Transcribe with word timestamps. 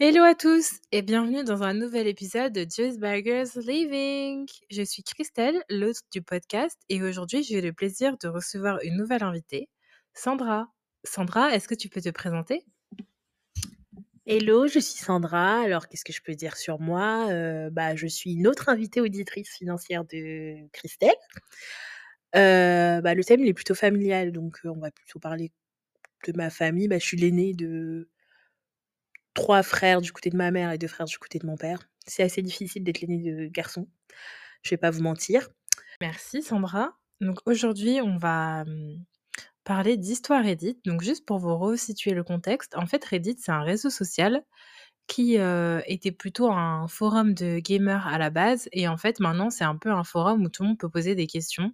Hello 0.00 0.24
à 0.24 0.34
tous 0.34 0.80
et 0.90 1.02
bienvenue 1.02 1.44
dans 1.44 1.62
un 1.62 1.72
nouvel 1.72 2.08
épisode 2.08 2.52
de 2.52 2.62
Just 2.68 2.98
Burgers 2.98 3.60
Living. 3.64 4.44
Je 4.68 4.82
suis 4.82 5.04
Christelle, 5.04 5.62
l'hôte 5.70 6.00
du 6.10 6.20
podcast, 6.20 6.76
et 6.88 7.00
aujourd'hui 7.00 7.44
j'ai 7.44 7.60
le 7.60 7.72
plaisir 7.72 8.18
de 8.18 8.26
recevoir 8.26 8.80
une 8.82 8.96
nouvelle 8.96 9.22
invitée, 9.22 9.68
Sandra. 10.12 10.66
Sandra, 11.04 11.54
est-ce 11.54 11.68
que 11.68 11.76
tu 11.76 11.88
peux 11.88 12.00
te 12.00 12.08
présenter? 12.08 12.64
Hello, 14.26 14.66
je 14.66 14.80
suis 14.80 14.98
Sandra. 14.98 15.60
Alors, 15.60 15.86
qu'est-ce 15.86 16.04
que 16.04 16.12
je 16.12 16.22
peux 16.22 16.34
dire 16.34 16.56
sur 16.56 16.80
moi? 16.80 17.28
Euh, 17.30 17.70
bah, 17.70 17.94
Je 17.94 18.08
suis 18.08 18.32
une 18.32 18.48
autre 18.48 18.68
invitée 18.68 19.00
auditrice 19.00 19.50
financière 19.50 20.04
de 20.04 20.66
Christelle. 20.72 21.14
Euh, 22.34 23.00
bah, 23.00 23.14
le 23.14 23.22
thème, 23.22 23.44
est 23.44 23.54
plutôt 23.54 23.76
familial, 23.76 24.32
donc 24.32 24.58
euh, 24.64 24.70
on 24.70 24.80
va 24.80 24.90
plutôt 24.90 25.20
parler 25.20 25.52
de 26.26 26.32
ma 26.36 26.50
famille. 26.50 26.88
Bah, 26.88 26.98
je 26.98 27.04
suis 27.04 27.16
l'aînée 27.16 27.54
de 27.54 28.08
trois 29.34 29.62
frères 29.62 30.00
du 30.00 30.12
côté 30.12 30.30
de 30.30 30.36
ma 30.36 30.50
mère 30.50 30.70
et 30.72 30.78
deux 30.78 30.88
frères 30.88 31.06
du 31.06 31.18
côté 31.18 31.38
de 31.38 31.46
mon 31.46 31.56
père. 31.56 31.80
C'est 32.06 32.22
assez 32.22 32.42
difficile 32.42 32.84
d'être 32.84 33.00
l'aînée 33.00 33.32
de 33.32 33.46
garçon. 33.46 33.88
Je 34.62 34.70
vais 34.70 34.76
pas 34.76 34.90
vous 34.90 35.02
mentir. 35.02 35.48
Merci 36.00 36.42
Sandra. 36.42 36.96
Donc 37.20 37.38
aujourd'hui, 37.46 38.00
on 38.00 38.16
va 38.16 38.62
hum, 38.62 39.04
parler 39.64 39.96
d'histoire 39.96 40.44
Reddit. 40.44 40.78
Donc 40.84 41.02
juste 41.02 41.26
pour 41.26 41.38
vous 41.38 41.56
resituer 41.56 42.12
le 42.12 42.24
contexte, 42.24 42.76
en 42.76 42.86
fait 42.86 43.04
Reddit 43.04 43.36
c'est 43.38 43.52
un 43.52 43.62
réseau 43.62 43.90
social 43.90 44.42
qui 45.06 45.38
euh, 45.38 45.82
était 45.86 46.12
plutôt 46.12 46.50
un 46.50 46.88
forum 46.88 47.34
de 47.34 47.58
gamers 47.58 48.06
à 48.06 48.16
la 48.16 48.30
base 48.30 48.68
et 48.72 48.88
en 48.88 48.96
fait 48.96 49.20
maintenant 49.20 49.50
c'est 49.50 49.64
un 49.64 49.76
peu 49.76 49.90
un 49.90 50.04
forum 50.04 50.44
où 50.44 50.48
tout 50.48 50.62
le 50.62 50.70
monde 50.70 50.78
peut 50.78 50.88
poser 50.88 51.14
des 51.14 51.26
questions 51.26 51.72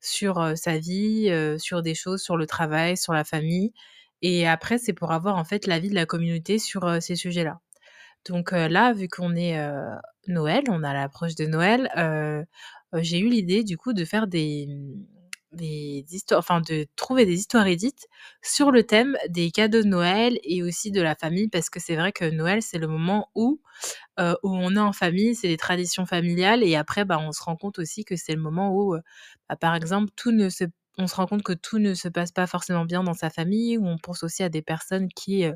sur 0.00 0.40
euh, 0.40 0.54
sa 0.56 0.78
vie, 0.78 1.28
euh, 1.30 1.56
sur 1.58 1.82
des 1.82 1.94
choses, 1.94 2.22
sur 2.22 2.36
le 2.36 2.46
travail, 2.46 2.96
sur 2.96 3.12
la 3.12 3.24
famille 3.24 3.72
et 4.24 4.48
après 4.48 4.78
c'est 4.78 4.92
pour 4.94 5.12
avoir 5.12 5.36
en 5.36 5.44
fait 5.44 5.66
l'avis 5.68 5.90
de 5.90 5.94
la 5.94 6.06
communauté 6.06 6.58
sur 6.58 7.00
ces 7.00 7.16
sujets-là. 7.16 7.60
Donc 8.26 8.52
là, 8.52 8.92
vu 8.94 9.08
qu'on 9.08 9.36
est 9.36 9.56
Noël, 10.28 10.64
on 10.68 10.82
a 10.82 10.94
l'approche 10.94 11.34
de 11.36 11.46
Noël, 11.46 11.90
j'ai 12.94 13.18
eu 13.20 13.28
l'idée 13.28 13.64
du 13.64 13.76
coup 13.76 13.92
de 13.92 14.04
faire 14.04 14.26
des, 14.26 14.68
des 15.52 16.04
histoires, 16.10 16.38
enfin 16.40 16.60
de 16.60 16.86
trouver 16.96 17.26
des 17.26 17.34
histoires 17.34 17.66
édites 17.66 18.06
sur 18.42 18.70
le 18.70 18.84
thème 18.84 19.16
des 19.28 19.50
cadeaux 19.50 19.82
de 19.82 19.88
Noël 19.88 20.38
et 20.42 20.62
aussi 20.62 20.90
de 20.90 21.00
la 21.02 21.14
famille, 21.14 21.48
parce 21.48 21.70
que 21.70 21.80
c'est 21.80 21.96
vrai 21.96 22.12
que 22.12 22.24
Noël, 22.24 22.62
c'est 22.62 22.78
le 22.78 22.88
moment 22.88 23.28
où, 23.34 23.60
où 24.18 24.24
on 24.44 24.76
est 24.76 24.80
en 24.80 24.92
famille, 24.92 25.34
c'est 25.34 25.48
les 25.48 25.56
traditions 25.56 26.06
familiales, 26.06 26.62
et 26.64 26.76
après, 26.76 27.04
bah, 27.04 27.18
on 27.20 27.32
se 27.32 27.42
rend 27.42 27.56
compte 27.56 27.78
aussi 27.78 28.04
que 28.04 28.16
c'est 28.16 28.34
le 28.34 28.40
moment 28.40 28.74
où, 28.74 28.96
bah, 29.48 29.56
par 29.56 29.74
exemple, 29.74 30.10
tout 30.16 30.32
ne 30.32 30.48
se 30.48 30.64
on 30.98 31.06
se 31.06 31.14
rend 31.16 31.26
compte 31.26 31.42
que 31.42 31.52
tout 31.52 31.78
ne 31.78 31.94
se 31.94 32.08
passe 32.08 32.32
pas 32.32 32.46
forcément 32.46 32.84
bien 32.84 33.02
dans 33.04 33.14
sa 33.14 33.30
famille, 33.30 33.78
où 33.78 33.86
on 33.86 33.98
pense 33.98 34.22
aussi 34.22 34.42
à 34.42 34.48
des 34.48 34.62
personnes 34.62 35.08
qui, 35.08 35.44
euh, 35.44 35.52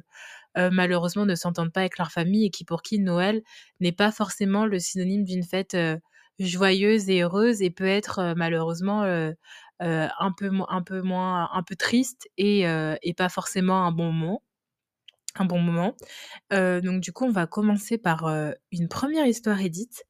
euh, 0.58 0.70
malheureusement, 0.72 1.26
ne 1.26 1.34
s'entendent 1.36 1.72
pas 1.72 1.80
avec 1.80 1.98
leur 1.98 2.12
famille 2.12 2.46
et 2.46 2.50
qui, 2.50 2.64
pour 2.64 2.82
qui 2.82 3.00
Noël 3.00 3.42
n'est 3.80 3.92
pas 3.92 4.12
forcément 4.12 4.66
le 4.66 4.78
synonyme 4.80 5.24
d'une 5.24 5.44
fête 5.44 5.74
euh, 5.74 5.98
joyeuse 6.40 7.08
et 7.10 7.22
heureuse 7.22 7.62
et 7.62 7.70
peut 7.70 7.86
être 7.86 8.34
malheureusement 8.36 9.02
un 9.80 10.32
peu 10.36 10.50
un 10.68 10.82
peu 10.82 11.02
moins 11.02 11.48
un 11.52 11.62
peu 11.62 11.76
triste 11.76 12.28
et, 12.38 12.60
et 12.62 13.14
pas 13.14 13.28
forcément 13.28 13.84
un 13.86 13.92
bon 13.92 14.12
moment 14.12 14.42
un 15.36 15.44
bon 15.46 15.60
moment. 15.60 15.96
Donc 16.50 17.00
du 17.02 17.12
coup 17.12 17.24
on 17.26 17.30
va 17.32 17.46
commencer 17.46 17.98
par 17.98 18.26
une 18.72 18.88
première 18.88 19.26
histoire 19.26 19.60
édite 19.60 20.04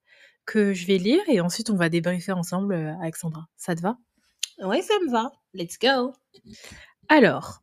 que 0.46 0.74
je 0.74 0.86
vais 0.86 0.98
lire 0.98 1.22
et 1.28 1.40
ensuite 1.40 1.70
on 1.70 1.76
va 1.76 1.88
débriefer 1.90 2.32
ensemble 2.32 2.74
avec 3.02 3.16
Sandra. 3.16 3.46
Ça 3.56 3.74
te 3.74 3.82
va? 3.82 3.98
Ouais, 4.60 4.82
ça 4.82 4.94
me 5.04 5.10
va. 5.10 5.32
Let's 5.54 5.78
go. 5.78 6.12
alors 7.08 7.62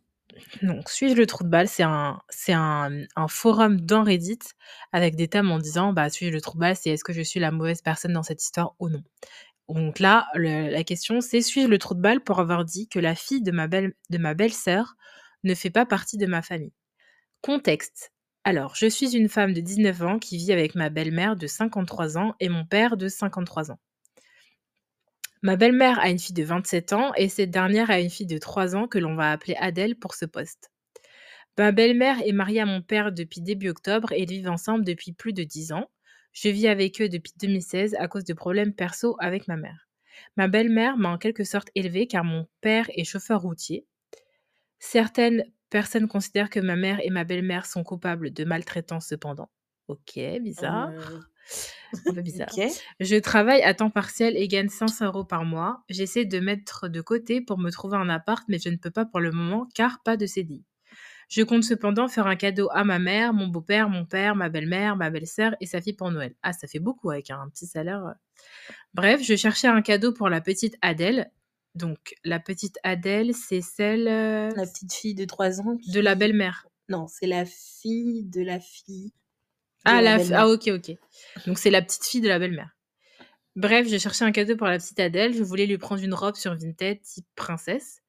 donc 0.61 0.89
suis-je 0.89 1.15
le 1.15 1.25
trou 1.25 1.45
de 1.45 1.49
balle 1.49 1.69
c'est 1.69 1.83
un 1.83 2.21
un, 2.49 3.27
forum 3.29 3.79
dans 3.79 4.03
Reddit 4.03 4.39
avec 4.91 5.15
des 5.15 5.29
thèmes 5.29 5.49
en 5.49 5.59
disant 5.59 5.93
bah 5.93 6.09
suis-je 6.09 6.31
le 6.31 6.41
trou 6.41 6.55
de 6.55 6.59
balle 6.59 6.75
c'est 6.75 6.89
est-ce 6.89 7.05
que 7.05 7.13
je 7.13 7.21
suis 7.21 7.39
la 7.39 7.51
mauvaise 7.51 7.81
personne 7.81 8.11
dans 8.11 8.23
cette 8.23 8.43
histoire 8.43 8.75
ou 8.79 8.89
non? 8.89 9.01
Donc 9.69 9.99
là, 9.99 10.27
la 10.35 10.83
question 10.83 11.21
c'est 11.21 11.41
suis-je 11.41 11.67
le 11.67 11.77
trou 11.77 11.95
de 11.95 12.01
balle 12.01 12.21
pour 12.21 12.39
avoir 12.39 12.65
dit 12.65 12.87
que 12.89 12.99
la 12.99 13.15
fille 13.15 13.41
de 13.41 13.51
ma 13.51 13.67
belle 13.67 13.93
de 14.09 14.17
ma 14.17 14.33
belle-sœur 14.33 14.95
ne 15.43 15.55
fait 15.55 15.69
pas 15.69 15.85
partie 15.85 16.17
de 16.17 16.25
ma 16.25 16.41
famille 16.41 16.73
Contexte. 17.41 18.11
Alors, 18.43 18.75
je 18.75 18.87
suis 18.87 19.15
une 19.15 19.29
femme 19.29 19.53
de 19.53 19.61
19 19.61 20.01
ans 20.03 20.19
qui 20.19 20.37
vit 20.37 20.51
avec 20.51 20.75
ma 20.75 20.89
belle-mère 20.89 21.35
de 21.35 21.47
53 21.47 22.17
ans 22.17 22.35
et 22.39 22.49
mon 22.49 22.65
père 22.65 22.97
de 22.97 23.07
53 23.07 23.71
ans. 23.71 23.79
Ma 25.45 25.57
belle-mère 25.57 25.99
a 25.99 26.09
une 26.09 26.17
fille 26.17 26.33
de 26.33 26.43
27 26.43 26.93
ans 26.93 27.13
et 27.13 27.29
cette 27.29 27.51
dernière 27.51 27.91
a 27.91 27.99
une 27.99 28.09
fille 28.09 28.25
de 28.25 28.39
3 28.39 28.75
ans 28.75 28.87
que 28.87 28.97
l'on 28.97 29.13
va 29.13 29.31
appeler 29.31 29.55
Adèle 29.59 29.95
pour 29.95 30.15
ce 30.15 30.25
poste. 30.25 30.71
Ma 31.55 31.71
belle-mère 31.71 32.17
est 32.25 32.31
mariée 32.31 32.61
à 32.61 32.65
mon 32.65 32.81
père 32.81 33.11
depuis 33.11 33.41
début 33.41 33.69
octobre 33.69 34.11
et 34.11 34.23
ils 34.23 34.27
vivent 34.27 34.49
ensemble 34.49 34.83
depuis 34.83 35.13
plus 35.13 35.33
de 35.33 35.43
10 35.43 35.71
ans. 35.73 35.87
Je 36.33 36.49
vis 36.49 36.67
avec 36.67 36.99
eux 36.99 37.09
depuis 37.09 37.33
2016 37.39 37.95
à 37.99 38.07
cause 38.07 38.23
de 38.23 38.33
problèmes 38.33 38.73
perso 38.73 39.17
avec 39.19 39.47
ma 39.47 39.55
mère. 39.55 39.87
Ma 40.35 40.47
belle-mère 40.47 40.97
m'a 40.97 41.09
en 41.09 41.19
quelque 41.19 41.43
sorte 41.43 41.69
élevée 41.75 42.07
car 42.07 42.23
mon 42.23 42.47
père 42.61 42.87
est 42.95 43.03
chauffeur 43.03 43.39
routier. 43.39 43.85
Certaines 44.79 45.45
personnes 45.69 46.07
considèrent 46.07 46.49
que 46.49 46.59
ma 46.59 46.75
mère 46.75 46.99
et 47.03 47.11
ma 47.11 47.23
belle-mère 47.23 47.67
sont 47.67 47.83
coupables 47.83 48.33
de 48.33 48.45
maltraitance 48.45 49.09
cependant. 49.09 49.51
Ok, 49.89 50.19
bizarre. 50.41 51.29
Un 52.07 52.13
peu 52.13 52.21
bizarre. 52.21 52.49
Je 52.99 53.15
travaille 53.15 53.61
à 53.61 53.73
temps 53.73 53.89
partiel 53.89 54.35
et 54.37 54.47
gagne 54.47 54.69
500 54.69 55.05
euros 55.05 55.23
par 55.23 55.45
mois. 55.45 55.83
J'essaie 55.89 56.25
de 56.25 56.39
mettre 56.39 56.87
de 56.89 57.01
côté 57.01 57.41
pour 57.41 57.57
me 57.57 57.69
trouver 57.71 57.97
un 57.97 58.09
appart, 58.09 58.43
mais 58.49 58.59
je 58.59 58.69
ne 58.69 58.75
peux 58.77 58.91
pas 58.91 59.05
pour 59.05 59.19
le 59.19 59.31
moment 59.31 59.67
car 59.73 60.01
pas 60.03 60.17
de 60.17 60.25
CDI. 60.25 60.63
Je 61.27 61.41
compte 61.41 61.63
cependant 61.63 62.07
faire 62.07 62.27
un 62.27 62.35
cadeau 62.35 62.69
à 62.71 62.83
ma 62.83 62.99
mère, 62.99 63.33
mon 63.33 63.47
beau-père, 63.47 63.89
mon 63.89 64.05
père, 64.05 64.35
ma 64.35 64.47
belle-mère, 64.49 64.95
ma 64.95 65.09
belle-sœur 65.09 65.55
et 65.59 65.65
sa 65.65 65.81
fille 65.81 65.93
pour 65.95 66.11
Noël. 66.11 66.35
Ah, 66.43 66.53
ça 66.53 66.67
fait 66.67 66.77
beaucoup 66.79 67.09
avec 67.09 67.31
un 67.31 67.49
petit 67.49 67.65
salaire. 67.65 68.05
euh. 68.05 68.11
Bref, 68.93 69.21
je 69.23 69.35
cherchais 69.35 69.67
un 69.67 69.81
cadeau 69.81 70.13
pour 70.13 70.29
la 70.29 70.39
petite 70.41 70.75
Adèle. 70.81 71.31
Donc, 71.73 72.15
la 72.23 72.39
petite 72.39 72.77
Adèle, 72.83 73.33
c'est 73.33 73.61
celle 73.61 74.07
euh, 74.07 74.51
La 74.55 74.65
petite 74.67 74.93
fille 74.93 75.15
de 75.15 75.25
3 75.25 75.61
ans. 75.61 75.77
qui- 75.77 75.91
de 75.91 75.99
la 75.99 76.13
belle-mère. 76.15 76.67
Non, 76.89 77.07
c'est 77.07 77.25
la 77.27 77.45
fille 77.45 78.23
de 78.25 78.41
la 78.41 78.59
fille. 78.59 79.11
Ah, 79.85 80.01
la... 80.01 80.17
ah, 80.33 80.47
ok, 80.47 80.67
ok. 80.67 80.95
Donc, 81.47 81.57
c'est 81.57 81.69
la 81.69 81.81
petite 81.81 82.05
fille 82.05 82.21
de 82.21 82.27
la 82.27 82.39
belle-mère. 82.39 82.75
Bref, 83.55 83.87
je 83.87 83.97
cherchais 83.97 84.25
un 84.25 84.31
cadeau 84.31 84.57
pour 84.57 84.67
la 84.67 84.77
petite 84.77 84.99
Adèle. 84.99 85.33
Je 85.33 85.43
voulais 85.43 85.65
lui 85.65 85.77
prendre 85.77 86.03
une 86.03 86.13
robe 86.13 86.35
sur 86.35 86.55
Vinted 86.55 87.01
type 87.01 87.25
princesse. 87.35 88.01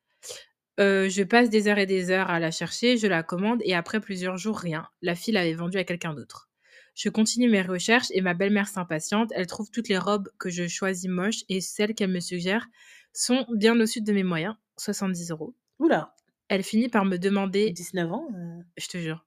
Euh, 0.78 1.08
je 1.08 1.22
passe 1.22 1.48
des 1.48 1.68
heures 1.68 1.78
et 1.78 1.86
des 1.86 2.10
heures 2.10 2.28
à 2.30 2.38
la 2.38 2.50
chercher, 2.50 2.98
je 2.98 3.06
la 3.06 3.22
commande 3.22 3.62
et 3.64 3.74
après 3.74 4.00
plusieurs 4.00 4.36
jours, 4.36 4.58
rien. 4.58 4.86
La 5.00 5.14
fille 5.14 5.32
l'avait 5.32 5.54
vendue 5.54 5.78
à 5.78 5.84
quelqu'un 5.84 6.12
d'autre. 6.12 6.50
Je 6.94 7.08
continue 7.08 7.48
mes 7.48 7.62
recherches 7.62 8.08
et 8.10 8.20
ma 8.20 8.34
belle-mère 8.34 8.68
s'impatiente. 8.68 9.30
Elle 9.34 9.46
trouve 9.46 9.70
toutes 9.70 9.88
les 9.88 9.98
robes 9.98 10.28
que 10.38 10.50
je 10.50 10.66
choisis 10.66 11.08
moches 11.08 11.44
et 11.48 11.60
celles 11.60 11.94
qu'elle 11.94 12.10
me 12.10 12.20
suggère 12.20 12.66
sont 13.12 13.46
bien 13.50 13.74
au-dessus 13.74 14.02
de 14.02 14.12
mes 14.12 14.22
moyens, 14.22 14.54
70 14.78 15.30
euros. 15.30 15.54
Oula, 15.78 16.14
Elle 16.48 16.62
finit 16.62 16.88
par 16.88 17.04
me 17.04 17.16
demander 17.16 17.70
19 17.70 18.12
ans. 18.12 18.28
euh, 18.34 18.62
je 18.76 18.88
te 18.88 18.98
jure. 18.98 19.25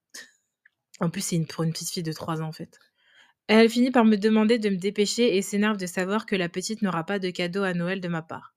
En 1.00 1.10
plus, 1.10 1.22
c'est 1.22 1.36
une, 1.36 1.48
pour 1.48 1.64
une 1.64 1.72
petite 1.72 1.90
fille 1.90 2.04
de 2.04 2.12
3 2.12 2.42
ans, 2.42 2.48
en 2.48 2.52
fait. 2.52 2.80
Elle 3.48 3.70
finit 3.70 3.92
par 3.92 4.06
me 4.06 4.18
demander 4.18 4.60
de 4.60 4.70
me 4.70 4.78
dépêcher 4.78 5.36
et 5.38 5.42
s'énerve 5.42 5.78
de 5.78 5.88
savoir 5.88 6.26
que 6.26 6.36
la 6.36 6.50
petite 6.50 6.82
n'aura 6.82 7.06
pas 7.06 7.20
de 7.20 7.30
cadeau 7.32 7.64
à 7.64 7.74
Noël 7.74 8.02
de 8.02 8.08
ma 8.08 8.22
part. 8.22 8.54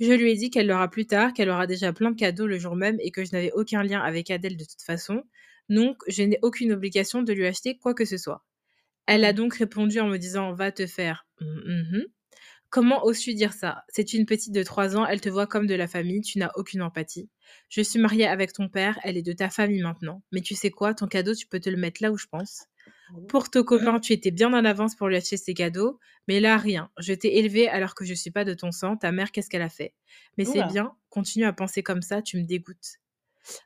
Je 0.00 0.12
lui 0.12 0.32
ai 0.32 0.36
dit 0.36 0.50
qu'elle 0.50 0.66
l'aura 0.66 0.90
plus 0.90 1.06
tard, 1.06 1.32
qu'elle 1.32 1.50
aura 1.50 1.66
déjà 1.66 1.92
plein 1.92 2.10
de 2.10 2.16
cadeaux 2.16 2.46
le 2.46 2.58
jour 2.58 2.76
même 2.76 2.98
et 3.00 3.10
que 3.10 3.24
je 3.24 3.32
n'avais 3.32 3.52
aucun 3.52 3.82
lien 3.82 4.00
avec 4.00 4.30
Adèle 4.30 4.56
de 4.56 4.64
toute 4.64 4.82
façon, 4.82 5.22
donc 5.68 5.96
je 6.08 6.22
n'ai 6.24 6.38
aucune 6.42 6.72
obligation 6.72 7.22
de 7.22 7.32
lui 7.32 7.46
acheter 7.46 7.78
quoi 7.78 7.94
que 7.94 8.04
ce 8.04 8.16
soit. 8.16 8.44
Elle 9.06 9.24
a 9.24 9.32
donc 9.32 9.54
répondu 9.54 10.00
en 10.00 10.08
me 10.08 10.18
disant 10.18 10.54
Va 10.54 10.72
te 10.72 10.86
faire. 10.86 11.26
Mhm. 11.40 12.04
Comment 12.72 13.04
oses-tu 13.04 13.34
dire 13.34 13.52
ça? 13.52 13.84
C'est 13.90 14.14
une 14.14 14.24
petite 14.24 14.54
de 14.54 14.62
3 14.62 14.96
ans, 14.96 15.04
elle 15.04 15.20
te 15.20 15.28
voit 15.28 15.46
comme 15.46 15.66
de 15.66 15.74
la 15.74 15.86
famille, 15.86 16.22
tu 16.22 16.38
n'as 16.38 16.50
aucune 16.54 16.80
empathie. 16.80 17.28
Je 17.68 17.82
suis 17.82 17.98
mariée 17.98 18.26
avec 18.26 18.54
ton 18.54 18.70
père, 18.70 18.98
elle 19.04 19.18
est 19.18 19.22
de 19.22 19.34
ta 19.34 19.50
famille 19.50 19.82
maintenant. 19.82 20.22
Mais 20.32 20.40
tu 20.40 20.54
sais 20.54 20.70
quoi, 20.70 20.94
ton 20.94 21.06
cadeau, 21.06 21.34
tu 21.34 21.46
peux 21.46 21.60
te 21.60 21.68
le 21.68 21.76
mettre 21.76 22.02
là 22.02 22.10
où 22.10 22.16
je 22.16 22.28
pense. 22.28 22.64
Pour 23.28 23.50
ton 23.50 23.62
copain, 23.62 24.00
tu 24.00 24.14
étais 24.14 24.30
bien 24.30 24.54
en 24.54 24.64
avance 24.64 24.94
pour 24.94 25.08
lui 25.08 25.16
acheter 25.16 25.36
ses 25.36 25.52
cadeaux, 25.52 26.00
mais 26.28 26.40
là, 26.40 26.56
rien. 26.56 26.90
Je 26.98 27.12
t'ai 27.12 27.36
élevé 27.36 27.68
alors 27.68 27.94
que 27.94 28.06
je 28.06 28.14
suis 28.14 28.30
pas 28.30 28.46
de 28.46 28.54
ton 28.54 28.72
sang. 28.72 28.96
Ta 28.96 29.12
mère, 29.12 29.32
qu'est-ce 29.32 29.50
qu'elle 29.50 29.60
a 29.60 29.68
fait? 29.68 29.92
Mais 30.38 30.46
c'est 30.46 30.64
bien, 30.68 30.96
continue 31.10 31.44
à 31.44 31.52
penser 31.52 31.82
comme 31.82 32.00
ça, 32.00 32.22
tu 32.22 32.38
me 32.38 32.44
dégoûtes. 32.44 32.96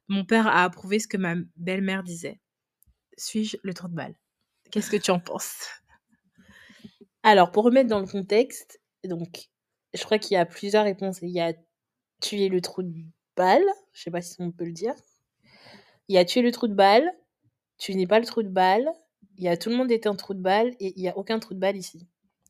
Mon 0.08 0.24
père 0.24 0.48
a 0.48 0.64
approuvé 0.64 0.98
ce 0.98 1.06
que 1.06 1.16
ma 1.16 1.36
belle-mère 1.54 2.02
disait. 2.02 2.40
Suis-je 3.16 3.56
le 3.62 3.72
trou 3.72 3.86
de 3.86 3.94
balle 3.94 4.16
Qu'est-ce 4.72 4.90
que 4.90 4.96
tu 4.96 5.12
en 5.12 5.20
penses? 5.20 5.68
Alors, 7.22 7.52
pour 7.52 7.62
remettre 7.62 7.88
dans 7.88 8.00
le 8.00 8.06
contexte, 8.08 8.80
donc, 9.04 9.48
je 9.94 10.02
crois 10.04 10.18
qu'il 10.18 10.34
y 10.34 10.38
a 10.38 10.46
plusieurs 10.46 10.84
réponses. 10.84 11.18
Il 11.22 11.30
y 11.30 11.40
a 11.40 11.52
tuer 12.20 12.48
le 12.48 12.60
trou 12.60 12.82
de 12.82 12.94
balle, 13.36 13.64
je 13.92 14.02
sais 14.02 14.10
pas 14.10 14.22
si 14.22 14.36
on 14.40 14.52
peut 14.52 14.64
le 14.64 14.72
dire. 14.72 14.94
Il 16.08 16.14
y 16.14 16.18
a 16.18 16.24
tuer 16.24 16.42
le 16.42 16.52
trou 16.52 16.68
de 16.68 16.74
balle, 16.74 17.08
tu 17.78 17.94
n'es 17.94 18.06
pas 18.06 18.20
le 18.20 18.26
trou 18.26 18.42
de 18.42 18.48
balle, 18.48 18.88
il 19.38 19.44
y 19.44 19.48
a 19.48 19.56
tout 19.56 19.70
le 19.70 19.76
monde 19.76 19.90
est 19.92 20.06
un 20.06 20.14
trou 20.16 20.34
de 20.34 20.40
balle 20.40 20.74
et 20.80 20.92
il 20.96 21.02
y 21.02 21.08
a 21.08 21.16
aucun 21.16 21.38
trou 21.38 21.54
de 21.54 21.58
balle 21.60 21.76
ici. 21.76 22.06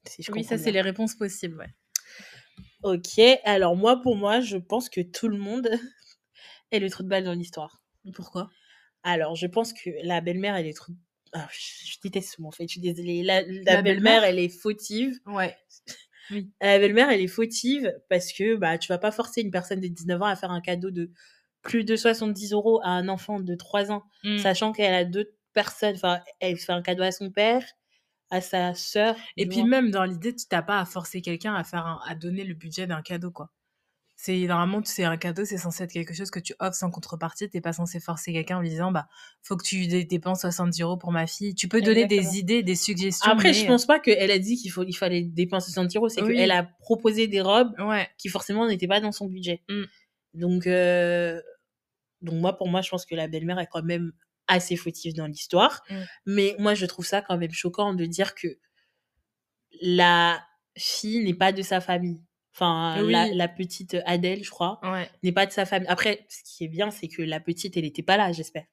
Si 0.06 0.22
je 0.22 0.32
Oui, 0.32 0.44
ça, 0.44 0.58
c'est 0.58 0.72
les 0.72 0.80
réponses 0.82 1.14
possibles, 1.14 1.58
ouais. 1.58 1.70
Ok, 2.82 3.18
alors 3.44 3.76
moi, 3.76 4.00
pour 4.00 4.16
moi, 4.16 4.40
je 4.40 4.56
pense 4.56 4.88
que 4.88 5.00
tout 5.00 5.28
le 5.28 5.38
monde 5.38 5.68
est 6.72 6.78
le 6.80 6.90
trou 6.90 7.02
de 7.02 7.08
balle 7.08 7.24
dans 7.24 7.34
l'histoire. 7.34 7.82
Pourquoi? 8.14 8.50
Alors, 9.02 9.34
je 9.36 9.46
pense 9.46 9.72
que 9.72 9.90
la 10.02 10.20
belle-mère, 10.20 10.56
elle 10.56 10.66
est 10.66 10.76
trou- 10.76 10.94
ah, 11.32 11.48
je 11.52 11.86
je 11.92 11.98
déteste 12.02 12.34
ce 12.36 12.42
mot, 12.42 12.48
en 12.48 12.52
fait, 12.52 12.64
je 12.68 12.72
suis 12.72 12.80
désolée. 12.80 13.22
La 13.22 13.42
la 13.42 13.48
La 13.64 13.82
belle-mère, 13.82 13.82
belle-mère? 13.82 14.24
elle 14.24 14.38
est 14.38 14.48
fautive. 14.48 15.18
Ouais. 15.26 15.56
Oui. 16.30 16.52
La 16.60 16.78
belle-mère, 16.78 17.10
elle 17.10 17.20
est 17.20 17.26
fautive 17.28 17.92
parce 18.10 18.32
que, 18.32 18.56
bah, 18.56 18.78
tu 18.78 18.88
vas 18.88 18.98
pas 18.98 19.12
forcer 19.12 19.42
une 19.42 19.50
personne 19.50 19.80
de 19.80 19.88
19 19.88 20.22
ans 20.22 20.26
à 20.26 20.36
faire 20.36 20.50
un 20.52 20.60
cadeau 20.60 20.90
de 20.90 21.10
plus 21.62 21.84
de 21.84 21.96
70 21.96 22.52
€ 22.54 22.80
à 22.84 22.90
un 22.90 23.08
enfant 23.08 23.40
de 23.40 23.54
3 23.54 23.92
ans, 23.92 24.04
Mmh. 24.24 24.36
sachant 24.36 24.72
qu'elle 24.72 24.94
a 24.94 25.04
d'autres 25.04 25.32
personnes 25.54 25.96
enfin, 25.96 26.20
elle 26.40 26.56
fait 26.58 26.72
un 26.72 26.82
cadeau 26.82 27.02
à 27.04 27.12
son 27.12 27.30
père, 27.30 27.64
à 28.30 28.40
sa 28.42 28.74
sœur, 28.74 29.16
Et 29.36 29.46
puis 29.48 29.64
même 29.64 29.90
dans 29.90 30.04
l'idée, 30.04 30.34
tu 30.34 30.46
tu 30.48 30.56
pas 30.66 30.80
à 30.80 30.84
forcer 30.86 31.22
quelqu'un 31.22 31.54
à 31.54 31.64
faire 31.64 31.86
un 31.86 32.00
à 32.06 32.14
donner 32.14 32.44
le 32.44 32.54
budget 32.54 32.86
d'un 32.86 33.02
cadeau, 33.02 33.30
quoi. 33.30 33.50
C'est 34.18 34.46
normalement, 34.46 34.80
c'est 34.82 35.04
un 35.04 35.18
cadeau, 35.18 35.44
c'est 35.44 35.58
censé 35.58 35.84
être 35.84 35.92
quelque 35.92 36.14
chose 36.14 36.30
que 36.30 36.40
tu 36.40 36.54
offres 36.58 36.74
sans 36.76 36.90
contrepartie. 36.90 37.50
Tu 37.50 37.58
es 37.58 37.60
pas 37.60 37.74
censé 37.74 38.00
forcer 38.00 38.32
quelqu'un 38.32 38.56
en 38.56 38.60
lui 38.62 38.70
disant: 38.70 38.90
«Bah, 38.90 39.08
faut 39.42 39.56
que 39.58 39.64
tu 39.64 39.86
dé 39.86 40.04
dépenses 40.04 40.40
70 40.40 40.82
€ 40.82 40.98
pour 40.98 41.12
ma 41.12 41.26
fille». 41.26 41.54
Tu 41.54 41.68
peux 41.68 41.82
donner 41.82 42.04
Exactement. 42.04 42.06
des 42.06 42.38
idées, 42.38 42.62
des 42.62 42.76
suggestions, 42.76 43.32
Après, 43.32 43.52
je 43.54 43.64
mais, 43.64 43.68
heu 43.70 43.72
pense 43.72 43.86
pas 43.86 43.98
qu'elle 44.00 44.30
a 44.30 44.38
dit 44.38 44.56
qu'il 44.56 44.70
faut 44.70 44.84
il 44.84 44.92
fallait 44.94 45.22
dépenser 45.22 45.72
70 45.72 45.98
€, 45.98 46.08
c'est 46.08 46.22
Oui. 46.22 46.34
qu'elle 46.36 46.50
a 46.50 46.64
proposé 46.64 47.28
des 47.28 47.40
robes 47.40 47.72
Ouais. 47.78 48.08
qui 48.18 48.28
forcément 48.28 48.66
n'étaient 48.66 48.86
pas 48.88 49.00
dans 49.00 49.12
son 49.12 49.26
budget. 49.26 49.62
Mmh. 49.68 49.86
Donc 50.34 50.66
heu, 50.66 51.42
donc 52.22 52.36
moi, 52.40 52.56
pour 52.58 52.68
moi, 52.68 52.82
je 52.82 52.90
pense 52.90 53.06
que 53.06 53.14
la 53.16 53.28
belle-mère 53.28 53.58
est 53.60 53.68
quand 53.70 53.82
même 53.84 54.12
assez 54.48 54.76
fautive 54.76 55.14
dans 55.14 55.26
l'histoire. 55.26 55.82
Mmh. 55.90 56.06
Mais 56.26 56.56
moi, 56.58 56.74
je 56.74 56.86
trouve 56.86 57.06
ça 57.06 57.22
quand 57.22 57.38
même 57.38 57.52
choquant 57.52 57.94
de 57.94 58.06
dire 58.06 58.34
que 58.34 58.58
la 59.80 60.40
fille 60.76 61.24
n'est 61.24 61.34
pas 61.34 61.52
de 61.52 61.62
sa 61.62 61.80
famille. 61.80 62.22
Enfin, 62.58 63.02
la 63.02 63.24
Oui. 63.26 63.34
la 63.34 63.48
petite 63.48 63.98
Adèle, 64.06 64.42
je 64.42 64.48
crois, 64.50 64.80
Ouais. 64.82 65.10
n'est 65.22 65.32
pas 65.32 65.44
de 65.44 65.52
sa 65.52 65.66
famille. 65.66 65.88
Après, 65.88 66.24
ce 66.30 66.42
qui 66.42 66.64
est 66.64 66.68
bien, 66.68 66.90
c'est 66.90 67.06
que 67.08 67.20
la 67.20 67.38
petite, 67.38 67.76
elle 67.76 67.84
était 67.84 68.02
pas 68.02 68.16
là, 68.16 68.32
j'espère. 68.32 68.64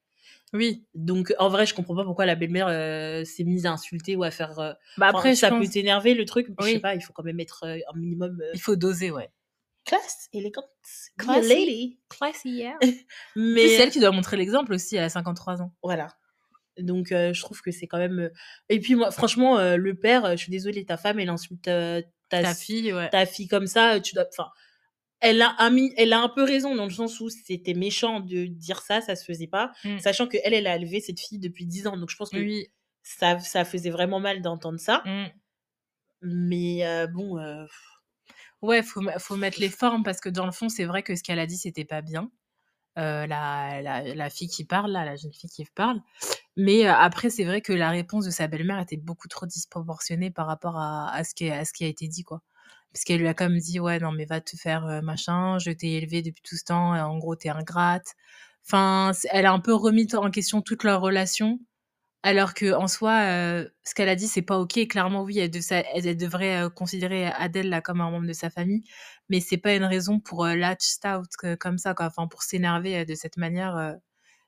Oui. 0.54 0.86
Donc 0.94 1.34
en 1.38 1.50
vrai, 1.50 1.66
je 1.66 1.74
comprends 1.74 1.94
pas 1.94 2.04
pourquoi 2.04 2.24
la 2.24 2.34
belle-mère, 2.34 2.68
heu, 2.70 3.24
s'est 3.26 3.44
mise 3.44 3.66
à 3.66 3.72
insulter 3.72 4.16
ou 4.16 4.22
à 4.24 4.30
faire, 4.30 4.58
heu 4.58 4.72
Bah, 4.96 5.08
après, 5.08 5.34
ça 5.34 5.50
pense 5.50 5.66
peut 5.66 5.70
t'énerver 5.70 6.14
le 6.14 6.24
truc, 6.24 6.46
je 6.60 6.64
sais 6.64 6.72
Oui. 6.74 6.78
pas, 6.80 6.94
il 6.94 7.02
faut 7.02 7.12
quand 7.12 7.24
même 7.24 7.40
être, 7.40 7.66
heu, 7.66 7.80
un 7.92 7.98
minimum, 7.98 8.40
heu 8.40 8.50
il 8.54 8.60
faut 8.60 8.74
doser, 8.76 9.10
ouais. 9.10 9.28
classe, 9.84 10.28
élégante, 10.32 10.64
Classy. 11.18 11.48
lady. 11.48 11.98
Classy, 12.08 12.50
yeah. 12.52 12.78
Mais 13.36 13.68
c'est 13.68 13.82
elle 13.82 13.90
qui 13.90 14.00
doit 14.00 14.12
montrer 14.12 14.38
l'exemple 14.38 14.72
aussi, 14.72 14.96
elle 14.96 15.04
a 15.04 15.08
53 15.10 15.60
ans. 15.60 15.74
Voilà. 15.82 16.08
Donc 16.78 17.08
je 17.10 17.38
trouve 17.42 17.60
que 17.60 17.70
c'est 17.70 17.86
quand 17.86 17.98
même, 17.98 18.30
et 18.70 18.80
puis 18.80 18.94
moi, 18.94 19.10
franchement, 19.10 19.58
le 19.76 19.94
père, 19.94 20.30
je 20.32 20.36
suis 20.42 20.50
désolée, 20.50 20.84
ta 20.86 20.96
femme, 20.96 21.18
elle 21.20 21.28
insulte, 21.28 21.68
ta 22.42 22.54
fille, 22.54 22.92
ouais. 22.92 23.10
ta 23.10 23.26
fille 23.26 23.48
comme 23.48 23.66
ça, 23.66 24.00
tu 24.00 24.14
dois 24.14 24.26
enfin, 24.30 24.50
elle 25.20 25.42
a 25.42 25.54
un 25.60 25.76
elle 25.96 26.12
a 26.14 26.20
un 26.20 26.28
peu 26.30 26.44
raison 26.44 26.74
dans 26.76 26.84
le 26.86 26.90
sens 26.92 27.20
où 27.20 27.30
c'était 27.30 27.74
méchant 27.74 28.20
de 28.20 28.46
dire 28.46 28.80
ça, 28.82 29.00
ça 29.00 29.16
se 29.16 29.24
faisait 29.24 29.46
pas, 29.48 29.72
Mmh. 29.84 29.98
sachant 30.00 30.26
qu'elle, 30.28 30.54
elle 30.54 30.66
a 30.68 30.76
élevé 30.76 31.00
cette 31.00 31.20
fille 31.20 31.38
depuis 31.40 31.66
10 31.66 31.86
ans. 31.88 31.96
Donc 31.96 32.10
je 32.10 32.16
pense 32.16 32.30
que 32.30 32.40
Oui. 32.40 32.68
ça 33.02 33.38
ça 33.40 33.64
faisait 33.64 33.90
vraiment 33.90 34.20
mal 34.20 34.42
d'entendre 34.42 34.80
ça. 34.80 35.02
Mmh. 35.06 35.26
Mais 36.22 37.06
bon, 37.14 37.38
heu 37.40 37.66
Ouais, 38.62 38.82
faut 38.82 39.02
faut 39.18 39.36
mettre 39.36 39.60
les 39.60 39.70
formes 39.70 40.02
parce 40.04 40.20
que 40.20 40.30
dans 40.30 40.46
le 40.46 40.52
fond, 40.52 40.68
c'est 40.70 40.84
vrai 40.86 41.02
que 41.02 41.16
ce 41.16 41.22
qu'elle 41.22 41.38
a 41.40 41.46
dit, 41.46 41.58
c'était 41.58 41.84
pas 41.86 42.02
bien. 42.02 42.30
La 42.96 43.80
la 43.82 44.02
la 44.14 44.30
fille 44.30 44.48
qui 44.48 44.64
parle 44.66 44.92
là, 44.92 45.04
la 45.04 45.16
jeune 45.16 45.32
fille 45.34 45.50
qui 45.50 45.64
parle. 45.74 46.00
Mais 46.56 46.86
après, 46.86 47.30
c'est 47.30 47.44
vrai 47.44 47.60
que 47.60 47.72
la 47.72 47.90
réponse 47.90 48.24
de 48.26 48.30
sa 48.30 48.46
belle-mère 48.46 48.78
était 48.80 48.96
beaucoup 48.96 49.26
trop 49.28 49.44
disproportionnée 49.46 50.30
par 50.30 50.46
rapport 50.46 50.76
à 50.78 51.10
à 51.12 51.24
ce 51.24 51.34
qui 51.34 51.48
ce 51.48 51.72
qui 51.72 51.84
a 51.84 51.88
été 51.88 52.06
dit, 52.08 52.22
quoi. 52.22 52.42
Parce 52.92 53.02
qu'elle 53.04 53.18
lui 53.20 53.26
a 53.28 53.34
quand 53.34 53.48
même 53.50 53.58
dit: 53.58 53.80
«Ouais, 53.80 53.98
non, 53.98 54.12
mais 54.12 54.24
va 54.24 54.40
te 54.40 54.56
faire, 54.56 55.02
machin, 55.02 55.58
je 55.58 55.72
t'ai 55.72 55.94
élevée 55.94 56.22
depuis 56.22 56.42
tout 56.42 56.56
ce 56.56 56.62
temps 56.64 56.92
en 56.94 57.18
gros, 57.18 57.34
tu 57.36 57.48
es 57.48 57.50
ingrate». 57.50 58.14
Enfin, 58.66 59.10
elle 59.30 59.46
a 59.46 59.52
un 59.52 59.58
peu 59.60 59.74
remis 59.74 60.06
en 60.14 60.30
question 60.30 60.62
toute 60.62 60.84
leur 60.84 61.00
relation, 61.02 61.58
alors 62.24 62.54
qu'en 62.54 62.88
soi, 62.88 63.22
heu, 63.62 63.72
ce 63.84 63.94
qu'elle 63.94 64.08
a 64.10 64.16
dit, 64.16 64.28
c'est 64.28 64.42
pas 64.42 64.58
OK. 64.60 64.78
Clairement, 64.88 65.22
oui, 65.24 65.38
elle 65.40 65.50
de 65.52 66.14
devrait, 66.14 66.68
considérer 66.76 67.26
Adèle, 67.28 67.70
là, 67.70 67.80
comme 67.82 68.00
un 68.02 68.10
membre 68.10 68.26
de 68.28 68.32
sa 68.34 68.50
famille, 68.50 68.84
mais 69.30 69.40
c'est 69.40 69.58
pas 69.58 69.74
une 69.76 69.84
raison 69.84 70.20
pour, 70.20 70.46
lash 70.46 70.98
out 71.06 71.28
que 71.38 71.54
comme 71.56 71.78
ça, 71.78 71.94
quoi. 71.94 72.06
Enfin, 72.06 72.28
pour 72.28 72.42
s'énerver, 72.44 73.04
de 73.06 73.14
cette 73.16 73.36
manière, 73.38 73.96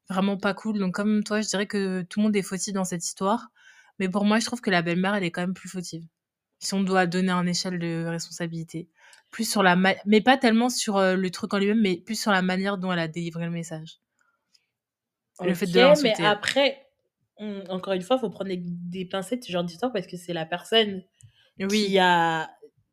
vraiment 0.08 0.36
pas 0.36 0.54
cool. 0.54 0.78
Donc 0.78 0.94
comme 0.94 1.24
toi, 1.24 1.40
je 1.40 1.48
dirais 1.48 1.66
que 1.66 2.02
tout 2.02 2.20
le 2.20 2.24
monde 2.24 2.36
est 2.36 2.42
fautif 2.42 2.72
dans 2.74 2.84
cette 2.84 3.04
histoire, 3.04 3.48
mais 3.98 4.08
pour 4.08 4.24
moi, 4.24 4.38
je 4.38 4.46
trouve 4.46 4.60
que 4.60 4.70
la 4.70 4.82
belle-mère, 4.82 5.14
elle 5.14 5.24
est 5.24 5.30
quand 5.30 5.40
même 5.42 5.54
plus 5.54 5.68
fautive. 5.68 6.04
Si 6.58 6.74
on 6.74 6.82
doit 6.82 7.06
donner 7.06 7.32
un 7.32 7.46
échelle 7.46 7.78
de 7.78 8.06
responsabilité. 8.06 8.88
Plus 9.30 9.48
sur 9.50 9.62
la 9.62 9.76
ma 9.76 9.94
mais 10.06 10.20
pas 10.20 10.38
tellement 10.38 10.70
sur, 10.70 10.98
heu, 10.98 11.16
le 11.16 11.30
truc 11.30 11.52
en 11.52 11.58
lui-même, 11.58 11.80
mais 11.80 11.96
plus 11.96 12.18
sur 12.20 12.30
la 12.30 12.42
manière 12.42 12.78
dont 12.78 12.92
elle 12.92 12.98
a 12.98 13.08
délivré 13.08 13.44
le 13.44 13.50
message. 13.50 13.98
Le 15.44 15.54
fait 15.54 15.66
de 15.66 16.02
mais 16.02 16.14
après, 16.24 16.86
encore 17.68 17.92
une 17.92 18.02
fois, 18.02 18.18
faut 18.18 18.30
prendre 18.30 18.50
des 18.54 19.04
pincettes 19.04 19.44
ce 19.44 19.52
genre 19.52 19.64
d'histoire 19.64 19.92
parce 19.92 20.06
que 20.06 20.16
c'est 20.16 20.32
la 20.32 20.46
personne 20.46 21.02
Oui. 21.60 21.86
qui 21.86 21.98
a 21.98 22.50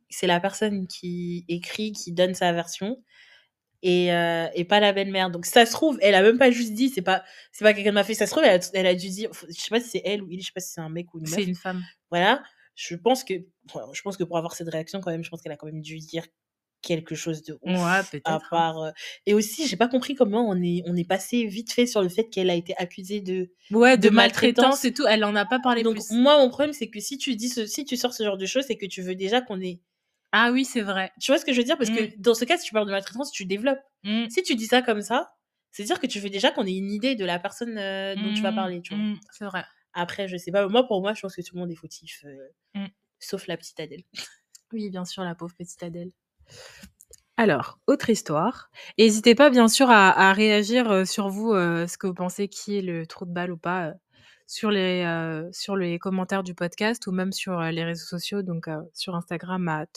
c'est 0.10 0.28
la 0.28 0.40
personne 0.40 0.86
qui 0.88 1.46
écrit, 1.48 1.92
qui 1.92 2.12
donne 2.12 2.36
sa 2.36 2.52
version 2.54 3.02
et 3.84 4.12
heu 4.14 4.48
et 4.56 4.66
pas 4.66 4.80
la 4.82 4.94
belle-mère. 4.94 5.30
Donc 5.32 5.46
ça 5.46 5.66
se 5.68 5.74
trouve, 5.74 6.00
elle 6.02 6.16
a 6.16 6.24
même 6.24 6.40
pas 6.40 6.52
juste 6.52 6.74
dit, 6.74 6.90
c'est 6.90 7.04
pas 7.04 7.24
c'est 7.52 7.66
pas 7.66 7.74
quelqu'un 7.76 7.92
de 7.92 7.96
ma 7.96 8.04
famille, 8.04 8.16
ça 8.18 8.26
se 8.28 8.32
trouve, 8.32 8.44
elle 8.46 8.60
a 8.62 8.66
elle 8.74 8.88
a 8.88 8.96
dû 8.96 9.10
dire 9.10 9.32
je 9.50 9.54
sais 9.54 9.70
pas 9.70 9.82
si 9.82 9.90
c'est 9.90 10.02
elle 10.06 10.24
ou 10.24 10.30
il, 10.32 10.42
je 10.42 10.48
sais 10.48 10.54
pas 10.56 10.62
si 10.62 10.72
c'est 10.74 10.82
un 10.82 10.90
mec 10.90 11.14
ou 11.14 11.20
une 11.20 11.28
meuf. 11.30 11.44
C'est 11.44 11.50
une 11.50 11.56
femme. 11.56 11.88
Voilà, 12.12 12.44
je 12.76 12.96
pense 12.96 13.24
que 13.24 13.34
je 13.94 14.02
pense 14.02 14.18
que 14.18 14.24
pour 14.24 14.38
avoir 14.38 14.56
cette 14.56 14.70
réaction 14.70 15.02
quand 15.02 15.12
même, 15.12 15.24
je 15.24 15.30
pense 15.30 15.42
qu'elle 15.42 15.52
a 15.52 15.58
quand 15.58 15.68
même 15.68 15.82
dû 15.82 15.98
dire 16.00 16.26
quelque 16.82 17.16
chose 17.16 17.44
de 17.44 17.58
ouf 17.64 17.82
Ouais, 17.82 18.04
à 18.26 18.40
peut-être, 18.40 18.54
hein. 18.54 18.64
part, 18.64 18.84
heu 18.84 18.92
et 19.26 19.34
aussi, 19.34 19.68
j'ai 19.68 19.78
pas 19.78 19.88
compris 19.88 20.16
comment 20.16 20.48
on 20.50 20.62
est 20.62 20.84
on 20.88 20.96
est 20.96 21.08
passé 21.08 21.46
vite 21.46 21.72
fait 21.74 21.86
sur 21.88 22.02
le 22.02 22.10
fait 22.10 22.26
qu'elle 22.30 22.50
a 22.50 22.56
été 22.56 22.76
accusée 22.78 23.22
de 23.22 23.52
Ouais, 23.72 23.98
de 23.98 24.10
maltraitance. 24.10 24.86
et 24.86 24.94
tout, 24.94 25.06
elle 25.06 25.26
en 25.26 25.36
a 25.36 25.46
pas 25.46 25.60
parlé 25.60 25.84
Donc 25.84 25.98
plus. 25.98 26.06
moi, 26.10 26.38
mon 26.40 26.50
problème, 26.50 26.74
c'est 26.74 26.90
que 26.90 27.00
si 27.00 27.18
tu 27.18 27.36
dis 27.36 27.50
ce 27.50 27.66
si 27.68 27.86
tu 27.86 27.98
sors 27.98 28.14
ce 28.14 28.24
genre 28.24 28.38
de 28.38 28.46
choses, 28.46 28.66
c'est 28.68 28.78
que 28.78 28.86
tu 28.86 29.02
veux 29.02 29.16
déjà 29.16 29.42
qu'on 29.42 29.62
ait 29.62 29.82
Ah 30.34 30.52
oui, 30.52 30.66
c'est 30.66 30.82
vrai. 30.82 31.12
tu 31.22 31.32
vois 31.32 31.40
ce 31.40 31.46
que 31.46 31.54
je 31.54 31.60
veux 31.60 31.64
dire? 31.64 31.78
Parce 31.78 31.90
Mmh. 31.90 31.92
que 31.92 32.14
dans 32.20 32.34
ce 32.34 32.46
cas, 32.46 32.58
si 32.58 32.66
tu 32.66 32.74
parles 32.74 32.88
de 32.88 32.92
maltraitance, 32.92 33.32
tu 33.32 33.46
développes. 33.46 33.80
Mmh. 34.04 34.30
Si 34.30 34.44
tu 34.44 34.56
dis 34.56 34.66
ça 34.68 34.82
comme 34.82 35.02
ça, 35.02 35.36
c'est-à-dire 35.72 36.00
que 36.00 36.08
tu 36.08 36.20
veux 36.20 36.30
déjà 36.30 36.52
qu'on 36.52 36.66
ait 36.66 36.76
une 36.78 36.92
idée 36.92 37.16
de 37.16 37.26
la 37.26 37.40
personne, 37.40 37.78
heu, 37.80 38.18
dont 38.18 38.34
tu 38.34 38.42
vas 38.44 38.52
Mmh, 38.52 38.54
parler, 38.54 38.82
tu 38.82 38.96
vois? 38.96 39.06
mmh, 39.14 39.20
c'est 39.32 39.46
vrai. 39.46 39.66
Après, 39.94 40.28
je 40.28 40.38
sais 40.38 40.52
pas, 40.52 40.68
moi, 40.70 40.88
pour 40.88 41.02
moi, 41.02 41.14
je 41.16 41.22
pense 41.22 41.36
que 41.36 41.42
tout 41.42 41.56
le 41.56 41.62
monde 41.62 41.72
est 41.72 41.76
fautif, 41.76 42.24
heu, 42.26 42.52
Mmh. 42.76 42.90
sauf 43.20 43.48
la 43.48 43.58
petite 43.58 43.80
Adèle. 43.82 44.04
Oui, 44.74 44.90
bien 44.92 45.06
sûr, 45.06 45.24
la 45.24 45.36
pauvre 45.36 45.56
petite 45.56 45.84
Adèle. 45.84 46.12
Alors, 47.38 47.80
autre 47.88 48.10
histoire. 48.10 48.70
Hésitez 48.98 49.34
pas, 49.36 49.50
bien 49.50 49.68
sûr, 49.68 49.90
à 49.90 50.12
à 50.30 50.34
réagir, 50.34 50.92
heu, 50.92 51.06
sur 51.06 51.30
vous, 51.30 51.54
ce 51.54 51.98
que 51.98 52.08
vous 52.08 52.14
pensez 52.14 52.48
qui 52.48 52.78
est 52.78 52.82
le 52.82 53.08
trou 53.08 53.26
de 53.26 53.32
balle 53.34 53.52
ou 53.52 53.58
pas, 53.58 53.94
sur 54.54 54.70
les, 54.70 55.04
heu, 55.04 55.50
sur 55.52 55.76
les 55.76 55.98
commentaires 55.98 56.44
du 56.44 56.54
podcast 56.54 57.08
ou 57.08 57.12
même 57.12 57.32
sur, 57.32 57.60
heu, 57.60 57.72
les 57.72 57.84
réseaux 57.84 58.06
sociaux, 58.06 58.44
donc 58.44 58.68
heu, 58.68 58.84
sur 58.94 59.16
Instagram 59.16 59.68
at 59.68 59.88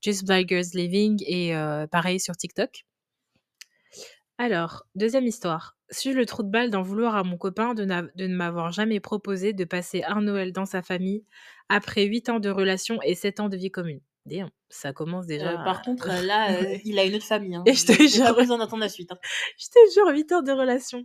justblackgirlsliving 0.00 1.24
et 1.26 1.56
heu, 1.56 1.88
pareil 1.90 2.20
sur 2.20 2.36
TikTok. 2.36 2.84
Alors, 4.38 4.84
deuxième 4.94 5.26
histoire. 5.26 5.76
Suis 5.90 6.12
le 6.12 6.24
trou 6.24 6.44
de 6.44 6.48
balle 6.50 6.70
d'en 6.70 6.82
vouloir 6.82 7.16
à 7.16 7.24
mon 7.24 7.36
copain 7.36 7.74
de 7.74 7.84
de 7.84 8.26
ne 8.28 8.36
m'avoir 8.36 8.70
jamais 8.70 9.00
proposé 9.00 9.52
de 9.52 9.64
passer 9.64 10.04
un 10.04 10.22
Noël 10.22 10.52
dans 10.52 10.66
sa 10.66 10.82
famille 10.82 11.24
après 11.68 12.04
8 12.04 12.28
ans 12.28 12.38
de 12.38 12.48
relation 12.48 13.02
et 13.02 13.16
7 13.16 13.40
ans 13.40 13.48
de 13.48 13.56
vie 13.56 13.72
commune. 13.72 14.00
Damn, 14.24 14.50
ça 14.68 14.92
commence 14.92 15.26
déjà 15.26 15.58
par 15.64 15.82
contre, 15.82 16.06
là, 16.06 16.52
il 16.84 16.96
a 17.00 17.04
une 17.04 17.16
autre 17.16 17.26
famille, 17.26 17.56
hein. 17.56 17.64
Et 17.66 17.74
je 17.74 17.86
te 17.86 17.92
jure. 18.06 18.36
besoin 18.36 18.56
la 18.78 18.88
suite, 18.88 19.10
hein? 19.10 19.18
Je 19.58 19.66
te 19.66 19.92
jure, 19.94 20.08
8 20.14 20.30
ans 20.30 20.42
de 20.42 20.52
relation. 20.52 21.04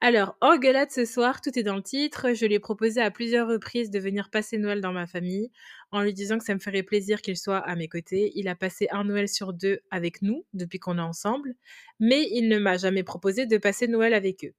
Alors, 0.00 0.36
engueulade 0.40 0.90
ce 0.90 1.04
soir, 1.04 1.40
tout 1.40 1.56
est 1.58 1.62
dans 1.62 1.76
le 1.76 1.82
titre. 1.82 2.32
Je 2.34 2.46
lui 2.46 2.54
ai 2.54 2.58
proposé 2.58 3.00
à 3.00 3.10
plusieurs 3.10 3.48
reprises 3.48 3.90
de 3.90 3.98
venir 3.98 4.30
passer 4.30 4.58
Noël 4.58 4.80
dans 4.80 4.92
ma 4.92 5.06
famille, 5.06 5.50
en 5.90 6.02
lui 6.02 6.12
disant 6.14 6.38
que 6.38 6.44
ça 6.44 6.54
me 6.54 6.60
ferait 6.60 6.82
plaisir 6.82 7.20
qu'il 7.22 7.36
soit 7.36 7.58
à 7.58 7.74
mes 7.76 7.88
côtés. 7.88 8.32
Il 8.34 8.48
a 8.48 8.54
passé 8.54 8.88
un 8.90 9.04
Noël 9.04 9.28
sur 9.28 9.52
2 9.52 9.80
avec 9.90 10.22
nous, 10.22 10.44
depuis 10.52 10.78
qu'on 10.78 10.98
est 10.98 11.00
ensemble, 11.00 11.54
mais 12.00 12.28
il 12.30 12.48
ne 12.48 12.58
m'a 12.58 12.76
jamais 12.76 13.02
proposé 13.02 13.46
de 13.46 13.58
passer 13.58 13.88
Noël 13.88 14.14
avec 14.14 14.44
eux. 14.44 14.52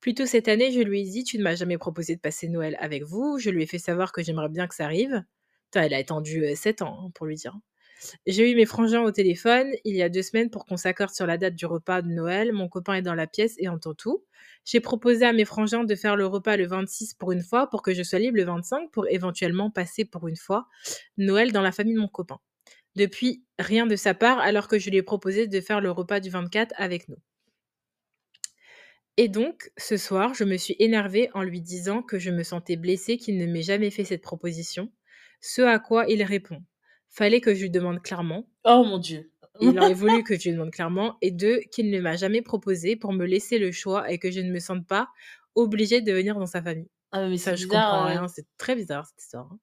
Plus 0.00 0.14
tôt 0.14 0.26
cette 0.26 0.48
année, 0.48 0.72
je 0.72 0.80
lui 0.80 1.02
ai 1.02 1.04
dit: 1.04 1.24
«Tu 1.24 1.38
ne 1.38 1.44
m'as 1.44 1.56
jamais 1.56 1.78
proposé 1.78 2.16
de 2.16 2.20
passer 2.20 2.48
Noël 2.48 2.76
avec 2.80 3.04
vous». 3.04 3.38
Je 3.40 3.50
lui 3.50 3.62
ai 3.64 3.66
fait 3.66 3.78
savoir 3.78 4.12
que 4.12 4.22
j'aimerais 4.22 4.48
bien 4.50 4.68
que 4.68 4.74
ça 4.74 4.84
arrive. 4.86 5.24
Elle 5.74 5.94
a 5.94 5.98
attendu, 5.98 6.44
heu, 6.44 6.54
7 6.56 6.82
ans, 6.82 6.98
hein, 7.06 7.10
pour 7.14 7.26
lui 7.26 7.36
dire. 7.36 7.56
J'ai 8.26 8.50
eu 8.50 8.54
mes 8.54 8.66
frangins 8.66 9.02
au 9.02 9.10
téléphone 9.10 9.70
il 9.84 9.96
y 9.96 10.02
a 10.02 10.08
2 10.08 10.22
semaines 10.22 10.50
pour 10.50 10.66
qu'on 10.66 10.76
s'accorde 10.76 11.14
sur 11.14 11.26
la 11.26 11.38
date 11.38 11.54
du 11.54 11.66
repas 11.66 12.02
de 12.02 12.08
Noël. 12.08 12.52
Mon 12.52 12.68
copain 12.68 12.94
est 12.94 13.02
dans 13.02 13.14
la 13.14 13.26
pièce 13.26 13.54
et 13.58 13.68
entend 13.68 13.94
tout. 13.94 14.24
J'ai 14.64 14.80
proposé 14.80 15.24
à 15.24 15.32
mes 15.32 15.44
frangins 15.44 15.84
de 15.84 15.94
faire 15.94 16.16
le 16.16 16.26
repas 16.26 16.56
le 16.56 16.66
26 16.66 17.14
pour 17.14 17.32
une 17.32 17.42
fois, 17.42 17.68
pour 17.70 17.82
que 17.82 17.94
je 17.94 18.02
sois 18.02 18.18
libre 18.18 18.36
le 18.36 18.44
25 18.44 18.90
pour 18.90 19.06
éventuellement 19.08 19.70
passer 19.70 20.04
pour 20.04 20.28
une 20.28 20.36
fois 20.36 20.66
Noël 21.16 21.52
dans 21.52 21.62
la 21.62 21.72
famille 21.72 21.94
de 21.94 22.00
mon 22.00 22.08
copain. 22.08 22.38
Depuis, 22.96 23.44
rien 23.58 23.86
de 23.86 23.96
sa 23.96 24.14
part, 24.14 24.38
alors 24.40 24.68
que 24.68 24.78
je 24.78 24.90
lui 24.90 24.98
ai 24.98 25.02
proposé 25.02 25.46
de 25.46 25.60
faire 25.60 25.80
le 25.80 25.90
repas 25.90 26.20
du 26.20 26.30
24 26.30 26.74
avec 26.78 27.08
nous. 27.08 27.18
Et 29.18 29.28
donc, 29.28 29.70
ce 29.76 29.96
soir, 29.96 30.34
je 30.34 30.44
me 30.44 30.56
suis 30.56 30.76
énervée 30.78 31.30
en 31.34 31.42
lui 31.42 31.60
disant 31.60 32.02
que 32.02 32.18
je 32.18 32.30
me 32.30 32.42
sentais 32.42 32.76
blessée 32.76 33.16
qu'il 33.18 33.38
ne 33.38 33.46
m'ait 33.46 33.62
jamais 33.62 33.90
fait 33.90 34.04
cette 34.04 34.22
proposition, 34.22 34.90
ce 35.40 35.62
à 35.62 35.78
quoi 35.78 36.06
il 36.08 36.22
répond: 36.22 36.62
«Fallait 37.16 37.40
que 37.40 37.52
je 37.52 37.62
lui 37.62 37.70
demande 37.70 38.00
clairement». 38.00 38.46
Oh 38.64 38.84
mon 38.84 38.98
Dieu! 38.98 39.30
Il 39.60 39.78
aurait 39.78 39.92
voulu 39.94 40.22
que 40.24 40.34
je 40.38 40.44
lui 40.44 40.52
demande 40.52 40.70
clairement 40.70 41.18
et 41.22 41.30
2 41.30 41.60
qu'il 41.70 41.90
ne 41.90 42.00
m'a 42.00 42.16
jamais 42.16 42.40
proposé 42.42 42.96
pour 42.96 43.12
me 43.12 43.26
laisser 43.26 43.58
le 43.58 43.70
choix 43.72 44.10
et 44.10 44.18
que 44.18 44.30
je 44.30 44.40
ne 44.40 44.50
me 44.50 44.58
sente 44.60 44.86
pas 44.86 45.08
obligée 45.54 46.00
de 46.00 46.10
venir 46.12 46.38
dans 46.38 46.46
sa 46.46 46.62
famille. 46.62 46.88
Ah 47.12 47.28
mais 47.28 47.36
Ça, 47.38 47.56
je 47.56 47.66
comprends 47.66 48.04
heu 48.06 48.06
rien, 48.06 48.28
c'est 48.28 48.46
très 48.58 48.74
bizarre 48.76 49.06
cette 49.06 49.20
histoire, 49.22 49.48
hein. 49.52 49.58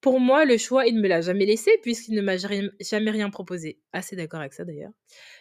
Pour 0.00 0.20
moi, 0.20 0.44
le 0.44 0.56
choix, 0.58 0.86
il 0.86 0.94
ne 0.96 1.00
me 1.00 1.08
l'a 1.08 1.20
jamais 1.20 1.46
laissé 1.46 1.70
puisqu'il 1.82 2.14
ne 2.14 2.22
m'a 2.22 2.36
jamais 2.36 3.10
rien 3.10 3.30
proposé. 3.30 3.80
Assez 3.92 4.14
d'accord 4.16 4.40
avec 4.40 4.52
ça 4.52 4.64
d'ailleurs. 4.64 4.92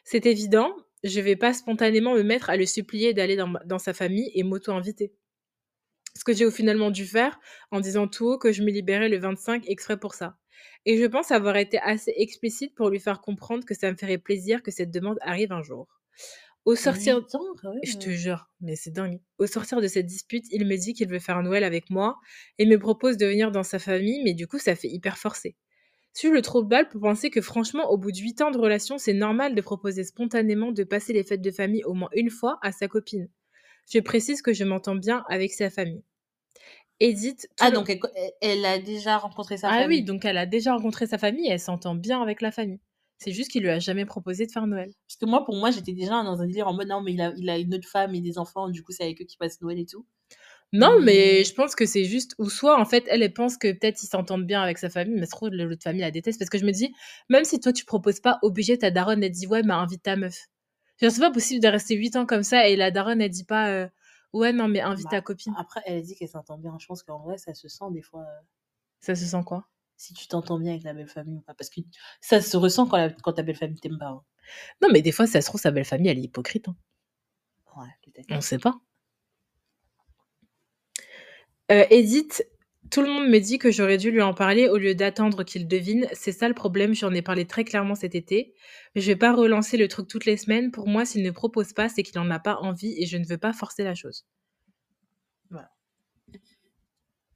C'est 0.04 0.26
évident, 0.26 0.76
je 1.04 1.20
vais 1.22 1.36
pas 1.36 1.54
spontanément 1.54 2.16
me 2.16 2.24
mettre 2.24 2.50
à 2.50 2.58
le 2.58 2.66
supplier 2.66 3.14
d'aller 3.14 3.36
dans 3.36 3.54
dans 3.66 3.80
sa 3.80 3.94
famille 3.94 4.32
et 4.34 4.44
m'auto-inviter. 4.44 5.14
Ce 6.16 6.24
que 6.26 6.34
j'ai 6.34 6.50
finalement 6.52 6.92
dû 6.92 7.06
faire 7.06 7.40
en 7.72 7.80
disant 7.80 8.08
tout 8.10 8.26
haut 8.26 8.38
que 8.38 8.52
je 8.52 8.64
me 8.64 8.72
libérais 8.72 9.08
le 9.08 9.18
25 9.18 9.70
exprès 9.70 9.98
pour 9.98 10.14
ça. 10.14 10.38
Et 10.86 10.98
je 10.98 11.06
pense 11.06 11.32
avoir 11.32 11.58
été 11.58 11.80
assez 11.80 12.14
explicite 12.18 12.76
pour 12.76 12.90
lui 12.90 13.00
faire 13.00 13.22
comprendre 13.22 13.66
que 13.66 13.74
ça 13.76 13.92
me 13.92 13.98
ferait 13.98 14.18
plaisir 14.18 14.64
que 14.64 14.72
cette 14.72 14.92
demande 14.92 15.18
arrive 15.22 15.52
un 15.52 15.62
jour. 15.64 15.88
Au 16.66 16.76
sortir 16.76 17.20
8 17.20 17.36
ans 17.36 17.56
quand 17.62 17.74
même, 17.74 17.82
je 17.84 17.98
te 17.98 18.10
heu. 18.10 18.12
jure, 18.12 18.50
mais 18.62 18.76
c'est 18.76 18.92
dingue. 18.92 19.22
Au 19.40 19.48
sortir 19.48 19.82
de 19.82 19.88
cette 19.88 20.06
dispute, 20.08 20.46
il 20.52 20.66
me 20.68 20.76
dit 20.78 20.94
qu'il 20.94 21.08
veut 21.10 21.20
faire 21.20 21.42
Noël 21.44 21.64
avec 21.64 21.90
moi 21.90 22.18
et 22.60 22.66
me 22.66 22.80
propose 22.80 23.18
de 23.18 23.26
venir 23.28 23.52
dans 23.52 23.64
sa 23.64 23.80
famille, 23.80 24.22
mais 24.24 24.34
du 24.34 24.48
coup, 24.48 24.60
ça 24.60 24.76
fait 24.76 24.90
hyper 24.90 25.18
forcé. 25.18 25.56
Suis 26.14 26.30
le 26.32 26.42
trop 26.42 26.64
de 26.64 26.70
balle 26.70 26.90
pour 26.90 27.02
penser 27.02 27.30
que 27.30 27.42
franchement, 27.42 27.92
au 27.92 27.98
bout 27.98 28.12
de 28.12 28.18
8 28.20 28.42
ans 28.42 28.52
de 28.52 28.58
relation, 28.58 28.98
c'est 28.98 29.14
normal 29.14 29.56
de 29.56 29.62
proposer 29.62 30.04
spontanément 30.04 30.72
de 30.72 30.84
passer 30.84 31.14
les 31.14 31.24
fêtes 31.24 31.42
de 31.42 31.52
famille 31.52 31.84
au 31.86 31.94
moins 31.94 32.10
une 32.14 32.32
fois 32.32 32.60
à 32.64 32.72
sa 32.72 32.88
copine. 32.88 33.30
Je 33.92 34.00
précise 34.00 34.42
que 34.42 34.54
je 34.54 34.64
m'entends 34.66 34.96
bien 34.96 35.26
avec 35.30 35.54
sa 35.54 35.70
famille. 35.70 36.04
Edith, 37.00 37.48
Ah 37.60 37.70
le 37.70 37.76
donc 37.76 37.90
elle 38.42 38.66
a 38.66 38.80
déjà 38.80 39.18
rencontré 39.18 39.58
sa 39.58 39.68
Ah 39.68 39.86
oui, 39.88 40.02
famille? 40.02 40.04
donc 40.04 40.26
elle 40.26 40.38
a 40.38 40.46
déjà 40.48 40.74
rencontré 40.74 41.06
sa 41.08 41.18
famille 41.20 41.48
et 41.48 41.52
elle 41.52 41.60
s'entend 41.60 41.94
bien 41.96 42.22
avec 42.22 42.42
la 42.42 42.52
famille. 42.52 42.80
C'est 43.18 43.32
juste 43.34 43.52
qu'il 43.52 43.64
lui 43.64 43.70
a 43.70 43.80
jamais 43.80 44.06
proposé 44.06 44.46
de 44.48 44.52
faire 44.52 44.66
Noël. 44.68 44.92
Parce 45.08 45.18
que 45.18 45.26
moi, 45.26 45.44
pour 45.46 45.56
moi, 45.56 45.72
j'étais 45.72 45.94
déjà 45.94 46.24
dans 46.24 46.42
un 46.42 46.46
délire 46.48 46.68
en 46.68 46.74
mode: 46.74 46.88
«Non 46.88 47.02
mais 47.02 47.14
il 47.14 47.22
a 47.22 47.34
il 47.38 47.50
a 47.50 47.58
une 47.58 47.74
autre 47.74 47.88
femme 47.88 48.14
et 48.16 48.22
des 48.22 48.38
enfants, 48.38 48.70
du 48.70 48.84
coup, 48.84 48.92
c'est 48.92 49.04
avec 49.04 49.20
eux 49.22 49.26
qu'il 49.26 49.38
passe 49.40 49.60
Noël 49.62 49.80
et 49.80 49.86
tout». 49.88 50.06
Non, 50.74 50.90
mais 51.04 51.04
Mais 51.04 51.44
je 51.46 51.54
pense 51.54 51.74
que 51.76 51.86
c'est 51.86 52.04
juste 52.06 52.36
ou 52.38 52.50
soit 52.50 52.80
en 52.80 52.86
fait, 52.86 53.06
elle, 53.08 53.24
elle 53.24 53.34
pense 53.34 53.58
que 53.58 53.72
peut-être 53.72 54.04
ils 54.04 54.08
s'entendent 54.08 54.46
bien 54.46 54.62
avec 54.62 54.78
sa 54.78 54.90
famille, 54.90 55.16
mais 55.20 55.26
se 55.26 55.32
trouve 55.32 55.50
l'autre 55.50 55.84
famille 55.84 56.02
la 56.02 56.12
déteste 56.12 56.40
parce 56.40 56.50
que 56.50 56.58
je 56.58 56.66
me 56.66 56.72
dis: 56.72 56.94
«Même 57.30 57.46
si 57.46 57.60
toi 57.60 57.72
tu 57.72 57.86
proposes 57.86 58.20
pas, 58.20 58.40
obligé 58.42 58.78
ta 58.78 58.92
daronne 58.92 59.24
elle 59.24 59.32
dit: 59.32 59.48
"Ouais, 59.48 59.64
mais 59.64 59.74
invite 59.74 60.04
ta 60.04 60.16
meuf"». 60.18 60.48
Genre 61.02 61.12
c'est 61.12 61.22
pas 61.22 61.32
possible 61.32 61.62
de 61.62 61.68
rester 61.70 61.96
8 61.96 62.16
ans 62.18 62.26
comme 62.26 62.44
ça 62.44 62.68
et 62.70 62.76
la 62.76 62.92
daronne 62.92 63.22
elle 63.22 63.30
dit 63.32 63.46
pas, 63.46 63.72
heu: 63.72 63.90
«Ouais, 64.36 64.52
non, 64.54 64.68
mais 64.68 64.82
invite 64.82 65.10
ta 65.10 65.18
bah, 65.18 65.22
copine». 65.22 65.54
après 65.58 65.82
elle 65.86 65.98
a 65.98 66.02
dit 66.02 66.16
qu'elle 66.16 66.30
s'entend 66.30 66.58
bien. 66.58 66.78
Je 66.80 66.86
pense 66.86 67.04
qu'en 67.04 67.20
vrai, 67.20 67.38
ça 67.38 67.54
se 67.54 67.68
sent 67.70 67.86
des 67.92 68.02
fois, 68.02 68.22
heu 68.22 68.46
Ça 69.00 69.16
se 69.16 69.26
sent 69.26 69.44
quoi? 69.46 69.66
si 69.98 70.14
tu 70.14 70.28
t'entends 70.28 70.60
bien 70.60 70.72
avec 70.72 70.84
la 70.84 70.94
belle 70.94 71.08
famille 71.08 71.38
ou 71.38 71.42
pas. 71.42 71.54
Parce 71.54 71.70
que 71.70 71.80
ça 72.20 72.42
se 72.42 72.58
ressent 72.58 72.86
quand 72.86 72.98
la 72.98 73.10
quand 73.10 73.34
ta 73.34 73.44
belle 73.44 73.56
famille 73.56 73.80
t'aime 73.80 73.98
pas, 73.98 74.10
hein. 74.10 74.24
Non, 74.82 74.90
mais 74.92 75.02
des 75.02 75.12
fois, 75.12 75.26
ça 75.28 75.42
se 75.42 75.48
trouve 75.48 75.62
sa 75.62 75.72
belle 75.72 75.86
famille, 75.86 76.10
elle 76.10 76.20
est 76.20 76.24
hypocrite, 76.24 76.68
hein. 76.68 76.76
Ouais, 77.78 77.88
peut-être. 78.04 78.28
On 78.32 78.42
sait 78.42 78.60
pas. 78.60 78.76
Heu, 81.72 81.86
Edith, 81.90 82.46
tout 82.92 83.02
le 83.02 83.10
monde 83.10 83.30
me 83.30 83.40
dit 83.40 83.58
que 83.58 83.72
j'aurais 83.72 83.98
dû 83.98 84.12
lui 84.12 84.22
en 84.22 84.34
parler 84.34 84.68
au 84.70 84.78
lieu 84.78 84.96
d'attendre 84.96 85.44
qu'il 85.44 85.68
devine. 85.68 86.08
C'est 86.14 86.32
ça 86.32 86.48
le 86.48 86.54
problème, 86.54 86.94
j'en 86.94 87.14
ai 87.14 87.22
parlé 87.22 87.46
très 87.46 87.64
clairement 87.64 87.96
cet 87.96 88.16
été. 88.16 88.54
Je 88.96 89.06
vais 89.08 89.16
pas 89.16 89.34
relancer 89.34 89.78
le 89.78 89.88
truc 89.88 90.08
toutes 90.08 90.26
les 90.26 90.38
semaines. 90.38 90.72
Pour 90.72 90.88
moi, 90.88 91.06
s'il 91.06 91.24
ne 91.24 91.32
propose 91.32 91.74
pas, 91.74 91.90
c'est 91.90 92.04
qu'il 92.04 92.20
en 92.20 92.30
a 92.32 92.40
pas 92.40 92.58
envie 92.58 92.96
et 93.02 93.06
je 93.06 93.18
ne 93.18 93.26
veux 93.26 93.38
pas 93.38 93.54
forcer 93.54 93.84
la 93.84 93.96
chose. 93.96 94.26
Voilà. 95.50 95.70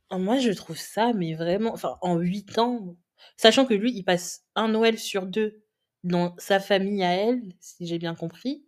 Ah 0.10 0.18
moi, 0.18 0.39
je 0.39 0.51
trouve 0.51 0.77
ça, 0.77 1.13
mais 1.13 1.36
vraiment 1.36 1.74
enfin 1.74 1.98
en 2.01 2.18
8 2.18 2.58
ans, 2.58 2.98
sachant 3.38 3.65
que 3.65 3.74
lui, 3.74 3.91
il 3.94 4.03
passe 4.03 4.46
1 4.56 4.70
Noël 4.70 4.98
sur 4.98 5.25
2 5.25 5.62
dans 6.03 6.36
sa 6.38 6.60
famille 6.60 7.03
à 7.03 7.13
elle, 7.13 7.41
si 7.60 7.86
j'ai 7.86 8.00
bien 8.00 8.15
compris. 8.15 8.63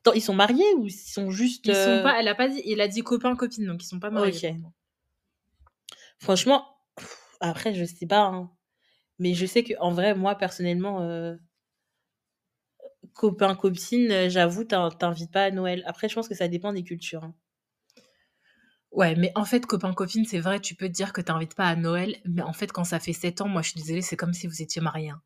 Attends, 0.00 0.12
ils 0.12 0.20
sont 0.22 0.34
mariés 0.34 0.74
ou 0.76 0.86
ils 0.86 0.90
sont 0.90 1.30
juste, 1.30 1.66
Ils 1.66 1.74
sont 1.74 2.00
heu 2.00 2.02
pas 2.02 2.20
elle 2.20 2.28
a 2.28 2.34
pas 2.34 2.48
dit 2.48 2.60
il 2.66 2.80
a 2.80 2.88
dit 2.88 3.02
copain, 3.02 3.34
copine, 3.36 3.66
donc 3.66 3.82
ils 3.82 3.86
sont 3.86 4.00
pas 4.00 4.10
mariés. 4.10 4.56
Franchement, 6.24 6.66
après 7.40 7.74
je 7.74 7.84
sais 7.84 8.06
pas, 8.06 8.22
hein, 8.26 8.50
mais 9.20 9.34
je 9.34 9.46
sais 9.46 9.64
qu'en 9.64 9.92
vrai, 9.92 10.14
moi 10.14 10.36
personnellement, 10.36 11.02
heu 11.02 11.38
copain, 13.14 13.54
copine, 13.56 14.28
j'avoue, 14.28 14.64
t'in 14.64 14.90
t'invites 14.90 15.32
pas 15.32 15.44
à 15.44 15.50
Noël. 15.50 15.82
Après, 15.86 16.08
je 16.08 16.14
pense 16.14 16.28
que 16.28 16.34
ça 16.34 16.48
dépend 16.48 16.72
des 16.72 16.84
cultures, 16.84 17.24
hein. 17.24 17.34
Ouais, 18.92 19.16
mais 19.16 19.32
en 19.34 19.44
fait, 19.44 19.66
copain, 19.66 19.92
copine, 19.92 20.24
c'est 20.24 20.38
vrai, 20.38 20.60
tu 20.60 20.76
peux 20.76 20.86
te 20.86 20.92
dire 20.92 21.12
que 21.12 21.20
t'invites 21.20 21.54
pas 21.56 21.66
à 21.66 21.74
Noël, 21.74 22.16
mais 22.26 22.42
en 22.42 22.52
fait, 22.52 22.70
quand 22.70 22.84
ça 22.84 23.00
fait 23.00 23.12
7 23.12 23.40
ans, 23.40 23.48
moi, 23.48 23.60
je 23.62 23.70
suis 23.70 23.80
désolée, 23.80 24.02
c'est 24.02 24.16
comme 24.16 24.32
si 24.34 24.46
vous 24.46 24.62
étiez 24.62 24.80
mariés, 24.80 25.10
hein. 25.10 25.20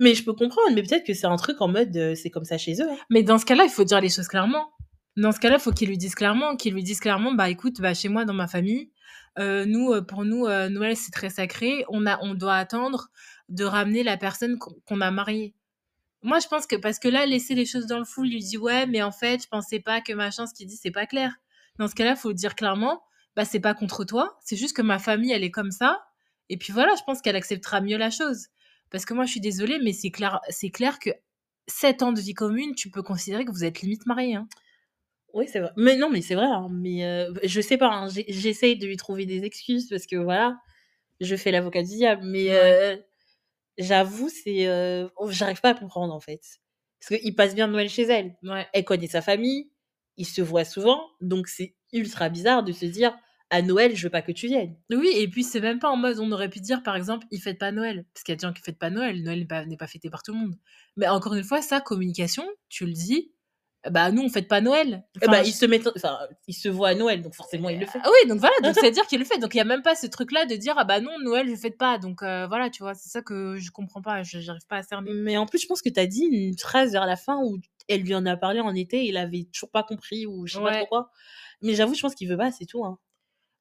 Mais 0.00 0.14
je 0.14 0.24
peux 0.24 0.34
comprendre, 0.34 0.70
mais 0.74 0.82
peut-être 0.82 1.06
que 1.06 1.14
c'est 1.14 1.26
un 1.26 1.36
truc 1.36 1.60
en 1.60 1.68
mode, 1.68 1.96
heu, 1.96 2.14
c'est 2.16 2.30
comme 2.30 2.44
ça 2.44 2.58
chez 2.58 2.74
eux, 2.82 2.90
hein. 2.90 2.96
Mais 3.10 3.22
dans 3.24 3.38
ce 3.38 3.46
cas-là, 3.46 3.64
il 3.64 3.70
faut 3.70 3.84
dire 3.84 4.00
les 4.00 4.10
choses 4.10 4.28
clairement. 4.28 4.70
Dans 5.16 5.32
ce 5.32 5.40
cas-là, 5.40 5.56
il 5.56 5.62
faut 5.62 5.72
qu'ils 5.72 5.88
lui 5.88 5.98
disent 5.98 6.14
clairement 6.16 6.56
qu'ils 6.56 6.74
lui 6.74 6.82
disent 6.84 7.00
clairement: 7.00 7.32
«Bah, 7.34 7.50
écoute, 7.50 7.80
bah, 7.80 7.94
chez 7.94 8.08
moi, 8.10 8.24
dans 8.26 8.34
ma 8.34 8.48
famille, 8.48 8.90
nous, 9.38 9.92
heu, 9.94 10.04
pour 10.04 10.24
nous, 10.24 10.46
heu, 10.46 10.68
Noël, 10.68 10.96
c'est 10.96 11.12
très 11.12 11.30
sacré. 11.30 11.84
On 11.88 12.06
a 12.06 12.18
on 12.22 12.34
doit 12.34 12.56
attendre 12.56 13.08
de 13.48 13.64
ramener 13.64 14.02
la 14.02 14.16
personne 14.16 14.58
qu'on 14.58 15.00
a 15.00 15.10
mariée». 15.10 15.54
Moi, 16.22 16.38
je 16.40 16.48
pense 16.48 16.66
que 16.66 16.76
parce 16.76 16.98
que 16.98 17.08
là, 17.08 17.26
laisser 17.26 17.54
les 17.54 17.66
choses 17.66 17.86
dans 17.86 17.98
le 17.98 18.04
flou, 18.04 18.24
il 18.24 18.32
lui 18.32 18.40
dit: 18.40 18.58
«Ouais, 18.58 18.86
mais 18.86 19.02
en 19.02 19.12
fait, 19.12 19.42
je 19.44 19.48
pensais 19.48 19.80
pas 19.80 20.00
que 20.00 20.12
machin», 20.12 20.46
ce 20.46 20.54
qu'il 20.54 20.66
dit, 20.66 20.76
c'est 20.76 20.90
pas 20.90 21.06
clair. 21.06 21.34
Dans 21.78 21.88
ce 21.88 21.94
cas-là, 21.94 22.16
faut 22.16 22.32
dire 22.32 22.54
clairement: 22.56 23.02
«Bah, 23.36 23.44
c'est 23.44 23.60
pas 23.60 23.74
contre 23.74 24.04
toi, 24.04 24.38
c'est 24.44 24.56
juste 24.56 24.76
que 24.76 24.82
ma 24.82 24.98
famille, 24.98 25.32
elle 25.32 25.44
est 25.44 25.50
comme 25.52 25.70
ça» 25.72 26.02
et 26.50 26.56
puis 26.58 26.72
voilà, 26.72 26.94
je 26.96 27.02
pense 27.04 27.22
qu'elle 27.22 27.36
acceptera 27.36 27.80
mieux 27.80 27.96
la 27.98 28.10
chose. 28.10 28.48
Parce 28.90 29.04
que 29.06 29.14
moi, 29.14 29.24
je 29.26 29.32
suis 29.32 29.40
désolée, 29.40 29.78
mais 29.82 29.92
c'est 29.92 30.10
clair 30.10 30.40
c'est 30.50 30.70
clair 30.70 30.98
que 31.00 31.10
7 31.68 32.02
ans 32.02 32.12
de 32.12 32.20
vie 32.20 32.34
commune, 32.34 32.74
tu 32.76 32.90
peux 32.90 33.02
considérer 33.02 33.44
que 33.44 33.50
vous 33.52 33.64
êtes 33.64 33.80
limite 33.82 34.06
mariés, 34.06 34.36
hein. 34.36 34.48
Oui, 35.36 35.46
c'est 35.52 35.60
vrai. 35.60 35.70
Mais 35.76 35.96
non, 35.98 36.08
mais 36.10 36.22
c'est 36.22 36.34
vrai, 36.34 36.46
hein, 36.46 36.68
mais 36.72 37.04
heu, 37.04 37.34
je 37.44 37.60
sais 37.60 37.76
pas, 37.76 37.88
hein, 37.90 38.08
j'e 38.08 38.22
j'essaye 38.28 38.78
de 38.78 38.86
lui 38.86 38.96
trouver 38.96 39.26
des 39.26 39.44
excuses 39.44 39.86
parce 39.90 40.06
que 40.06 40.16
voilà, 40.16 40.58
je 41.20 41.36
fais 41.36 41.50
l'avocat 41.52 41.82
du 41.82 41.88
diable, 41.96 42.22
mais 42.26 42.50
heu, 42.52 43.02
j'avoue, 43.78 44.28
c'est, 44.30 44.66
heu, 44.68 45.10
oh, 45.18 45.30
j'arrive 45.30 45.60
pas 45.60 45.70
à 45.70 45.74
comprendre, 45.74 46.14
en 46.14 46.20
fait. 46.20 46.40
Parce 47.00 47.20
qu'il 47.22 47.34
passe 47.36 47.54
bien 47.54 47.68
Noël 47.68 47.88
chez 47.90 48.04
elle. 48.04 48.36
Ouais. 48.44 48.66
Elle 48.74 48.84
connaît 48.84 49.08
sa 49.08 49.22
famille, 49.22 49.70
ils 50.18 50.26
se 50.26 50.42
voient 50.42 50.64
souvent, 50.64 51.02
donc 51.22 51.48
c'est 51.48 51.76
ultra 51.92 52.28
bizarre 52.30 52.64
de 52.64 52.72
se 52.72 52.86
dire: 52.86 53.16
«À 53.50 53.62
Noël, 53.62 53.96
je 53.96 54.04
veux 54.06 54.10
pas 54.10 54.22
que 54.22 54.32
tu 54.32 54.48
viennes». 54.48 54.76
Oui 54.90 55.10
et 55.16 55.28
puis 55.28 55.44
c'est 55.44 55.60
même 55.60 55.78
pas 55.80 55.90
en 55.90 55.96
mode 55.98 56.18
on 56.20 56.32
aurait 56.32 56.50
pu 56.50 56.60
dire, 56.60 56.82
par 56.84 56.96
exemple: 56.96 57.26
«Ils 57.32 57.40
fêtent 57.42 57.58
pas 57.60 57.72
Noël», 57.72 58.04
parce 58.14 58.24
qu'il 58.24 58.32
y 58.32 58.34
a 58.34 58.36
des 58.38 58.46
gens 58.48 58.52
qui 58.54 58.62
fêtent 58.62 58.78
pas 58.80 58.90
Noël. 58.90 59.22
Noël 59.22 59.40
n'est 59.40 59.46
pas 59.46 59.66
n'est 59.66 59.76
pas 59.78 59.88
fêté 59.88 60.10
par 60.10 60.22
tout 60.24 60.32
le 60.34 60.40
monde. 60.40 60.56
Mais 60.96 61.08
encore 61.08 61.34
une 61.34 61.44
fois, 61.44 61.62
ça, 61.62 61.80
communication, 61.82 62.46
tu 62.70 62.86
le 62.86 62.92
dis: 62.94 63.32
«Bah, 63.90 64.10
nous, 64.10 64.22
on 64.22 64.28
fête 64.28 64.48
pas 64.48 64.60
Noël». 64.60 65.04
Eh 65.14 65.18
Enfin, 65.26 65.32
bah, 65.32 65.42
je 65.42 65.48
ils 65.48 65.52
se 65.52 65.66
mettent 65.66 65.86
enfin, 65.96 66.18
ils 66.46 66.54
se 66.54 66.68
voient 66.68 66.88
à 66.88 66.94
Noël, 66.94 67.22
donc 67.22 67.34
forcément, 67.34 67.68
il 67.68 67.78
le 67.78 67.86
fait. 67.86 67.98
Ah 68.02 68.08
oui, 68.10 68.28
donc 68.28 68.38
voilà, 68.40 68.54
donc 68.62 68.74
ça 68.74 68.82
veut 68.82 68.90
dire 68.90 69.06
qu'il 69.06 69.18
le 69.18 69.24
fait. 69.24 69.38
Donc 69.38 69.54
il 69.54 69.58
y 69.58 69.60
a 69.60 69.64
même 69.64 69.82
pas 69.82 69.94
ce 69.94 70.06
truc-là 70.06 70.46
de 70.46 70.54
dire: 70.56 70.74
«Ah 70.76 70.84
bah 70.84 71.00
non, 71.00 71.18
Noël, 71.22 71.48
je 71.48 71.56
fête 71.56 71.78
pas». 71.78 71.98
Donc 71.98 72.22
heu, 72.22 72.46
voilà, 72.46 72.70
tu 72.70 72.82
vois? 72.82 72.94
C'est 72.94 73.08
ça 73.08 73.22
que 73.22 73.56
je 73.56 73.70
comprends 73.70 74.02
pas, 74.02 74.22
je 74.22 74.40
j'arrive 74.40 74.66
pas 74.68 74.76
à 74.76 74.82
cerner. 74.82 75.10
Mais 75.12 75.36
en 75.36 75.46
plus, 75.46 75.60
je 75.60 75.66
pense 75.66 75.82
que 75.82 75.88
tu 75.88 76.00
as 76.00 76.06
dit 76.06 76.24
une 76.24 76.56
phrase 76.58 76.92
vers 76.92 77.06
la 77.06 77.16
fin 77.16 77.38
où 77.42 77.58
elle 77.88 78.02
lui 78.02 78.14
en 78.14 78.26
a 78.26 78.36
parlé 78.36 78.60
en 78.60 78.74
été, 78.74 79.04
il 79.04 79.16
avait 79.16 79.46
toujours 79.52 79.70
pas 79.70 79.82
compris 79.82 80.26
ou 80.26 80.46
je 80.46 80.54
sais 80.54 80.60
pas 80.60 80.76
trop 80.78 80.86
quoi. 80.86 81.10
Mais 81.62 81.74
j'avoue, 81.74 81.94
je 81.94 82.02
pense 82.02 82.14
qu'il 82.14 82.28
veut 82.28 82.36
pas, 82.36 82.50
c'est 82.52 82.66
tout, 82.66 82.84
hein. 82.84 82.98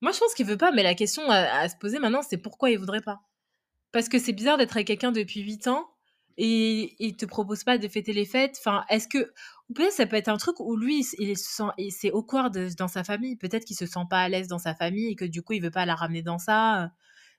Moi, 0.01 0.12
je 0.12 0.20
pense 0.20 0.34
qu'il 0.34 0.46
veut 0.46 0.58
pas, 0.58 0.72
mais 0.72 0.84
la 0.84 0.94
question 0.96 1.29
à 1.29 1.38
à 1.38 1.70
se 1.70 1.75
poser 1.77 2.00
maintenant, 2.00 2.22
c'est 2.22 2.38
pourquoi 2.38 2.70
il 2.70 2.77
voudrait 2.77 3.01
pas? 3.01 3.22
Parce 3.91 4.10
que 4.10 4.20
c'est 4.20 4.34
bizarre 4.34 4.58
d'être 4.58 4.75
avec 4.75 4.88
quelqu'un 4.88 5.12
depuis 5.13 5.41
8 5.41 5.67
ans 5.67 5.88
et 6.38 6.96
il 7.00 7.15
te 7.18 7.25
propose 7.25 7.63
pas 7.63 7.77
de 7.77 7.88
fêter 7.88 8.13
les 8.13 8.25
fêtes. 8.25 8.56
Enfin, 8.60 8.84
est-ce 8.89 9.08
que 9.08 9.32
peut-être 9.74 9.94
ça 9.94 10.06
peut 10.06 10.15
être 10.18 10.30
un 10.30 10.38
truc 10.38 10.60
où 10.60 10.75
lui, 10.77 11.06
il 11.20 11.38
se 11.38 11.46
sent 11.56 11.89
c'est 11.92 12.12
awkward, 12.12 12.58
dans 12.77 12.88
sa 12.88 13.04
famille. 13.04 13.36
Peut-être 13.38 13.65
qu'il 13.65 13.75
se 13.77 13.86
sent 13.86 14.00
pas 14.10 14.22
à 14.22 14.30
l'aise 14.30 14.48
dans 14.48 14.60
sa 14.60 14.75
famille 14.75 15.08
et 15.12 15.15
que 15.15 15.25
du 15.25 15.42
coup, 15.44 15.54
il 15.54 15.62
veut 15.62 15.72
pas 15.72 15.86
la 15.86 15.96
ramener 15.96 16.22
dans 16.22 16.38
ça. 16.39 16.92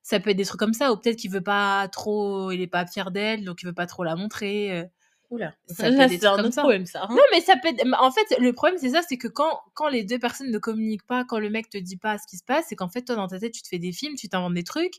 Ça 0.03 0.21
peut 0.21 0.31
être 0.31 0.37
des 0.37 0.45
trucs 0.45 0.61
comme 0.61 0.75
ça 0.75 0.93
ou 0.93 0.97
peut-être 0.97 1.17
qu'il 1.19 1.31
veut 1.33 1.43
pas 1.43 1.89
trop 1.89 2.51
il 2.53 2.61
est 2.61 2.67
pas 2.69 2.87
fier 2.87 3.11
d'elle, 3.11 3.45
donc 3.45 3.63
il 3.63 3.67
veut 3.67 3.75
pas 3.75 3.87
trop 3.87 4.05
la 4.05 4.17
montrer, 4.17 4.85
là, 5.33 5.53
Ça 5.69 5.91
peut 5.91 6.01
être 6.01 6.25
un 6.25 6.39
autre 6.45 6.53
ça. 6.55 6.61
problème 6.63 6.87
ça, 6.87 7.03
hein. 7.05 7.09
Non, 7.11 7.23
mais 7.33 7.41
ça 7.41 7.57
peut 7.57 7.69
être 7.69 7.85
en 8.01 8.11
fait, 8.13 8.39
le 8.39 8.53
problème, 8.53 8.79
c'est 8.79 8.91
ça, 8.91 9.03
c'est 9.09 9.17
que 9.19 9.29
quand 9.29 9.61
quand 9.75 9.89
les 9.89 10.05
2 10.05 10.19
personnes 10.19 10.51
ne 10.51 10.59
communiquent 10.59 11.07
pas, 11.07 11.25
quand 11.25 11.39
le 11.41 11.51
mec 11.51 11.69
te 11.69 11.79
dit 11.79 11.97
pas 11.97 12.19
ce 12.19 12.27
qui 12.27 12.37
se 12.37 12.45
passe, 12.45 12.67
c'est 12.69 12.77
qu'en 12.77 12.89
fait, 12.89 13.03
toi, 13.03 13.17
dans 13.17 13.27
ta 13.27 13.41
tête, 13.41 13.53
tu 13.53 13.63
te 13.63 13.69
fais 13.69 13.79
des 13.81 13.93
films, 13.93 14.15
tu 14.15 14.29
t'inventes 14.29 14.55
des 14.55 14.63
trucs. 14.65 14.95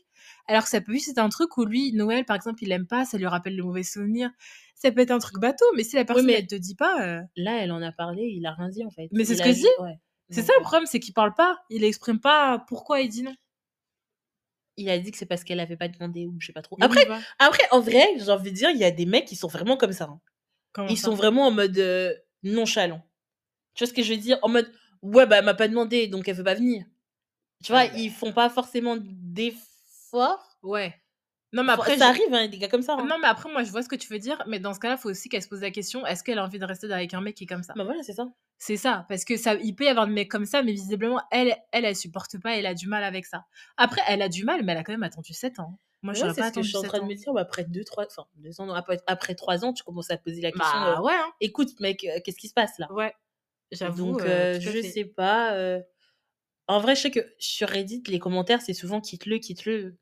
Alors 0.46 0.64
que 0.64 0.68
ça 0.68 0.80
peut 0.82 0.92
juste 0.92 1.08
être 1.08 1.18
un 1.18 1.30
truc 1.30 1.56
où 1.56 1.64
lui, 1.64 1.92
Noël, 1.92 2.24
par 2.26 2.36
exemple, 2.36 2.62
il 2.62 2.70
aime 2.72 2.86
pas, 2.86 3.04
ça 3.06 3.16
lui 3.16 3.26
rappelle 3.26 3.56
de 3.56 3.62
mauvais 3.62 3.82
souvenirs. 3.82 4.30
Ça 4.74 4.92
peut 4.92 5.00
être 5.00 5.10
un 5.10 5.18
truc 5.18 5.38
bateau, 5.40 5.64
mais 5.74 5.82
si 5.84 5.96
la 5.96 6.04
personne, 6.04 6.26
mais- 6.26 6.34
elle 6.34 6.46
te 6.46 6.54
dit 6.54 6.74
pas, 6.74 6.94
heu 7.04 7.22
Là, 7.36 7.62
elle 7.62 7.72
en 7.72 7.80
a 7.82 7.90
parlé, 7.92 8.22
il 8.24 8.44
a 8.46 8.52
rien 8.52 8.68
dit, 8.68 8.84
en 8.84 8.90
fait. 8.90 9.08
Mais 9.12 9.24
c'est 9.24 9.36
ce 9.36 9.42
que 9.42 9.50
je 9.52 9.54
dis. 9.60 9.66
ouais. 9.80 9.98
c'est 10.30 10.42
ça 10.42 10.52
le 10.56 10.60
heu, 10.60 10.64
problème, 10.64 10.86
c'est 10.86 11.00
qu'il 11.00 11.14
parle 11.14 11.32
pas. 11.34 11.58
Il 11.70 11.82
exprime 11.84 12.20
pas 12.20 12.64
pourquoi 12.68 13.00
il 13.00 13.08
dit 13.08 13.22
non. 13.22 13.34
Il 14.78 14.88
a 14.90 14.98
dit 14.98 15.10
que 15.10 15.18
c'est 15.18 15.26
parce 15.26 15.44
qu'elle 15.44 15.60
avait 15.60 15.76
pas 15.76 15.88
demandé 15.88 16.26
ou 16.26 16.36
je 16.40 16.46
sais 16.46 16.52
pas 16.52 16.62
trop. 16.62 16.76
Après 16.80 17.06
après, 17.38 17.64
en 17.70 17.80
vrai, 17.80 18.06
j'ai 18.18 18.30
envie 18.30 18.50
de 18.50 18.56
dire, 18.56 18.70
il 18.70 18.78
y 18.78 18.84
a 18.84 18.90
des 18.90 19.06
mecs 19.06 19.26
qui 19.26 19.36
sont 19.36 19.48
vraiment 19.48 19.76
comme 19.76 19.92
ça, 19.92 20.04
hein. 20.04 20.20
Ils 20.88 20.96
ça? 20.96 21.04
sont 21.06 21.14
vraiment 21.14 21.46
en 21.48 21.50
mode, 21.50 21.76
heu, 21.78 22.14
nonchalant. 22.42 23.02
Tu 23.74 23.84
vois 23.84 23.88
ce 23.88 23.94
que 23.94 24.02
je 24.02 24.14
veux 24.14 24.20
dire? 24.20 24.38
En 24.42 24.48
mode: 24.48 24.70
«Ouais, 25.02 25.26
bah, 25.26 25.38
elle 25.38 25.44
m'a 25.44 25.54
pas 25.54 25.68
demandé, 25.68 26.08
donc 26.08 26.28
elle 26.28 26.36
veut 26.36 26.44
pas 26.44 26.54
venir». 26.54 26.84
Tu 27.64 27.72
vois? 27.72 27.82
Ah 27.82 27.88
bah. 27.88 27.98
Ils 27.98 28.10
font 28.10 28.32
pas 28.32 28.50
forcément 28.50 28.96
d'efforts. 29.00 30.58
Ouais. 30.62 30.94
Non, 31.52 31.64
mais 31.64 31.72
après, 31.72 31.96
ça 31.96 32.06
je 32.06 32.10
arrive, 32.10 32.34
hein, 32.34 32.48
des 32.48 32.58
gars 32.58 32.68
comme 32.68 32.82
ça, 32.82 32.94
hein. 32.94 33.06
non, 33.06 33.18
mais 33.20 33.28
après, 33.28 33.50
moi, 33.50 33.62
je 33.62 33.70
vois 33.70 33.82
ce 33.82 33.88
que 33.88 33.96
tu 33.96 34.08
veux 34.12 34.18
dire, 34.18 34.42
mais 34.46 34.58
dans 34.60 34.74
ce 34.74 34.80
cas-là, 34.80 34.96
faut 34.96 35.08
aussi 35.10 35.28
qu'elle 35.28 35.42
se 35.42 35.48
pose 35.48 35.62
la 35.62 35.70
question: 35.70 36.06
«Est-ce 36.06 36.22
qu'elle 36.22 36.38
a 36.38 36.44
envie 36.44 36.58
de 36.58 36.64
rester 36.64 36.92
avec 36.92 37.14
un 37.14 37.20
mec 37.20 37.36
qui 37.36 37.44
est 37.44 37.46
comme 37.46 37.62
ça?» 37.62 37.72
Bah, 37.76 37.84
voilà, 37.84 38.02
c'est 38.02 38.12
ça. 38.12 38.28
C'est 38.60 38.76
ça, 38.76 39.06
parce 39.08 39.24
que 39.24 39.36
ça 39.36 39.54
il 39.54 39.74
peut 39.76 39.84
y 39.84 39.88
avoir 39.88 40.06
des 40.08 40.12
mecs 40.12 40.30
comme 40.30 40.44
ça, 40.46 40.62
mais 40.64 40.72
visiblement, 40.72 41.20
elle 41.30 41.56
elle, 41.72 41.84
elle 41.84 41.96
supporte 41.96 42.38
pas, 42.40 42.56
elle 42.56 42.66
a 42.66 42.74
du 42.74 42.88
mal 42.88 43.04
avec 43.04 43.24
ça. 43.26 43.44
Après, 43.76 44.02
elle 44.08 44.20
a 44.22 44.28
du 44.28 44.44
mal, 44.44 44.64
mais 44.64 44.72
elle 44.72 44.78
a 44.78 44.82
quand 44.84 44.92
même 44.92 45.04
attendu 45.04 45.32
7 45.32 45.60
ans. 45.60 45.78
Moi, 46.02 46.12
Ouais, 46.12 46.20
j'aurais 46.20 46.34
c'est 46.34 46.42
pas 46.42 46.44
ce 46.44 46.52
que 46.52 46.62
je 46.62 46.68
attendu 46.68 46.70
suis 46.70 46.76
en 46.78 46.84
7 46.84 46.84
train 46.84 47.00
de 47.00 47.06
me 47.06 47.14
dire, 47.14 47.32
bah, 47.32 47.42
après 47.42 47.64
2-3 47.64 48.06
enfin 48.06 48.26
2 48.36 48.60
ans, 48.60 48.70
après 48.72 48.98
après 49.06 49.34
3 49.34 49.64
ans, 49.64 49.72
tu 49.72 49.82
commences 49.84 50.10
à 50.10 50.16
te 50.16 50.24
poser 50.24 50.40
la 50.40 50.52
question, 50.52 50.80
Bah, 50.84 51.00
ouais, 51.02 51.12
hein. 51.14 51.32
«Écoute 51.40 51.78
mec, 51.80 52.04
heu, 52.04 52.20
qu'est-ce 52.24 52.38
qui 52.38 52.48
se 52.48 52.54
passe 52.54 52.78
là?» 52.78 52.90
Ouais, 52.90 53.14
j'avoue, 53.72 54.14
Donc 54.14 54.22
tout 54.52 54.68
à 54.68 54.72
je 54.72 54.82
sais 54.82 55.04
pas, 55.06 55.56
heu, 55.58 55.84
en 56.68 56.80
vrai, 56.80 56.96
je 56.96 57.02
sais 57.02 57.10
que 57.10 57.34
sur 57.38 57.68
Reddit, 57.68 58.02
les 58.08 58.18
commentaires, 58.20 58.62
c'est 58.62 58.74
souvent: 58.74 59.00
«Quitte-le, 59.00 59.38
quitte-le». 59.38 59.98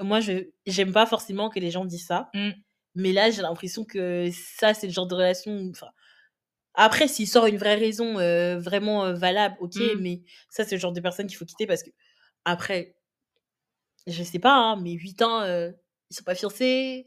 Moi, 0.00 0.20
je 0.20 0.50
j'aime 0.66 0.92
pas 0.92 1.06
forcément 1.06 1.50
que 1.50 1.60
les 1.60 1.70
gens 1.72 1.84
disent 1.86 2.06
ça, 2.06 2.32
Mmh. 2.34 2.62
mais 2.96 3.12
là, 3.12 3.30
j'ai 3.30 3.42
l'impression 3.42 3.84
que 3.84 4.30
ça, 4.32 4.74
c'est 4.74 4.86
le 4.88 4.92
genre 4.94 5.06
de 5.08 5.14
relation 5.16 5.70
enfin, 5.70 5.88
après 6.78 7.08
s'il 7.08 7.28
sort 7.28 7.46
une 7.46 7.58
vraie 7.58 7.76
raison, 7.76 8.18
heu, 8.20 8.56
vraiment, 8.58 9.06
heu, 9.08 9.12
valable, 9.14 9.56
OK, 9.60 9.74
Mmh. 9.74 10.00
mais 10.00 10.22
ça, 10.50 10.64
c'est 10.64 10.76
le 10.76 10.80
genre 10.80 10.92
de 10.94 11.00
personne 11.02 11.26
qu'il 11.28 11.36
faut 11.38 11.46
quitter 11.46 11.66
parce 11.66 11.82
qu'après 11.84 12.96
je 14.06 14.22
sais 14.22 14.38
pas, 14.38 14.54
hein, 14.54 14.76
mais 14.80 14.92
8 14.92 15.22
ans, 15.22 15.42
heu, 15.44 15.74
ils 16.10 16.16
sont 16.16 16.24
pas 16.24 16.34
fiancés. 16.34 17.06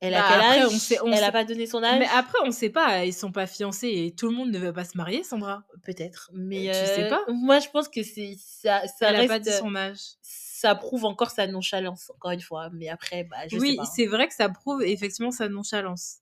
Elle 0.00 0.14
a 0.16 0.22
Bah, 0.22 0.22
quel 0.22 0.40
après, 0.40 0.64
on 0.64 0.78
âge? 0.78 0.80
sait 0.80 0.98
on 1.02 1.14
Elle 1.14 1.24
a 1.24 1.30
sait 1.30 1.32
pas 1.32 1.44
donné 1.44 1.66
son 1.66 1.82
mais 1.88 2.06
âge? 2.06 2.08
après, 2.08 2.38
on 2.44 2.50
sait 2.52 2.70
pas, 2.70 3.04
ils 3.06 3.14
sont 3.14 3.32
pas 3.32 3.46
fiancés 3.46 3.88
et 4.06 4.14
tout 4.14 4.28
le 4.30 4.36
monde 4.36 4.50
ne 4.50 4.58
veut 4.58 4.72
pas 4.72 4.84
se 4.84 4.96
marier, 4.96 5.22
Sandra. 5.24 5.64
Peut-être, 5.82 6.30
Heu, 6.56 6.66
mais 6.66 6.70
tu 6.72 6.86
sais 6.86 7.04
pas. 7.06 7.24
moi, 7.28 7.60
je 7.60 7.68
pense 7.68 7.88
que 7.88 8.02
c'est 8.02 8.34
ça 8.38 8.86
ça 8.88 9.08
Elle 9.08 9.16
a 9.16 9.24
pas 9.24 9.40
dit 9.40 9.50
son 9.52 9.74
âge. 9.74 10.18
ça 10.22 10.74
prouve 10.74 11.04
encore 11.04 11.30
sa 11.30 11.46
nonchalance, 11.46 12.10
encore 12.10 12.30
une 12.32 12.40
fois, 12.40 12.70
mais 12.72 12.88
après, 12.88 13.24
bah, 13.24 13.48
je 13.48 13.58
sais 13.58 13.72
Oui, 13.72 13.74
pas, 13.74 13.84
hein. 13.86 13.94
c'est 13.94 14.06
vrai 14.06 14.26
que 14.28 14.32
ça 14.34 14.48
prouve 14.48 14.82
effectivement 14.82 15.30
sa 15.30 15.48
nonchalance. 15.50 16.20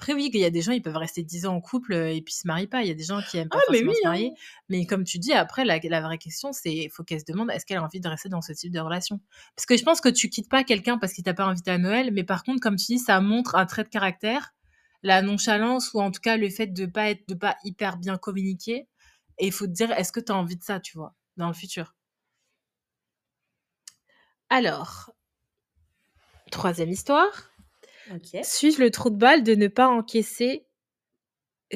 Après 0.00 0.14
oui, 0.14 0.30
qu'il 0.30 0.40
y 0.40 0.44
a 0.46 0.50
des 0.50 0.62
gens, 0.62 0.72
ils 0.72 0.80
peuvent 0.80 0.96
rester 0.96 1.22
10 1.22 1.44
ans 1.44 1.54
en 1.56 1.60
couple, 1.60 1.92
heu, 1.92 2.08
et 2.08 2.22
puis 2.22 2.32
se 2.32 2.46
marient 2.46 2.66
pas. 2.66 2.82
Il 2.82 2.88
y 2.88 2.90
a 2.90 2.94
des 2.94 3.04
gens 3.04 3.20
qui 3.22 3.36
aiment 3.36 3.50
Ah 3.50 3.56
pas 3.58 3.60
forcément 3.60 3.92
oui, 3.92 3.94
se 3.94 4.00
hein! 4.06 4.08
marier, 4.08 4.32
mais 4.70 4.86
comme 4.86 5.04
tu 5.04 5.18
dis, 5.18 5.32
après 5.34 5.64
la 5.66 5.78
la 5.78 6.00
vraie 6.00 6.16
question, 6.18 6.52
c'est 6.52 6.72
il 6.74 6.90
faut 6.90 7.04
qu'elle 7.04 7.20
se 7.20 7.26
demande 7.26 7.50
est-ce 7.50 7.66
qu'elle 7.66 7.76
a 7.78 7.82
envie 7.84 8.00
de 8.00 8.08
rester 8.08 8.30
dans 8.30 8.40
ce 8.40 8.52
type 8.54 8.72
de 8.72 8.80
relation? 8.80 9.20
Parce 9.56 9.66
que 9.66 9.76
je 9.76 9.82
pense 9.84 10.00
que 10.00 10.08
tu 10.08 10.30
quittes 10.30 10.48
pas 10.48 10.64
quelqu'un 10.64 10.96
parce 10.98 11.12
qu'il 11.12 11.24
t'a 11.24 11.34
pas 11.34 11.44
invité 11.44 11.70
à 11.70 11.78
Noël, 11.78 12.10
mais 12.12 12.24
par 12.24 12.44
contre, 12.44 12.60
comme 12.60 12.76
tu 12.76 12.86
dis, 12.86 12.98
ça 12.98 13.20
montre 13.20 13.56
un 13.56 13.66
trait 13.66 13.84
de 13.84 13.88
caractère, 13.90 14.54
la 15.02 15.20
nonchalance 15.22 15.92
ou 15.94 16.00
en 16.00 16.10
tout 16.10 16.20
cas 16.22 16.36
le 16.38 16.48
fait 16.48 16.68
de 16.68 16.86
pas 16.86 17.10
être 17.10 17.28
de 17.28 17.34
pas 17.34 17.56
hyper 17.64 17.98
bien 17.98 18.16
communiquer 18.16 18.88
et 19.38 19.46
il 19.48 19.52
faut 19.52 19.66
te 19.66 19.72
dire: 19.72 19.92
«Est-ce 19.92 20.12
que 20.12 20.20
tu 20.20 20.32
as 20.32 20.36
envie 20.36 20.56
de 20.56 20.64
ça?» 20.64 20.80
tu 20.80 20.96
vois? 20.98 21.14
Dans 21.36 21.48
le 21.48 21.54
futur? 21.54 21.94
Alors 24.50 25.10
3e 26.50 26.90
histoire. 26.90 27.49
OK. 28.08 28.40
Suis-je 28.42 28.80
le 28.80 28.90
trou 28.90 29.10
de 29.10 29.16
balle 29.16 29.42
de 29.42 29.54
ne 29.54 29.68
pas 29.68 29.88
encaisser 29.88 30.66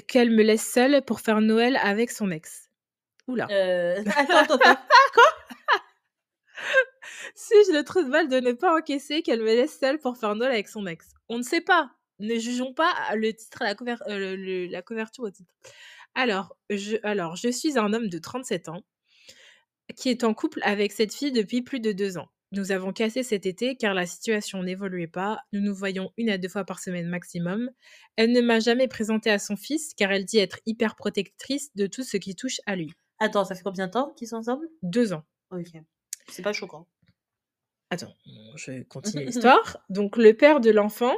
qu'elle 0.09 0.31
me 0.31 0.43
laisse 0.43 0.67
seule 0.71 1.03
pour 1.05 1.21
faire 1.21 1.41
Noël 1.41 1.77
avec 1.83 2.11
son 2.11 2.31
ex? 2.31 2.71
Ouh 3.29 3.37
là! 3.37 3.47
Heu, 3.51 4.03
attends, 4.17 4.37
attends, 4.39 4.55
attends. 4.57 4.81
Quoi? 5.15 5.25
Suis-je 7.37 7.73
le 7.73 7.85
trou 7.85 8.03
de 8.03 8.11
balle 8.11 8.29
de 8.29 8.41
ne 8.41 8.53
pas 8.53 8.77
encaisser 8.77 9.23
qu'elle 9.23 9.41
me 9.41 9.55
laisse 9.55 9.79
seule 9.79 9.99
pour 9.99 10.17
faire 10.17 10.35
Noël 10.35 10.53
avec 10.53 10.69
son 10.69 10.87
ex? 10.87 11.09
On 11.29 11.39
ne 11.39 11.43
sait 11.43 11.61
pas. 11.61 11.91
Ne 12.21 12.39
jugeons 12.39 12.73
pas 12.75 12.93
le 13.17 13.33
titre 13.33 13.59
la 13.63 13.75
couver 13.75 13.95
heu, 14.09 14.19
le 14.19 14.37
le 14.37 14.67
la 14.67 14.83
couverture 14.83 15.25
au 15.25 15.31
titre. 15.31 15.53
Alors 16.15 16.57
je 16.71 16.97
alors 17.03 17.37
je 17.37 17.49
suis 17.49 17.79
un 17.79 17.93
homme 17.93 18.09
de 18.09 18.19
37 18.19 18.69
ans 18.69 18.83
qui 19.97 20.09
est 20.09 20.25
en 20.25 20.35
couple 20.35 20.61
avec 20.63 20.93
cette 20.93 21.15
fille 21.15 21.33
depuis 21.33 21.63
plus 21.63 21.81
de 21.81 21.93
2 21.93 22.19
ans. 22.19 22.29
Nous 22.55 22.71
avons 22.71 22.93
cassé 22.93 23.25
cet 23.25 23.47
été 23.47 23.75
car 23.75 23.95
la 23.95 24.07
situation 24.07 24.63
n'évoluait 24.63 25.09
pas. 25.09 25.41
Nous 25.53 25.61
nous 25.61 25.75
voyons 25.75 26.13
1 26.21 26.29
à 26.29 26.39
2 26.39 26.49
fois 26.49 26.65
par 26.65 26.79
semaine 26.79 27.09
maximum. 27.09 27.71
Elle 28.15 28.31
ne 28.31 28.41
m'a 28.41 28.61
jamais 28.61 28.87
présenté 28.87 29.29
à 29.29 29.41
son 29.41 29.57
fils 29.57 29.93
car 29.95 30.13
elle 30.13 30.25
dit 30.25 30.39
être 30.39 30.61
hyper 30.65 30.95
protectrice 30.95 31.75
de 31.75 31.89
tout 31.89 32.05
ce 32.05 32.17
qui 32.17 32.37
touche 32.37 32.61
à 32.67 32.77
lui. 32.77 32.93
Attends, 33.19 33.45
ça 33.45 33.57
fait 33.57 33.65
combien 33.65 33.89
de 33.89 33.93
temps 33.93 34.13
qu'ils 34.17 34.29
sont 34.29 34.37
ensemble? 34.37 34.69
2 34.83 35.15
ans. 35.15 35.25
OK. 35.51 35.67
C'est 36.29 36.43
pas 36.43 36.53
choquant. 36.53 36.87
Attends, 37.91 38.15
je 38.55 38.83
continue 38.85 39.25
l'histoire. 39.25 39.79
Donc 39.89 40.17
le 40.17 40.33
père 40.35 40.61
de 40.61 40.71
l'enfant 40.71 41.15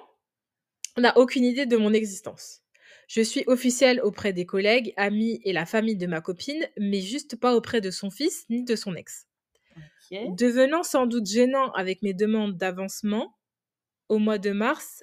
n'a 0.97 1.19
aucune 1.19 1.45
idée 1.45 1.67
de 1.67 1.77
mon 1.77 1.93
existence. 1.93 2.63
Je 3.09 3.21
suis 3.21 3.45
officielle 3.47 4.01
auprès 4.01 4.33
des 4.33 4.47
collègues, 4.47 4.95
amis 4.97 5.41
et 5.45 5.53
la 5.53 5.67
famille 5.67 5.97
de 5.97 6.07
ma 6.07 6.23
copine, 6.23 6.67
mais 6.79 7.01
juste 7.01 7.37
pas 7.37 7.55
auprès 7.55 7.83
de 7.83 7.91
son 7.91 8.11
fils 8.11 8.47
ni 8.49 8.65
de 8.65 8.75
son 8.75 8.95
ex. 8.95 9.27
Devenant 10.11 10.83
sans 10.83 11.07
doute 11.07 11.27
gênant 11.27 11.71
avec 11.73 12.03
mes 12.03 12.15
demandes 12.15 12.57
d'avancement, 12.57 13.35
au 14.09 14.19
mois 14.19 14.39
de 14.39 14.51
mars, 14.53 15.03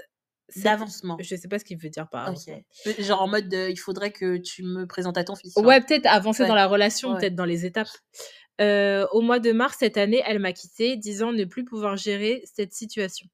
D'avancement. 0.56 1.18
je 1.20 1.36
sais 1.36 1.48
pas 1.48 1.58
ce 1.60 1.66
qu'il 1.66 1.78
veut 1.78 1.90
dire 1.90 2.08
par 2.10 2.24
OK. 2.24 2.30
avancement. 2.30 2.62
Heu, 2.88 2.96
genre 3.00 3.22
en 3.22 3.28
mode, 3.28 3.52
il 3.54 3.78
faudrait 3.80 4.12
que 4.12 4.38
tu 4.38 4.64
me 4.64 4.86
présentes 4.86 5.18
à 5.18 5.24
ton 5.24 5.36
fils? 5.36 5.56
Ouais, 5.58 5.82
peut-être 5.82 6.06
avancer 6.06 6.44
Ouais. 6.44 6.50
dans 6.50 6.56
la 6.56 6.68
relation, 6.68 7.14
Ouais. 7.14 7.20
peut-être 7.20 7.36
dans 7.36 7.46
les 7.46 7.66
étapes. 7.66 7.88
Au 8.60 9.22
mois 9.22 9.40
de 9.40 9.52
mars 9.52 9.78
cette 9.80 9.98
année, 9.98 10.22
elle 10.26 10.40
m'a 10.40 10.54
quittée, 10.54 10.96
disant 10.98 11.32
ne 11.34 11.44
plus 11.46 11.66
pouvoir 11.66 11.98
gérer 11.98 12.44
cette 12.46 12.74
situation. 12.74 13.28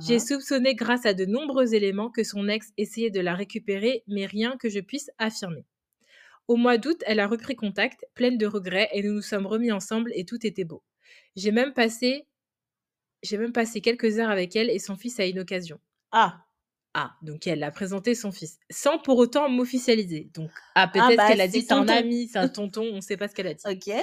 J'ai 0.00 0.16
Mmh 0.16 0.20
soupçonné 0.20 0.74
grâce 0.76 1.04
à 1.06 1.14
de 1.14 1.24
nombreux 1.24 1.74
éléments 1.74 2.10
que 2.10 2.22
son 2.22 2.46
ex 2.48 2.68
essayait 2.76 3.10
de 3.10 3.20
la 3.20 3.34
récupérer, 3.34 4.04
mais 4.06 4.26
rien 4.26 4.56
que 4.56 4.68
je 4.68 4.78
puisse 4.80 5.10
affirmer. 5.18 5.64
Au 6.48 6.56
mois 6.56 6.78
d'août, 6.78 7.02
elle 7.06 7.20
a 7.20 7.26
repris 7.28 7.56
contact, 7.56 8.06
pleine 8.14 8.38
de 8.38 8.46
regrets, 8.46 8.88
et 8.92 9.02
nous 9.02 9.12
nous 9.14 9.22
sommes 9.22 9.46
remis 9.46 9.72
ensemble 9.72 10.12
et 10.14 10.24
tout 10.24 10.46
était 10.46 10.64
beau. 10.64 10.82
J'ai 11.36 11.52
même 11.52 11.72
passé 11.72 12.26
j'ai 13.22 13.38
même 13.38 13.52
passé 13.52 13.80
quelques 13.80 14.18
heures 14.18 14.30
avec 14.30 14.56
elle 14.56 14.70
et 14.70 14.78
son 14.78 14.96
fils 14.96 15.20
à 15.20 15.26
une 15.26 15.40
occasion. 15.40 15.78
Ah! 16.12 16.44
Ah, 16.92 17.14
donc 17.22 17.46
elle 17.46 17.62
a 17.62 17.70
présenté 17.70 18.16
son 18.16 18.32
fils, 18.32 18.58
sans 18.68 18.98
pour 18.98 19.16
autant 19.18 19.48
m'officialiser. 19.48 20.28
Donc, 20.34 20.50
ah, 20.74 20.88
Ah 20.88 20.88
peut-être 20.88 21.16
bah, 21.18 21.28
qu'elle 21.28 21.40
a 21.40 21.46
dit 21.46 21.62
c'est 21.62 21.72
un 21.72 21.86
ami, 21.86 22.26
c'est 22.26 22.38
un 22.38 22.48
tonton, 22.48 22.82
on 22.82 23.00
sait 23.00 23.16
pas 23.16 23.28
ce 23.28 23.34
qu'elle 23.34 23.46
a 23.46 23.54
dit. 23.54 23.62
OK. 23.64 23.94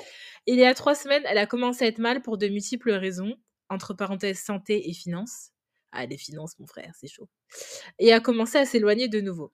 Il 0.46 0.56
y 0.56 0.64
a 0.64 0.74
3 0.74 0.96
semaines, 0.96 1.24
elle 1.26 1.38
a 1.38 1.46
commencé 1.46 1.84
à 1.84 1.88
être 1.90 1.98
mal 1.98 2.22
pour 2.22 2.38
de 2.38 2.48
multiples 2.48 2.92
raisons, 2.92 3.36
entre 3.68 3.94
parenthèses 3.94 4.40
santé 4.40 4.90
et 4.90 4.94
finances. 4.94 5.50
Ah, 5.92 6.06
les 6.06 6.18
finances, 6.18 6.58
mon 6.60 6.66
frère, 6.66 6.94
c'est 6.98 7.10
chaud. 7.10 7.28
Et 8.00 8.14
a 8.14 8.22
commencé 8.22 8.58
à 8.58 8.66
s'éloigner 8.66 9.10
de 9.10 9.20
nouveau. 9.20 9.52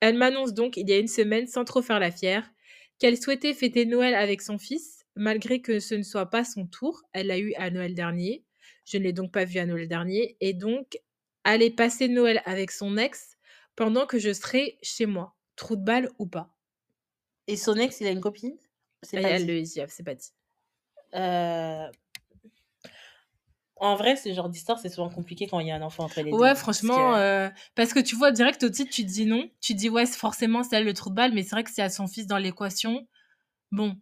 Elle 0.00 0.18
m'annonce 0.18 0.52
donc, 0.52 0.76
il 0.76 0.88
y 0.88 0.92
a 0.92 0.98
une 0.98 1.08
semaine, 1.08 1.46
sans 1.46 1.64
trop 1.64 1.80
faire 1.80 1.98
la 2.00 2.10
fière, 2.10 2.50
qu'elle 2.98 3.16
souhaitait 3.16 3.54
fêter 3.54 3.86
Noël 3.86 4.14
avec 4.14 4.42
son 4.42 4.58
fils, 4.58 4.95
malgré 5.16 5.60
que 5.60 5.80
ce 5.80 5.94
ne 5.94 6.02
soit 6.02 6.30
pas 6.30 6.44
son 6.44 6.66
tour. 6.66 7.02
Elle 7.12 7.28
l'a 7.28 7.38
eu 7.38 7.54
à 7.54 7.70
Noël 7.70 7.94
dernier. 7.94 8.44
Je 8.84 8.98
ne 8.98 9.02
l'ai 9.04 9.12
donc 9.12 9.32
pas 9.32 9.44
vu 9.44 9.58
à 9.58 9.66
Noël 9.66 9.88
dernier. 9.88 10.36
Et 10.40 10.52
donc, 10.54 10.98
aller 11.44 11.70
passer 11.70 12.08
Noël 12.08 12.42
avec 12.44 12.70
son 12.70 12.96
ex 12.96 13.36
pendant 13.76 14.06
que 14.06 14.18
je 14.18 14.32
serai 14.32 14.78
chez 14.82 15.06
moi. 15.06 15.36
Trou 15.56 15.76
de 15.76 15.84
balle 15.84 16.10
ou 16.18 16.26
pas? 16.26 16.56
Et 17.48 17.56
son 17.56 17.74
ex, 17.76 18.00
il 18.00 18.06
a 18.06 18.10
une 18.10 18.20
copine? 18.20 18.56
C'est 19.02 19.18
pas 19.20 19.30
elle 19.30 19.46
dit. 19.46 19.46
le 19.46 19.64
c'est 19.88 20.04
pas 20.04 20.14
dit. 20.14 20.30
Heu 21.12 21.90
en 23.78 23.94
vrai, 23.96 24.16
ce 24.16 24.32
genre 24.32 24.48
d'histoire, 24.48 24.78
c'est 24.78 24.88
souvent 24.88 25.10
compliqué 25.10 25.46
quand 25.46 25.60
il 25.60 25.66
y 25.68 25.70
a 25.70 25.76
un 25.76 25.82
enfant 25.82 26.04
entre 26.04 26.20
les 26.22 26.32
2, 26.32 26.38
Ouais, 26.38 26.48
parce 26.54 26.60
franchement, 26.60 27.14
que 27.14 27.48
heu, 27.48 27.50
parce 27.74 27.92
que 27.92 28.00
tu 28.00 28.16
vois 28.16 28.32
direct 28.32 28.62
au 28.62 28.70
titre, 28.70 28.90
tu 28.90 29.02
te 29.04 29.08
dis 29.10 29.26
non. 29.26 29.48
Tu 29.60 29.74
te 29.74 29.78
dis: 29.78 29.88
«Ouais, 29.90 30.06
c'est 30.06 30.18
forcément 30.18 30.62
c'est 30.62 30.76
elle 30.76 30.84
le 30.84 30.94
trou 30.94 31.10
de 31.10 31.14
balle», 31.14 31.32
mais 31.34 31.42
c'est 31.42 31.50
vrai 31.50 31.64
que 31.64 31.70
y 31.76 31.80
a 31.80 31.90
son 31.90 32.06
fils 32.06 32.26
dans 32.26 32.38
l'équation, 32.38 33.06
bon, 33.72 33.96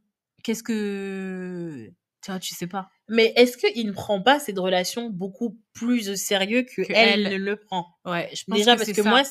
qu'est-ce 0.45 0.65
que 0.65 1.91
tu 2.23 2.31
vois, 2.33 2.41
tu 2.41 2.55
sais 2.55 2.69
pas. 2.69 2.91
mais 3.09 3.33
est-ce 3.37 3.57
qu'il 3.59 3.87
ne 3.87 3.93
prend 3.93 4.23
pas 4.23 4.39
cette 4.41 4.59
relation 4.59 5.11
beaucoup 5.11 5.61
plus 5.73 6.09
au 6.11 6.17
sérieux 6.17 6.63
qu'elle 6.65 6.89
Qu'elle. 6.89 7.25
ne 7.27 7.37
le 7.37 7.57
prend? 7.57 7.87
Ouais, 8.07 8.31
je 8.35 8.45
pense 8.49 8.67
Déjà 8.67 8.77
que 8.77 8.79
parce 8.79 8.93
que 8.93 9.03
ça. 9.03 9.03
moi, 9.03 9.23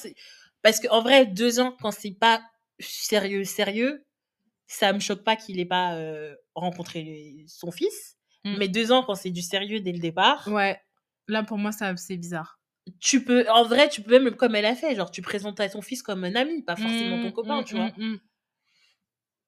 parce 0.63 0.79
qu'en 0.79 1.01
vrai, 1.01 1.25
2 1.27 1.59
ans, 1.59 1.77
quand 1.81 1.91
c'est 1.91 2.13
pas 2.19 2.43
sérieux, 2.79 3.43
sérieux, 3.45 4.05
ça 4.67 4.93
me 4.93 4.99
choque 4.99 5.23
pas 5.23 5.35
qu'il 5.37 5.59
ait 5.59 5.65
pas, 5.65 5.97
heu, 5.99 6.37
rencontré 6.55 7.45
son 7.47 7.71
fils. 7.71 8.17
Mmh. 8.43 8.59
Mais 8.59 8.69
2 8.69 8.91
ans, 8.93 9.03
quand 9.05 9.15
c'est 9.15 9.31
du 9.31 9.41
sérieux 9.43 9.81
dès 9.81 9.93
le 9.93 9.99
départ, 9.99 10.45
Ouais, 10.45 10.81
là 11.27 11.43
pour 11.43 11.57
moi 11.57 11.73
ça 11.73 11.93
c'est 11.97 12.15
bizarre. 12.15 12.61
tu 12.99 13.23
peux 13.23 13.47
en 13.49 13.63
vrai, 13.65 13.87
tu 13.89 14.01
peux 14.01 14.19
même 14.19 14.35
comme 14.35 14.55
elle 14.55 14.65
a 14.65 14.75
fait, 14.75 14.95
genre 14.95 15.11
tu 15.11 15.21
présentes 15.21 15.59
à 15.59 15.69
ton 15.69 15.81
fils 15.81 16.01
comme 16.03 16.23
un 16.23 16.33
ami, 16.35 16.63
pas 16.63 16.75
forcément 16.75 17.19
ton 17.19 17.31
Mmh, 17.31 17.31
copain, 17.31 17.61
mmh, 17.61 17.63
tu 17.63 17.75
vois? 17.75 17.93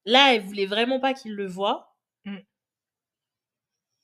Là, 0.06 0.34
elle 0.34 0.40
voulait 0.42 0.64
vraiment 0.64 1.00
pas 1.00 1.12
qu'il 1.12 1.34
le 1.34 1.46
voie. 1.46 1.96
Mmh. 2.24 2.46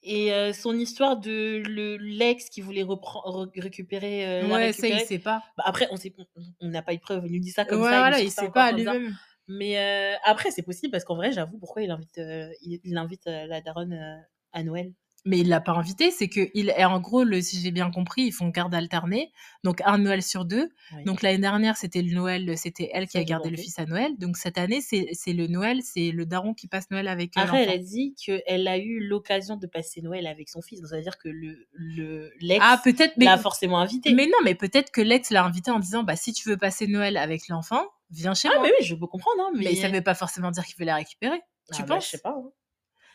Et 0.04 0.32
heu, 0.32 0.52
son 0.52 0.76
histoire 0.78 1.16
de 1.18 1.62
le 1.64 1.96
l'ex 1.96 2.48
qui 2.50 2.60
voulait 2.60 2.82
repren 2.82 3.20
récupérer, 3.56 4.48
la 4.58 4.58
Ouais, 4.58 4.72
ça 4.74 4.88
il 4.90 5.00
sait 5.00 5.18
pas. 5.18 5.42
bah, 5.56 5.62
après 5.66 5.86
on 5.92 5.96
sait 5.96 6.12
on 6.60 6.68
n'a 6.68 6.82
pas 6.82 6.92
eu 6.94 6.96
de 6.96 7.02
preuve, 7.02 7.26
il 7.26 7.32
nous 7.32 7.38
dit 7.40 7.50
ça 7.52 7.64
Ouais, 7.66 7.74
comme 7.74 7.82
ça, 7.84 8.00
il 8.00 8.08
voilà, 8.08 8.20
il 8.20 8.30
ça 8.30 8.32
sait 8.32 8.50
pas 8.50 8.72
ça. 8.72 8.72
lui-même. 8.72 9.18
Mais 9.48 9.76
heu, 10.14 10.16
après 10.24 10.50
c'est 10.50 10.62
possible 10.62 10.90
parce 10.92 11.04
qu'en 11.04 11.16
vrai, 11.16 11.32
j'avoue, 11.32 11.58
pourquoi 11.58 11.82
il 11.82 11.90
invite, 11.90 12.18
il 12.62 12.80
il 12.84 12.96
invite, 12.98 13.26
la 13.26 13.60
daronne, 13.60 14.24
à 14.52 14.62
Noël? 14.64 14.92
Mais 15.24 15.38
il 15.38 15.48
l'a 15.48 15.60
pas 15.60 15.72
invité, 15.72 16.10
c'est 16.10 16.28
qu'il 16.28 16.50
et 16.76 16.84
en 16.84 17.00
gros, 17.00 17.22
le 17.22 17.40
si 17.40 17.60
j'ai 17.60 17.70
bien 17.70 17.92
compris, 17.92 18.22
ils 18.22 18.32
font 18.32 18.48
garde 18.48 18.74
alternée, 18.74 19.30
donc 19.62 19.80
un 19.84 19.98
Noël 19.98 20.20
sur 20.20 20.44
2. 20.44 20.68
Oui. 20.96 21.04
Donc 21.04 21.22
l'année 21.22 21.38
dernière, 21.38 21.76
c'était 21.76 22.02
le 22.02 22.12
Noël, 22.12 22.58
c'était 22.58 22.90
elle 22.92 23.06
qui 23.06 23.18
a 23.18 23.24
gardé 23.24 23.48
le 23.48 23.56
fils 23.56 23.78
à 23.78 23.86
Noël. 23.86 24.18
Donc 24.18 24.36
cette 24.36 24.58
année, 24.58 24.80
c'est 24.80 25.32
le 25.32 25.46
Noël, 25.46 25.80
c'est 25.84 26.10
le 26.10 26.26
daron 26.26 26.54
qui 26.54 26.66
passe 26.66 26.90
Noël 26.90 27.06
avec, 27.06 27.36
heu, 27.36 27.40
Après, 27.40 27.62
elle 27.62 27.70
a 27.70 27.78
dit 27.78 28.16
qu'elle 28.16 28.66
a 28.66 28.78
eu 28.78 28.98
l'occasion 29.06 29.56
de 29.56 29.66
passer 29.68 30.02
Noël 30.02 30.26
avec 30.26 30.48
son 30.48 30.60
fils, 30.60 30.80
donc 30.80 30.88
ça 30.90 30.96
veut 30.96 31.02
dire 31.02 31.18
que 31.18 31.28
le 31.28 31.68
le 31.72 32.32
l'ex 32.40 32.60
Ah 32.60 32.82
l'a 33.16 33.38
forcément 33.38 33.78
invité. 33.78 34.12
mais 34.14 34.26
non, 34.26 34.38
mais 34.44 34.56
peut-être 34.56 34.90
que 34.90 35.00
l'ex 35.00 35.30
l'a 35.30 35.44
invité 35.44 35.70
en 35.70 35.78
disant: 35.78 36.02
«Bah, 36.02 36.16
si 36.16 36.32
tu 36.32 36.48
veux 36.48 36.56
passer 36.56 36.88
Noël 36.88 37.16
avec 37.16 37.46
l'enfant, 37.48 37.84
viens 38.10 38.34
chez 38.34 38.48
Ah 38.48 38.54
moi. 38.56 38.64
mais 38.64 38.72
oui, 38.80 38.84
je 38.86 38.94
peux 38.96 39.06
comprendre, 39.06 39.40
hein, 39.42 39.50
mais 39.54 39.64
Mais 39.64 39.74
ça 39.76 39.88
veut 39.88 40.02
pas 40.02 40.14
forcément 40.14 40.50
dire 40.50 40.64
qu'il 40.66 40.76
veut 40.78 40.84
la 40.84 40.96
récupérer. 40.96 41.40
Ah 41.70 41.74
Tu 41.76 41.82
bah, 41.82 41.94
penses? 41.94 42.06
je 42.06 42.10
sais 42.10 42.18
pas, 42.18 42.30
hein. 42.36 42.50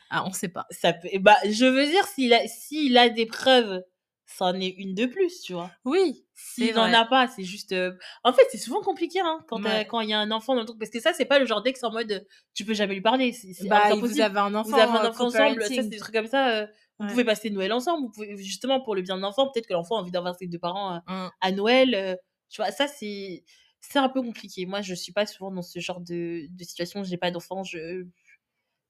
Ah, 0.09 0.23
on 0.25 0.31
sait 0.31 0.47
pas. 0.49 0.65
Ça 0.71 0.93
peut 0.93 1.09
bah, 1.19 1.37
je 1.45 1.65
veux 1.65 1.85
dire 1.85 2.05
s'il 2.07 2.33
a 2.33 2.47
s'il 2.47 2.97
a 2.97 3.09
des 3.09 3.25
preuves, 3.25 3.83
c'en 4.25 4.53
est 4.59 4.69
une 4.69 4.93
de 4.95 5.05
plus, 5.05 5.41
tu 5.41 5.53
vois? 5.53 5.77
Oui, 5.85 6.27
S'il 6.35 6.77
en 6.79 6.91
vrai. 6.91 6.93
a 6.93 7.05
pas, 7.05 7.27
c'est 7.27 7.43
juste, 7.43 7.73
heu 7.73 7.97
en 8.23 8.33
fait, 8.33 8.43
c'est 8.51 8.57
souvent 8.59 8.81
compliqué, 8.81 9.19
hein, 9.21 9.39
quand, 9.47 9.63
Ouais. 9.63 9.81
quand 9.87 10.01
il 10.01 10.09
y 10.09 10.13
a 10.13 10.19
un 10.19 10.31
enfant 10.31 10.53
dans 10.55 10.61
le 10.61 10.67
truc 10.67 10.79
parce 10.79 10.91
que 10.91 10.99
ça, 11.01 11.13
c'est 11.13 11.25
pas 11.25 11.39
le 11.39 11.45
genre 11.47 11.63
d'ex 11.63 11.83
en 11.83 11.91
mode, 11.91 12.27
tu 12.53 12.65
peux 12.65 12.73
jamais 12.75 12.93
lui 12.95 13.01
parler, 13.01 13.33
c'est 13.33 13.53
c'est 13.53 13.69
Bah, 13.69 13.95
vous 13.95 14.19
avez 14.21 14.39
un 14.39 14.53
enfant, 14.55 14.69
Vous 14.69 14.79
avez 14.79 14.91
un 14.97 15.05
enfant 15.05 15.25
ensemble, 15.29 15.69
ça, 15.71 15.81
c'est 15.83 15.89
des 15.89 15.97
trucs 15.97 16.15
comme 16.15 16.27
ça, 16.27 16.67
vous 16.99 17.07
Ouais. 17.07 17.07
pouvez 17.07 17.25
passer 17.25 17.49
Noël 17.51 17.73
ensemble, 17.73 18.03
vous 18.05 18.11
pouvez 18.11 18.37
justement 18.37 18.81
pour 18.81 18.95
le 18.95 19.01
bien 19.03 19.17
de 19.17 19.21
l'enfant, 19.23 19.49
peut-être 19.51 19.67
que 19.67 19.73
l'enfant 19.73 19.97
a 19.97 20.01
envie 20.01 20.11
d'avoir 20.11 20.35
ses 20.35 20.47
2 20.47 20.59
parents, 20.59 21.01
Mmh. 21.07 21.31
à 21.41 21.51
Noël, 21.51 22.19
tu 22.49 22.61
vois? 22.61 22.71
Ça, 22.71 22.87
c'est 22.87 23.43
c'est 23.81 23.99
un 23.99 24.09
peu 24.09 24.21
compliqué. 24.21 24.65
Moi, 24.67 24.81
je 24.81 24.93
suis 24.95 25.13
pas 25.13 25.25
souvent 25.27 25.51
dans 25.51 25.61
ce 25.63 25.79
genre 25.79 26.01
de 26.01 26.47
de 26.49 26.63
situation, 26.63 27.03
j'ai 27.03 27.17
pas 27.17 27.31
d'enfant, 27.31 27.63
je 27.63 28.05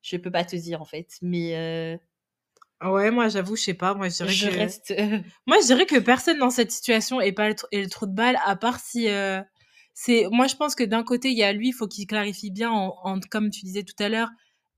je 0.07 0.17
peux 0.17 0.31
pas 0.31 0.45
te 0.45 0.55
dire, 0.55 0.81
en 0.81 0.85
fait, 0.85 1.17
mais 1.21 1.55
heu 1.95 1.99
Ouais, 2.81 3.09
moi, 3.11 3.27
j'avoue, 3.29 3.55
je 3.55 3.63
sais 3.63 3.73
pas. 3.73 3.93
Moi, 3.95 4.09
je 4.09 4.15
dirais 4.17 4.37
je 4.37 4.47
que 4.47 4.49
reste 4.49 4.93
moi, 5.47 5.57
je 5.61 5.67
dirais 5.67 5.85
que 5.85 5.99
personne 5.99 6.39
dans 6.39 6.49
cette 6.49 6.71
situation 6.71 7.21
ait 7.21 7.31
pas 7.33 7.49
le 7.49 7.55
trou 7.55 7.67
ait 7.71 7.81
le 7.83 7.89
trou 7.89 8.05
de 8.07 8.13
balle 8.13 8.37
à 8.45 8.55
part 8.55 8.79
si, 8.79 9.07
heu, 9.09 9.41
c'est 9.93 10.27
moi, 10.31 10.47
je 10.47 10.55
pense 10.55 10.75
que 10.75 10.83
d'un 10.83 11.03
côté, 11.03 11.29
il 11.31 11.37
y 11.37 11.43
a 11.43 11.53
lui, 11.53 11.69
il 11.69 11.73
faut 11.73 11.87
qu'il 11.87 12.07
clarifie 12.07 12.51
bien 12.51 12.71
en 12.71 12.95
en 13.03 13.19
comme 13.31 13.49
tu 13.51 13.61
disais 13.65 13.83
tout 13.83 13.95
à 14.03 14.09
l'heure, 14.09 14.29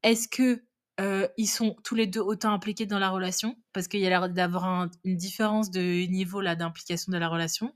est-ce 0.04 0.28
que, 0.30 0.64
heu, 1.02 1.30
ils 1.38 1.48
sont 1.48 1.76
tous 1.84 1.96
les 1.96 2.08
2 2.08 2.22
autant 2.22 2.54
impliqués 2.54 2.86
dans 2.86 3.00
la 3.00 3.10
relation? 3.10 3.56
Parce 3.74 3.88
qu'il 3.88 4.02
y 4.02 4.06
a 4.08 4.10
l'air 4.10 4.30
d'avoir 4.30 4.66
un 4.66 4.92
une 5.06 5.18
différence 5.18 5.72
de 5.72 6.08
niveau, 6.08 6.42
là, 6.42 6.56
d'implication 6.56 7.12
de 7.14 7.18
la 7.18 7.30
relation. 7.30 7.74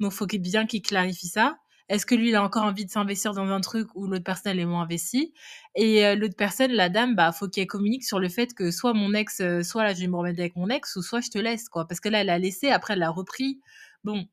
Donc 0.00 0.12
faut 0.12 0.26
qu'il 0.26 0.42
bien 0.42 0.66
qu'il 0.66 0.82
clarifie 0.82 1.28
ça. 1.28 1.58
Est-ce 1.88 2.06
que 2.06 2.14
lui, 2.14 2.30
il 2.30 2.34
a 2.36 2.42
encore 2.42 2.64
envie 2.64 2.86
de 2.86 2.90
s'investir 2.90 3.32
dans 3.34 3.46
un 3.48 3.60
truc 3.60 3.88
où 3.94 4.06
l'autre 4.06 4.24
personne, 4.24 4.52
elle 4.52 4.60
est 4.60 4.64
moins 4.66 4.82
investie? 4.82 5.34
Et 5.74 6.04
heu, 6.06 6.16
l'autre 6.16 6.36
personne, 6.36 6.72
la 6.72 6.88
dame, 6.88 7.14
bah, 7.14 7.32
faut 7.32 7.48
qu'elle 7.48 7.66
communique 7.66 8.04
sur 8.04 8.18
le 8.20 8.28
fait 8.28 8.54
que 8.54 8.70
soit 8.70 8.94
mon 8.94 9.12
ex, 9.14 9.40
heu, 9.40 9.62
soit 9.62 9.84
là, 9.84 9.94
je 9.94 10.00
vais 10.00 10.06
me 10.08 10.16
remettre 10.16 10.40
avec 10.40 10.56
mon 10.56 10.68
ex 10.70 10.96
ou 10.96 11.02
soit 11.02 11.20
je 11.20 11.30
te 11.30 11.38
laisse, 11.38 11.68
quoi. 11.68 11.86
Parce 11.86 12.00
que 12.00 12.08
là, 12.08 12.20
elle 12.22 12.30
a 12.30 12.38
laissé, 12.38 12.70
après 12.70 12.94
elle 12.94 13.00
l'a 13.00 13.10
repris. 13.10 13.60
Bon, 14.04 14.26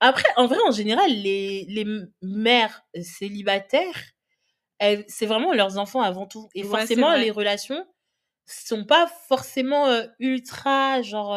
Après, 0.00 0.28
en 0.36 0.46
vrai, 0.46 0.58
en 0.66 0.72
général, 0.72 1.10
les 1.10 1.64
les 1.68 1.84
mères 2.22 2.82
célibataires, 3.02 3.94
c'est 5.08 5.26
vraiment 5.26 5.52
leurs 5.52 5.78
enfants 5.78 6.02
avant 6.02 6.26
tout 6.26 6.48
et 6.54 6.62
Ouais, 6.62 6.86
forcément, 6.86 7.14
les 7.16 7.30
relations 7.30 7.86
sont 8.46 8.84
pas 8.86 9.08
forcément, 9.28 9.88
heu, 9.90 10.10
ultra 10.20 11.02
genre, 11.02 11.36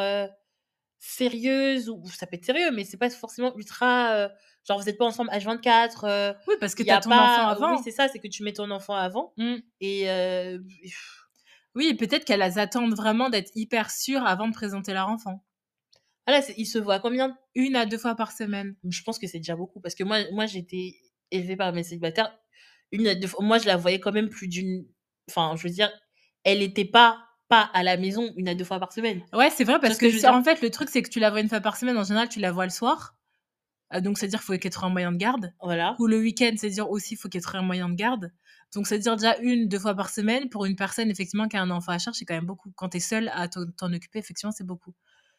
sérieuses 0.99 1.89
ou 1.89 2.03
ça 2.07 2.27
peut 2.27 2.35
être 2.35 2.45
sérieux, 2.45 2.71
mais 2.71 2.83
c'est 2.85 2.97
pas 2.97 3.09
forcément 3.09 3.55
ultra, 3.57 4.29
genre 4.67 4.79
vous 4.79 4.89
êtes 4.89 4.97
pas 4.97 5.05
ensemble 5.05 5.29
H24, 5.31 6.05
heu, 6.05 6.33
oui, 6.47 6.55
parce 6.59 6.75
que 6.75 6.83
tu 6.83 6.93
as 6.93 6.97
ton 6.99 7.17
enfant 7.17 7.47
pas 7.47 7.55
oui, 7.59 7.77
avant. 7.77 7.83
c'est 7.83 7.91
ça, 7.91 8.07
c'est 8.07 8.19
que 8.19 8.27
tu 8.27 8.43
mets 8.43 8.53
ton 8.53 8.69
enfant 8.71 8.95
avant 8.95 9.35
Mmh. 9.37 9.61
et 9.79 10.09
heu, 10.09 10.63
Oui, 11.75 11.93
peut-être 11.95 12.23
qu'elles 12.23 12.59
attendent 12.59 12.95
vraiment 12.95 13.29
d'être 13.29 13.51
hyper 13.55 13.91
sûres 13.91 14.25
avant 14.25 14.47
de 14.47 14.53
présenter 14.53 14.93
leur 14.93 15.09
enfant. 15.09 15.43
voilà, 16.27 16.41
c'est 16.41 16.53
ils 16.57 16.65
se 16.65 16.77
voient 16.77 16.99
combien 16.99 17.37
1 17.55 17.75
à 17.75 17.85
2 17.85 17.97
fois 17.97 18.15
par 18.15 18.31
semaine. 18.31 18.75
Je 18.87 19.01
pense 19.03 19.19
que 19.19 19.27
c'est 19.27 19.39
déjà 19.39 19.55
beaucoup 19.55 19.79
parce 19.81 19.95
que 19.95 20.03
moi 20.03 20.19
moi 20.31 20.45
j'étais 20.45 20.95
élevée 21.31 21.55
par 21.55 21.73
mes 21.73 21.83
célibataires. 21.83 22.37
Une 22.91 23.07
à 23.07 23.15
2 23.15 23.27
fois 23.27 23.43
moi 23.43 23.57
je 23.57 23.65
la 23.67 23.77
voyais 23.77 23.99
quand 23.99 24.11
même 24.11 24.29
plus 24.29 24.47
d'une 24.47 24.85
enfin 25.29 25.55
je 25.57 25.63
veux 25.63 25.73
dire, 25.73 25.91
elle 26.43 26.61
était 26.61 26.85
pas 26.85 27.19
pas 27.49 27.69
à 27.73 27.83
la 27.83 27.97
maison 27.97 28.31
1 28.37 28.47
à 28.47 28.55
2 28.55 28.63
fois 28.65 28.79
par 28.79 28.93
semaine. 28.93 29.23
Ouais, 29.33 29.49
c'est 29.49 29.63
vrai 29.65 29.77
parce 29.81 29.95
ce 29.95 29.99
que 29.99 30.09
je 30.09 30.25
en 30.27 30.41
fait, 30.43 30.61
le 30.61 30.69
truc, 30.71 30.89
c'est 30.89 31.01
que 31.01 31.09
tu 31.09 31.19
la 31.19 31.29
vois 31.31 31.41
une 31.41 31.49
fois 31.49 31.59
par 31.61 31.75
semaine. 31.77 31.97
En 31.97 32.03
général, 32.05 32.29
tu 32.29 32.39
la 32.39 32.51
vois 32.53 32.63
le 32.65 32.69
soir. 32.71 33.17
Heu, 33.93 34.01
donc 34.01 34.17
c'est-à-dire 34.17 34.39
qu'il 34.39 34.45
faut 34.55 34.59
qu'elle 34.59 34.71
trouve 34.71 34.85
un 34.89 34.91
moyen 34.91 35.11
de 35.11 35.17
garde. 35.17 35.53
Voilà. 35.61 35.99
Ou 35.99 36.07
le 36.07 36.19
week-end, 36.19 36.53
c'est-à-dire 36.57 36.89
aussi, 36.89 37.15
il 37.15 37.17
faut 37.17 37.29
qu'elle 37.29 37.41
trouve 37.41 37.57
un 37.59 37.63
moyen 37.63 37.89
de 37.89 37.95
garde. 37.95 38.31
Donc 38.73 38.87
c'est-à-dire 38.87 39.15
déjà 39.17 39.37
1-2 39.41 39.79
fois 39.79 39.95
par 39.95 40.09
semaine 40.09 40.49
pour 40.49 40.65
une 40.65 40.75
personne 40.77 41.09
effectivement 41.11 41.47
qui 41.47 41.57
a 41.57 41.61
un 41.61 41.71
enfant 41.71 41.91
à 41.93 41.99
charge, 41.99 42.17
c'est 42.17 42.25
quand 42.25 42.33
même 42.35 42.45
beaucoup. 42.45 42.71
Quand 42.75 42.89
tu 42.89 42.97
es 42.97 42.99
seule 43.01 43.29
à 43.33 43.47
t'en 43.49 43.93
occuper, 43.93 44.19
effectivement, 44.19 44.51
c'est 44.53 44.63
beaucoup. 44.65 44.93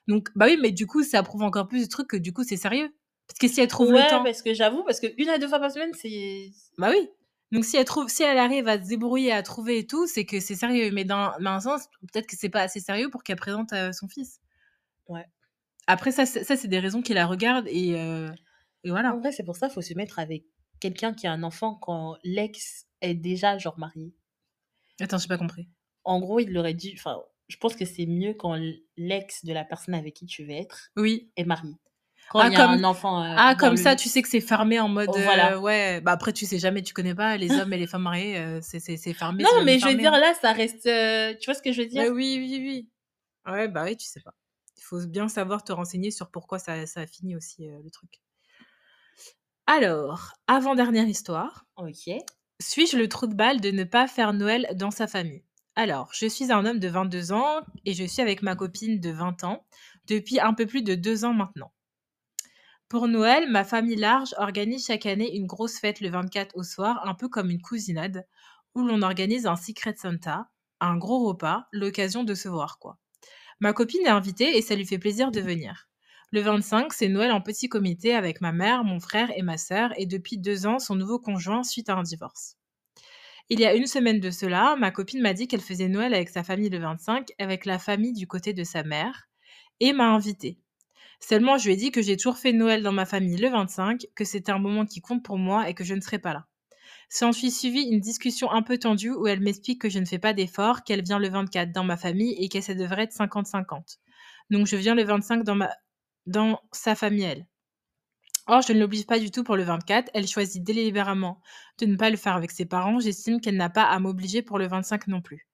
Donc 0.09 0.31
bah 0.37 0.47
oui, 0.49 0.59
mais 0.61 0.73
du 0.73 0.87
coup, 0.87 1.03
ça 1.05 1.23
prouve 1.23 1.43
encore 1.43 1.69
plus 1.69 1.85
de 1.85 1.89
trucs 1.89 2.09
que 2.09 2.17
du 2.19 2.33
coup, 2.33 2.45
c'est 2.45 2.57
sérieux. 2.59 2.91
Parce 3.29 3.39
que 3.39 3.49
si 3.49 3.61
elle 3.61 3.69
trouve 3.69 3.93
le 3.93 4.05
Ouais, 4.05 4.07
temps 4.07 4.25
parce 4.25 4.43
que 4.43 4.55
j'avoue, 4.55 4.85
parce 4.85 5.01
que 5.01 5.07
1 5.21 5.29
à 5.29 5.39
2 5.39 5.49
fois 5.49 5.59
par 5.59 5.71
semaine, 5.71 5.93
c'est 5.95 6.53
bah 6.79 6.91
oui. 6.91 7.09
Donc 7.53 7.65
si 7.65 7.77
elle 7.77 7.85
trouve 7.85 8.09
si 8.09 8.23
elle 8.23 8.39
arrive 8.39 8.67
à 8.69 8.83
se 8.83 8.89
débrouiller, 8.89 9.33
à 9.33 9.43
trouver 9.43 9.79
et 9.79 9.87
tout, 9.87 10.07
c'est 10.07 10.25
que 10.25 10.41
c'est 10.41 10.55
sérieux. 10.55 10.91
Mais 10.93 11.05
dans 11.05 11.33
dans 11.41 11.51
un 11.53 11.61
sens, 11.61 11.87
peut-être 12.13 12.27
que 12.27 12.37
c'est 12.37 12.49
pas 12.49 12.63
assez 12.63 12.81
sérieux 12.81 13.11
pour 13.11 13.23
qu'elle 13.23 13.37
présente, 13.37 13.73
heu, 13.73 13.93
son 13.93 14.09
fils. 14.09 14.41
Ouais. 15.09 15.27
Après 15.87 16.13
ça, 16.13 16.27
c'est 16.27 16.45
ça, 16.45 16.57
c'est 16.57 16.69
des 16.69 16.79
raisons 16.81 17.03
qui 17.03 17.15
la 17.15 17.27
regardent 17.27 17.69
et 17.69 17.95
heu 17.97 18.31
et 18.85 18.91
en 19.07 19.17
voilà. 19.17 19.21
vrai, 19.21 19.31
c'est 19.31 19.45
pour 19.45 19.55
ça, 19.57 19.69
faut 19.69 19.81
se 19.81 19.95
mettre 19.95 20.19
avec 20.19 20.45
quelqu'un 20.81 21.15
qui 21.15 21.29
a 21.29 21.33
un 21.33 21.45
enfant 21.45 21.77
quand 21.77 22.17
l'ex 22.25 22.89
est 23.01 23.15
déjà 23.15 23.57
genre 23.59 23.79
marié. 23.79 24.13
Attends, 25.01 25.19
j'ai 25.19 25.29
pas 25.29 25.37
compris. 25.37 25.69
En 26.05 26.21
gros, 26.21 26.39
il 26.41 26.57
aurait 26.59 26.75
dû 26.75 26.93
enfin, 26.97 27.23
je 27.49 27.57
pense 27.57 27.75
que 27.77 27.85
c'est 27.85 28.07
mieux 28.07 28.35
quand 28.35 28.57
l'ex 28.97 29.45
de 29.45 29.53
la 29.53 29.65
personne 29.65 29.95
avec 29.95 30.15
qui 30.15 30.27
tu 30.27 30.45
veux 30.45 30.51
être 30.53 30.93
Oui. 30.97 31.31
est 31.37 31.45
marié. 31.45 31.75
Quand 32.29 32.43
Ah 32.43 32.51
il 32.51 32.53
y 32.53 32.57
a 32.57 32.65
comme 32.65 32.71
un 32.71 32.85
enfant, 32.85 33.25
heu, 33.25 33.41
ah 33.41 33.55
comme 33.59 33.77
le 33.77 33.79
ça, 33.79 33.97
tu 33.97 34.09
sais 34.11 34.23
que 34.23 34.29
c'est 34.29 34.41
fermé 34.43 34.79
en 34.81 34.89
mode, 34.89 35.17
Oh, 35.17 35.21
voilà. 35.23 35.59
ouais, 35.63 36.01
bah, 36.03 36.13
après 36.13 36.33
tu 36.33 36.47
sais 36.47 36.59
jamais, 36.59 36.83
tu 36.83 36.95
connais 36.95 37.15
pas 37.15 37.37
les 37.39 37.59
hommes 37.59 37.73
et 37.73 37.79
les 37.79 37.87
femmes 37.87 38.03
mariées, 38.03 38.39
heu, 38.39 38.61
c'est 38.63 39.15
fermé, 39.15 39.45
Non, 39.45 39.49
mais 39.65 39.79
je 39.79 39.89
veux 39.89 39.95
dire 39.97 40.13
là, 40.13 40.33
ça 40.35 40.53
reste, 40.53 40.85
tu 40.85 41.45
vois 41.47 41.55
ce 41.55 41.63
que 41.63 41.73
je 41.73 41.83
veux 41.83 41.89
dire? 41.89 42.07
Oui, 42.11 42.37
oui, 42.39 42.59
oui. 42.61 42.89
Ouais, 43.47 43.69
bah, 43.69 43.85
oui, 43.85 43.97
tu 43.97 44.07
sais 44.07 44.21
pas. 44.21 44.35
Il 44.83 44.85
faut 44.85 45.07
bien 45.07 45.29
savoir 45.29 45.63
te 45.63 45.73
renseigner 45.73 46.11
sur 46.11 46.31
pourquoi 46.33 46.59
ça 46.59 46.87
ça 46.87 47.03
a 47.03 47.07
fini 47.07 47.37
aussi, 47.37 47.69
heu, 47.69 47.81
le 47.85 47.91
truc. 47.91 48.21
Alors, 49.67 50.35
avant-dernière 50.47 51.09
histoire. 51.09 51.67
OK. 51.77 52.11
Suis-je 52.61 52.97
le 52.97 53.09
trou 53.11 53.27
de 53.27 53.35
balle 53.35 53.61
de 53.61 53.71
ne 53.71 53.85
pas 53.85 54.09
faire 54.09 54.33
Noël 54.33 54.67
dans 54.75 54.91
sa 54.91 55.07
famille? 55.07 55.45
Alors, 55.77 56.11
je 56.15 56.27
suis 56.27 56.51
un 56.51 56.65
homme 56.65 56.79
de 56.79 56.89
22 56.89 57.33
ans 57.33 57.61
et 57.85 57.93
je 57.93 58.05
suis 58.05 58.23
avec 58.23 58.43
ma 58.43 58.57
copine 58.57 59.01
de 59.01 59.11
20 59.11 59.45
ans 59.45 59.67
depuis 60.07 60.41
un 60.41 60.55
peu 60.55 60.67
plus 60.67 60.83
de 60.83 60.95
2 60.95 61.25
ans 61.27 61.35
maintenant. 61.35 61.73
Pour 62.89 63.09
Noël, 63.09 63.51
ma 63.51 63.65
famille 63.65 63.97
large 63.97 64.35
organise 64.39 64.87
chaque 64.87 65.07
année 65.07 65.35
une 65.35 65.49
grosse 65.49 65.81
fête 65.81 66.01
le 66.01 66.11
24 66.11 66.57
au 66.57 66.63
soir, 66.63 67.01
un 67.09 67.15
peu 67.15 67.29
comme 67.29 67.51
une 67.51 67.61
cousinade, 67.61 68.25
où 68.77 68.87
l'on 68.87 69.03
organise 69.03 69.47
un 69.47 69.57
Secret 69.57 69.97
Santa, 69.97 70.49
un 70.79 70.97
gros 70.97 71.27
repas, 71.27 71.67
l'occasion 71.73 72.23
de 72.23 72.35
se 72.35 72.49
voir 72.49 72.79
quoi. 72.79 72.99
Ma 73.63 73.73
copine 73.73 74.05
est 74.05 74.09
invitée 74.09 74.57
et 74.57 74.61
ça 74.61 74.75
lui 74.75 74.85
fait 74.85 74.99
plaisir 74.99 75.31
de 75.31 75.41
venir. 75.41 75.89
Le 76.33 76.41
25, 76.41 76.93
c'est 76.93 77.07
Noël 77.07 77.31
en 77.31 77.41
petit 77.41 77.69
comité 77.69 78.13
avec 78.13 78.41
ma 78.41 78.51
mère, 78.51 78.83
mon 78.83 78.99
frère 78.99 79.31
et 79.37 79.43
ma 79.43 79.57
sœur, 79.57 79.93
et 79.97 80.05
depuis 80.05 80.37
deux 80.37 80.67
ans, 80.67 80.81
son 80.81 80.97
nouveau 80.97 81.21
conjoint 81.21 81.63
suite 81.63 81.89
à 81.89 81.95
un 81.95 82.03
divorce. 82.03 82.57
Il 83.51 83.61
y 83.61 83.65
a 83.65 83.77
une 83.77 83.87
semaine 83.87 84.19
de 84.19 84.33
cela, 84.33 84.75
ma 84.81 84.91
copine 84.91 85.23
m'a 85.23 85.33
dit 85.33 85.47
qu'elle 85.47 85.61
faisait 85.61 85.87
Noël 85.87 86.13
avec 86.13 86.29
sa 86.29 86.43
famille 86.43 86.71
le 86.71 86.81
25, 86.81 87.29
avec 87.39 87.65
la 87.65 87.79
famille 87.79 88.15
du 88.15 88.27
côté 88.27 88.53
de 88.53 88.65
sa 88.65 88.83
mère, 88.83 89.29
et 89.79 89.93
m'a 89.93 90.09
invitée. 90.09 90.59
Seulement, 91.21 91.57
je 91.57 91.67
lui 91.67 91.75
ai 91.75 91.77
dit 91.77 91.93
que 91.93 92.03
j'ai 92.03 92.17
toujours 92.17 92.39
fait 92.39 92.53
Noël 92.53 92.83
dans 92.83 92.91
ma 92.91 93.07
famille 93.07 93.37
le 93.37 93.49
25, 93.49 94.07
que 94.17 94.25
c'était 94.25 94.51
un 94.51 94.59
moment 94.59 94.87
qui 94.87 95.01
compte 95.01 95.23
pour 95.23 95.39
moi 95.39 95.69
et 95.69 95.75
que 95.75 95.85
je 95.85 95.95
ne 95.95 96.01
serais 96.01 96.19
pas 96.19 96.33
là. 96.33 96.49
S'ensuit 97.15 97.51
suivi 97.51 97.83
une 97.83 98.01
discussion 98.01 98.51
un 98.51 98.63
peu 98.63 98.79
tendue 98.79 99.11
où 99.11 99.27
elle 99.27 99.41
m'explique 99.41 99.83
que 99.83 99.91
je 99.91 99.99
ne 99.99 100.07
fais 100.07 100.19
pas 100.19 100.33
d'efforts, 100.33 100.83
qu'elle 100.83 101.03
vient 101.03 101.19
le 101.19 101.29
24 101.29 101.71
dans 101.71 101.85
ma 101.85 101.99
famille 101.99 102.35
et 102.39 102.49
que 102.49 102.63
ça 102.63 102.73
devrait 102.73 103.03
être 103.03 103.15
50-50. 103.15 103.99
Donc 104.49 104.67
je 104.67 104.77
viens 104.77 104.95
le 104.95 105.05
25 105.05 105.45
dans, 105.45 105.55
ma... 105.55 105.69
dans 106.25 106.59
sa 106.73 106.95
famille, 106.95 107.25
elle. 107.25 107.47
Or, 108.47 108.63
je 108.63 108.73
ne 108.73 108.81
l'oblige 108.81 109.05
pas 109.05 109.19
du 109.19 109.31
tout 109.31 109.45
pour 109.45 109.59
le 109.59 109.63
24. 109.63 110.11
Elle 110.15 110.27
choisit 110.27 110.65
délibérément 110.65 111.43
de 111.77 111.85
ne 111.85 111.97
pas 111.97 112.09
le 112.09 112.17
faire 112.17 112.35
avec 112.35 112.51
ses 112.51 112.65
parents. 112.65 112.99
J'estime 112.99 113.43
qu'elle 113.43 113.59
n'a 113.59 113.69
pas 113.69 113.85
à 113.85 113.99
m'obliger 113.99 114.41
pour 114.41 114.59
le 114.59 114.67
25 114.67 115.09
non 115.09 115.21
plus. 115.21 115.47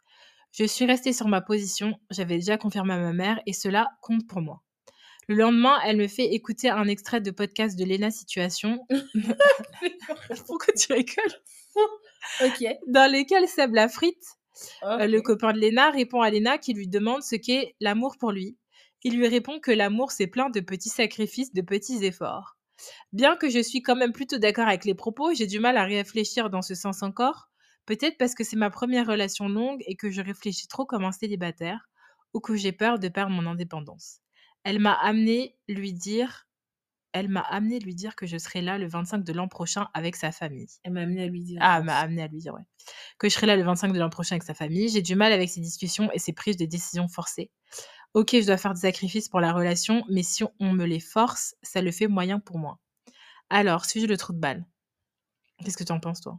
Je 0.53 0.62
suis 0.62 0.87
restée 0.87 1.12
sur 1.12 1.27
ma 1.27 1.40
position. 1.40 1.99
J'avais 2.12 2.37
déjà 2.37 2.57
confirmé 2.57 2.94
à 2.94 2.99
ma 2.99 3.12
mère 3.12 3.40
et 3.47 3.53
cela 3.53 3.88
compte 4.01 4.29
pour 4.29 4.42
moi. 4.42 4.62
Le 5.29 5.37
lendemain, 5.37 5.79
elle 5.85 5.99
me 5.99 6.09
fait 6.09 6.33
écouter 6.33 6.71
un 6.71 6.88
extrait 6.88 7.21
de 7.21 7.31
podcast 7.31 7.79
de 7.79 7.85
Lena 7.85 8.11
Situation. 8.11 8.87
Pourquoi 10.47 10.73
tu 10.75 10.93
rigoles? 10.95 11.35
OK. 12.43 12.64
Dans 12.87 13.12
lequel 13.12 13.47
Seb 13.47 13.75
la 13.75 13.88
frite, 13.88 14.25
euh, 14.85 15.07
le 15.07 15.19
OK. 15.19 15.25
copain 15.25 15.53
de 15.53 15.61
Lena, 15.61 15.91
répond 15.91 16.23
à 16.23 16.31
Lena 16.31 16.57
qui 16.57 16.73
lui 16.73 16.88
demande 16.88 17.23
ce 17.23 17.37
qu'est 17.37 17.75
l'amour 17.81 18.17
pour 18.19 18.33
lui. 18.33 18.57
Il 19.05 19.19
lui 19.19 19.29
répond 19.29 19.61
que 19.61 19.71
l'amour, 19.71 20.12
c'est 20.12 20.27
plein 20.27 20.49
de 20.49 20.61
petits 20.61 20.88
sacrifices, 20.88 21.53
de 21.53 21.61
petits 21.61 22.05
efforts. 22.05 22.57
Bien 23.12 23.37
que 23.37 23.51
je 23.51 23.61
suis 23.61 23.83
quand 23.83 23.97
même 23.97 24.12
plutôt 24.12 24.38
d'accord 24.38 24.67
avec 24.67 24.87
les 24.87 24.95
propos, 24.95 25.35
j'ai 25.35 25.47
du 25.47 25.61
mal 25.61 25.77
à 25.77 25.85
réfléchir 25.85 26.49
dans 26.49 26.62
ce 26.62 26.75
sens 26.75 27.03
encore. 27.03 27.51
Peut-être 27.85 28.17
parce 28.17 28.35
que 28.35 28.45
c'est 28.45 28.57
ma 28.57 28.71
première 28.71 29.07
relation 29.07 29.47
longue 29.49 29.83
et 29.87 29.95
que 29.95 30.11
je 30.11 30.23
réfléchis 30.23 30.69
trop 30.69 30.87
comme 30.87 31.05
un 31.05 31.12
célibataire, 31.12 31.88
ou 32.33 32.41
que 32.41 32.57
j'ai 32.57 32.73
peur 32.73 32.99
de 32.99 33.09
perdre 33.09 33.33
mon 33.33 33.47
indépendance. 33.47 34.21
Elle 34.64 34.79
m'a 34.81 34.92
amené 34.92 35.57
lui 35.68 35.92
dire 35.92 36.49
elle 37.12 37.29
m'a 37.29 37.40
amené 37.40 37.79
lui 37.79 37.94
dire 37.94 38.14
que 38.16 38.27
je 38.27 38.37
serai 38.37 38.61
là 38.61 38.79
le 38.79 38.87
25 38.87 39.25
de 39.25 39.33
l'an 39.33 39.49
prochain 39.49 39.88
avec 39.94 40.14
sa 40.14 40.31
famille. 40.31 40.68
Elle 40.85 40.92
m'a 40.92 41.01
amené 41.01 41.23
à 41.23 41.27
lui 41.27 41.42
dire. 41.42 41.59
Ah, 41.61 41.83
m'a 41.83 41.97
amené 41.99 42.23
à 42.23 42.29
lui 42.29 42.38
dire, 42.38 42.55
ouais. 42.55 42.62
Que 43.18 43.29
je 43.29 43.35
serai 43.35 43.47
là 43.47 43.57
le 43.57 43.62
25 43.62 43.92
de 43.92 43.99
l'an 43.99 44.11
prochain 44.11 44.37
avec 44.37 44.42
sa 44.42 44.55
famille. 44.55 44.88
J'ai 44.88 45.03
du 45.03 45.16
mal 45.16 45.33
avec 45.33 45.49
ces 45.49 45.61
discussions 45.61 46.11
et 46.12 46.18
ces 46.18 46.33
prises 46.33 46.57
de 46.57 46.66
décisions 46.66 47.09
forcées. 47.09 47.51
Ok, 48.14 48.31
je 48.33 48.47
dois 48.47 48.57
faire 48.57 48.75
des 48.75 48.81
sacrifices 48.81 49.29
pour 49.29 49.40
la 49.40 49.53
relation, 49.53 50.05
mais 50.11 50.23
si 50.23 50.44
on 50.61 50.73
me 50.73 50.85
les 50.85 51.01
force, 51.01 51.57
ça 51.62 51.83
le 51.83 51.90
fait 51.90 52.09
moyen 52.09 52.40
pour 52.40 52.59
moi. 52.59 52.79
Alors, 53.51 53.85
suis-je 53.85 54.07
le 54.07 54.16
trou 54.16 54.33
de 54.33 54.38
balle? 54.38 54.66
Qu'est-ce 55.64 55.77
que 55.77 55.85
tu 55.85 55.92
en 55.92 56.01
penses, 56.01 56.21
toi? 56.21 56.38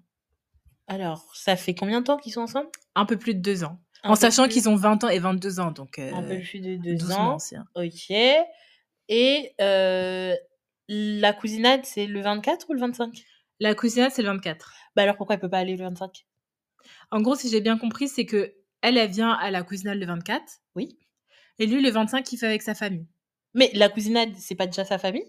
Alors, 0.88 1.30
ça 1.36 1.56
fait 1.56 1.76
combien 1.76 2.02
de 2.02 2.06
temps 2.06 2.18
qu'ils 2.18 2.34
sont 2.34 2.42
ensemble? 2.42 2.70
Un 2.96 3.06
peu 3.06 3.18
plus 3.18 3.36
de 3.36 3.42
2 3.42 3.64
ans. 3.64 3.80
Un 4.04 4.12
En 4.12 4.16
sachant 4.16 4.44
plus 4.44 4.54
qu'ils 4.54 4.70
ont 4.70 4.76
20 4.76 5.04
ans 5.04 5.10
et 5.10 5.20
22 5.20 5.60
ans, 5.60 5.72
donc 5.72 6.00
Un 6.00 6.24
peu 6.24 6.40
plus 6.40 6.62
de 6.62 6.76
2 6.76 6.96
doucement 6.96 7.36
ans. 7.36 7.38
OK 7.76 8.16
et 9.12 9.54
heu, 9.60 10.36
la 10.88 11.34
cousinade, 11.34 11.82
c'est 11.84 12.06
le 12.06 12.22
24 12.22 12.70
ou 12.70 12.74
le 12.74 12.80
25? 12.80 13.24
La 13.60 13.74
cousinade, 13.76 14.12
c'est 14.12 14.22
le 14.22 14.30
24. 14.30 14.74
Bah, 14.96 15.02
alors 15.04 15.18
pourquoi 15.18 15.34
elle 15.36 15.42
peut 15.42 15.50
pas 15.50 15.58
aller 15.58 15.76
le 15.76 15.84
25? 15.84 16.26
En 17.12 17.22
gros, 17.22 17.36
si 17.36 17.50
j'ai 17.50 17.60
bien 17.62 17.78
compris, 17.78 18.08
c'est 18.08 18.26
qu'elle, 18.26 18.54
elle 18.82 19.10
vient 19.10 19.32
à 19.32 19.52
la 19.52 19.64
cousinade 19.64 19.98
le 19.98 20.06
24 20.06 20.44
Oui. 20.76 20.98
et 21.58 21.66
lui, 21.66 21.82
le 21.82 21.90
25, 21.90 22.32
il 22.32 22.38
fait 22.38 22.46
avec 22.46 22.62
sa 22.62 22.76
famille. 22.76 23.08
Mais 23.56 23.72
la 23.74 23.90
cousinade, 23.90 24.30
c'est 24.38 24.56
pas 24.56 24.68
déjà 24.68 24.86
sa 24.86 25.00
famille? 25.00 25.26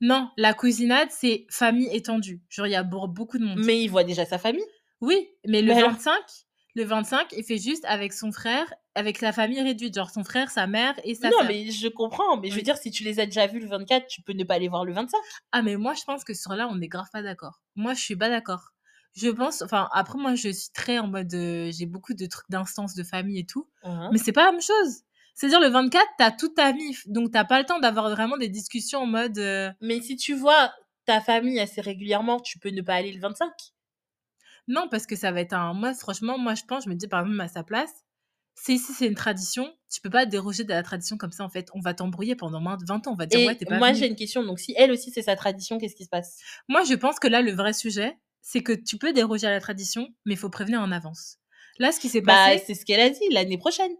Non, 0.00 0.30
la 0.36 0.54
cousinade, 0.54 1.08
c'est 1.10 1.46
famille 1.50 1.88
étendue. 1.92 2.40
Genre, 2.48 2.66
il 2.66 2.70
y 2.72 2.76
a 2.76 2.82
beaucoup 2.82 3.38
de 3.38 3.44
monde. 3.44 3.60
Mais 3.64 3.82
il 3.82 3.88
voit 3.88 4.04
déjà 4.04 4.24
sa 4.24 4.38
famille? 4.38 4.64
Oui, 5.00 5.28
mais 5.46 5.60
le 5.60 5.68
Mais 5.72 5.78
alors 5.78 5.92
25 5.92 6.14
le 6.78 6.84
25, 6.84 7.32
il 7.36 7.44
fait 7.44 7.58
juste 7.58 7.84
avec 7.86 8.12
son 8.12 8.32
frère, 8.32 8.72
avec 8.94 9.18
sa 9.18 9.32
famille 9.32 9.60
réduite, 9.60 9.94
genre 9.94 10.10
son 10.10 10.24
frère, 10.24 10.50
sa 10.50 10.66
mère 10.66 10.94
et 11.04 11.14
sa 11.14 11.30
Non, 11.30 11.44
mais 11.46 11.70
je 11.70 11.88
comprends, 11.88 12.36
mais 12.38 12.50
je 12.50 12.56
veux 12.56 12.62
dire, 12.62 12.76
si 12.76 12.90
tu 12.90 13.04
les 13.04 13.20
as 13.20 13.26
déjà 13.26 13.46
vus 13.46 13.60
le 13.60 13.68
24, 13.68 14.06
tu 14.06 14.22
peux 14.22 14.32
ne 14.32 14.44
pas 14.44 14.58
les 14.58 14.68
voir 14.68 14.84
le 14.84 14.92
25. 14.92 15.18
Ah, 15.52 15.62
mais 15.62 15.76
moi, 15.76 15.94
je 15.94 16.04
pense 16.04 16.24
que 16.24 16.34
sur 16.34 16.54
là, 16.54 16.68
on 16.70 16.80
est 16.80 16.88
grave 16.88 17.08
pas 17.12 17.22
d'accord. 17.22 17.60
Moi, 17.76 17.94
je 17.94 18.00
suis 18.00 18.16
pas 18.16 18.28
d'accord. 18.30 18.72
Je 19.14 19.28
pense 19.28 19.62
enfin, 19.62 19.88
après 19.92 20.18
moi, 20.18 20.34
je 20.34 20.50
suis 20.50 20.70
très 20.72 20.98
en 20.98 21.08
mode, 21.08 21.32
heu, 21.34 21.70
j'ai 21.72 21.86
beaucoup 21.86 22.14
de 22.14 22.26
trucs 22.26 22.48
d'instances 22.50 22.94
de 22.94 23.02
famille 23.02 23.38
et 23.40 23.46
tout, 23.46 23.68
Hein. 23.82 24.10
mais 24.10 24.18
c'est 24.18 24.32
pas 24.32 24.44
la 24.44 24.52
même 24.52 24.60
chose. 24.62 25.02
C'est-à-dire 25.34 25.60
le 25.60 25.68
24, 25.68 26.06
tu 26.18 26.24
as 26.24 26.30
toute 26.32 26.54
ta 26.54 26.72
mif, 26.72 27.06
donc 27.08 27.32
tu 27.32 27.38
as 27.38 27.44
pas 27.44 27.58
le 27.58 27.66
temps 27.66 27.78
d'avoir 27.80 28.10
vraiment 28.10 28.36
des 28.36 28.48
discussions 28.48 29.00
en 29.00 29.06
mode, 29.06 29.38
heu 29.38 29.70
Mais 29.80 30.00
si 30.00 30.16
tu 30.16 30.34
vois 30.34 30.72
ta 31.04 31.20
famille 31.20 31.58
assez 31.58 31.80
régulièrement, 31.80 32.38
tu 32.40 32.58
peux 32.58 32.70
ne 32.70 32.82
pas 32.82 32.94
aller 32.94 33.12
le 33.12 33.20
25. 33.20 33.50
Non, 34.68 34.88
parce 34.90 35.06
que 35.06 35.16
ça 35.16 35.32
va 35.32 35.40
être 35.40 35.52
un 35.54 35.74
moi, 35.74 35.94
franchement, 35.94 36.38
moi, 36.38 36.54
je 36.54 36.64
pense, 36.64 36.84
je 36.84 36.88
me 36.90 36.94
dis, 36.94 37.08
par 37.08 37.20
exemple, 37.22 37.40
à 37.40 37.48
sa 37.48 37.64
place, 37.64 37.92
si 38.56 38.78
si 38.78 38.92
c'est 38.94 39.06
une 39.08 39.14
tradition, 39.16 39.74
tu 39.90 40.00
peux 40.02 40.10
pas 40.10 40.26
déroger 40.26 40.64
de 40.64 40.70
la 40.70 40.82
tradition 40.82 41.16
comme 41.18 41.32
ça, 41.32 41.44
en 41.44 41.50
fait. 41.50 41.70
On 41.74 41.80
va 41.80 41.94
t'embrouiller 41.94 42.36
pendant 42.36 42.60
moins 42.60 42.76
de 42.76 42.84
20 42.86 43.06
ans. 43.08 43.12
On 43.12 43.16
va 43.16 43.26
dire: 43.26 43.42
«Ouais, 43.44 43.56
tu 43.56 43.66
pas 43.66 43.80
moi, 43.80 43.92
venu». 43.92 43.94
j'ai 43.94 44.06
une 44.06 44.16
question, 44.16 44.42
donc 44.44 44.58
si 44.60 44.74
elle 44.76 44.90
aussi, 44.92 45.10
c'est 45.10 45.22
sa 45.22 45.36
tradition, 45.36 45.78
qu'est-ce 45.78 45.94
qui 45.96 46.04
se 46.04 46.08
passe? 46.10 46.46
Moi, 46.68 46.84
je 46.84 46.94
pense 46.94 47.18
que 47.18 47.28
là, 47.28 47.42
le 47.42 47.52
vrai 47.52 47.72
sujet, 47.72 48.18
c'est 48.42 48.62
que 48.62 48.72
tu 48.72 48.96
peux 48.98 49.12
déroger 49.12 49.46
à 49.46 49.50
la 49.50 49.60
tradition, 49.60 50.08
mais 50.24 50.34
il 50.34 50.36
faut 50.38 50.50
prévenir 50.50 50.80
en 50.80 50.92
avance. 50.92 51.38
Là, 51.78 51.92
ce 51.92 52.00
qui 52.00 52.08
s'est 52.08 52.22
Bah, 52.22 52.56
passé 52.56 52.58
c'est 52.58 52.74
ce 52.74 52.84
qu'elle 52.84 53.00
a 53.00 53.10
dit, 53.10 53.28
l'année 53.30 53.58
prochaine. 53.58 53.92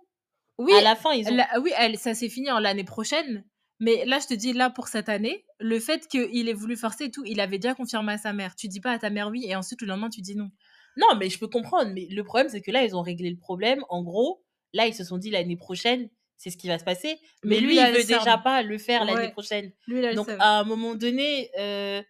oui, 0.59 0.73
À 0.73 0.81
la 0.83 0.97
fin, 0.97 1.13
ils 1.13 1.33
ont 1.33 1.37
la 1.37 1.61
oui, 1.61 1.73
elle 1.77 1.99
ça 1.99 2.15
s'est 2.15 2.29
fini 2.29 2.51
en 2.51 2.59
l'année 2.59 2.85
prochaine, 2.85 3.45
mais 3.81 4.05
là, 4.07 4.19
je 4.21 4.27
te 4.27 4.35
dis, 4.35 4.53
là, 4.53 4.71
pour 4.71 4.89
cette 4.89 5.09
année, 5.09 5.45
le 5.61 5.79
fait 5.79 6.09
qu'il 6.09 6.49
ait 6.49 6.53
voulu 6.53 6.77
forcer 6.77 7.05
et 7.05 7.11
tout, 7.11 7.25
il 7.25 7.41
avait 7.41 7.59
déjà 7.59 7.75
confirmé 7.75 8.13
à 8.15 8.19
sa 8.19 8.33
mère. 8.33 8.57
Tu 8.57 8.69
dis 8.69 8.81
pas 8.81 8.93
à 8.93 8.99
ta 8.99 9.11
mère 9.11 9.29
oui 9.29 9.45
et 9.47 9.55
ensuite 9.55 9.81
le 9.83 9.89
lendemain, 9.89 10.11
tu 10.11 10.21
dis 10.21 10.35
non. 10.37 10.51
non, 10.97 11.17
mais 11.19 11.31
je 11.31 11.39
peux 11.39 11.49
comprendre, 11.49 11.93
mais 11.95 12.07
le 12.11 12.25
problème, 12.25 12.49
c'est 12.49 12.61
que 12.61 12.71
là, 12.71 12.85
ils 12.85 12.97
ont 12.97 13.03
réglé 13.03 13.31
le 13.31 13.37
problème. 13.37 13.85
En 13.89 14.03
gros, 14.03 14.43
là, 14.73 14.87
ils 14.87 14.95
se 14.95 15.05
sont 15.05 15.19
dit 15.19 15.31
l'année 15.31 15.57
prochaine, 15.57 16.09
c'est 16.37 16.51
ce 16.51 16.57
qui 16.57 16.69
va 16.69 16.79
se 16.79 16.85
passer. 16.85 17.19
Mais, 17.45 17.57
Mais 17.57 17.61
lui, 17.61 17.75
lui, 17.75 17.77
il 17.77 17.93
veut 17.93 18.05
déjà 18.05 18.39
pas 18.39 18.63
le 18.63 18.79
faire 18.79 19.05
l'année 19.05 19.31
prochaine. 19.31 19.73
Lui, 19.87 20.15
Donc, 20.15 20.29
à 20.29 20.59
un 20.59 20.65
moment 20.65 20.95
donné, 20.95 21.51
heu, 21.59 22.03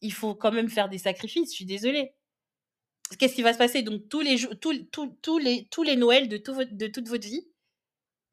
il 0.00 0.12
faut 0.12 0.34
quand 0.34 0.52
même 0.52 0.68
faire 0.68 0.88
des 0.88 0.98
sacrifices, 0.98 1.50
je 1.50 1.56
suis 1.56 1.64
désolée. 1.66 2.12
Qu'est-ce 3.18 3.34
qui 3.34 3.42
va 3.42 3.52
se 3.52 3.58
passer? 3.58 3.82
Donc 3.82 4.08
tous 4.08 4.20
les 4.20 4.36
tous 4.60 4.76
tous 4.90 5.16
tous 5.22 5.38
les 5.38 5.68
tous 5.70 5.84
les 5.84 5.94
Noëls 5.94 6.28
de 6.28 6.38
tout 6.38 6.64
de 6.64 6.86
toute 6.88 7.06
votre 7.08 7.26
vie, 7.26 7.46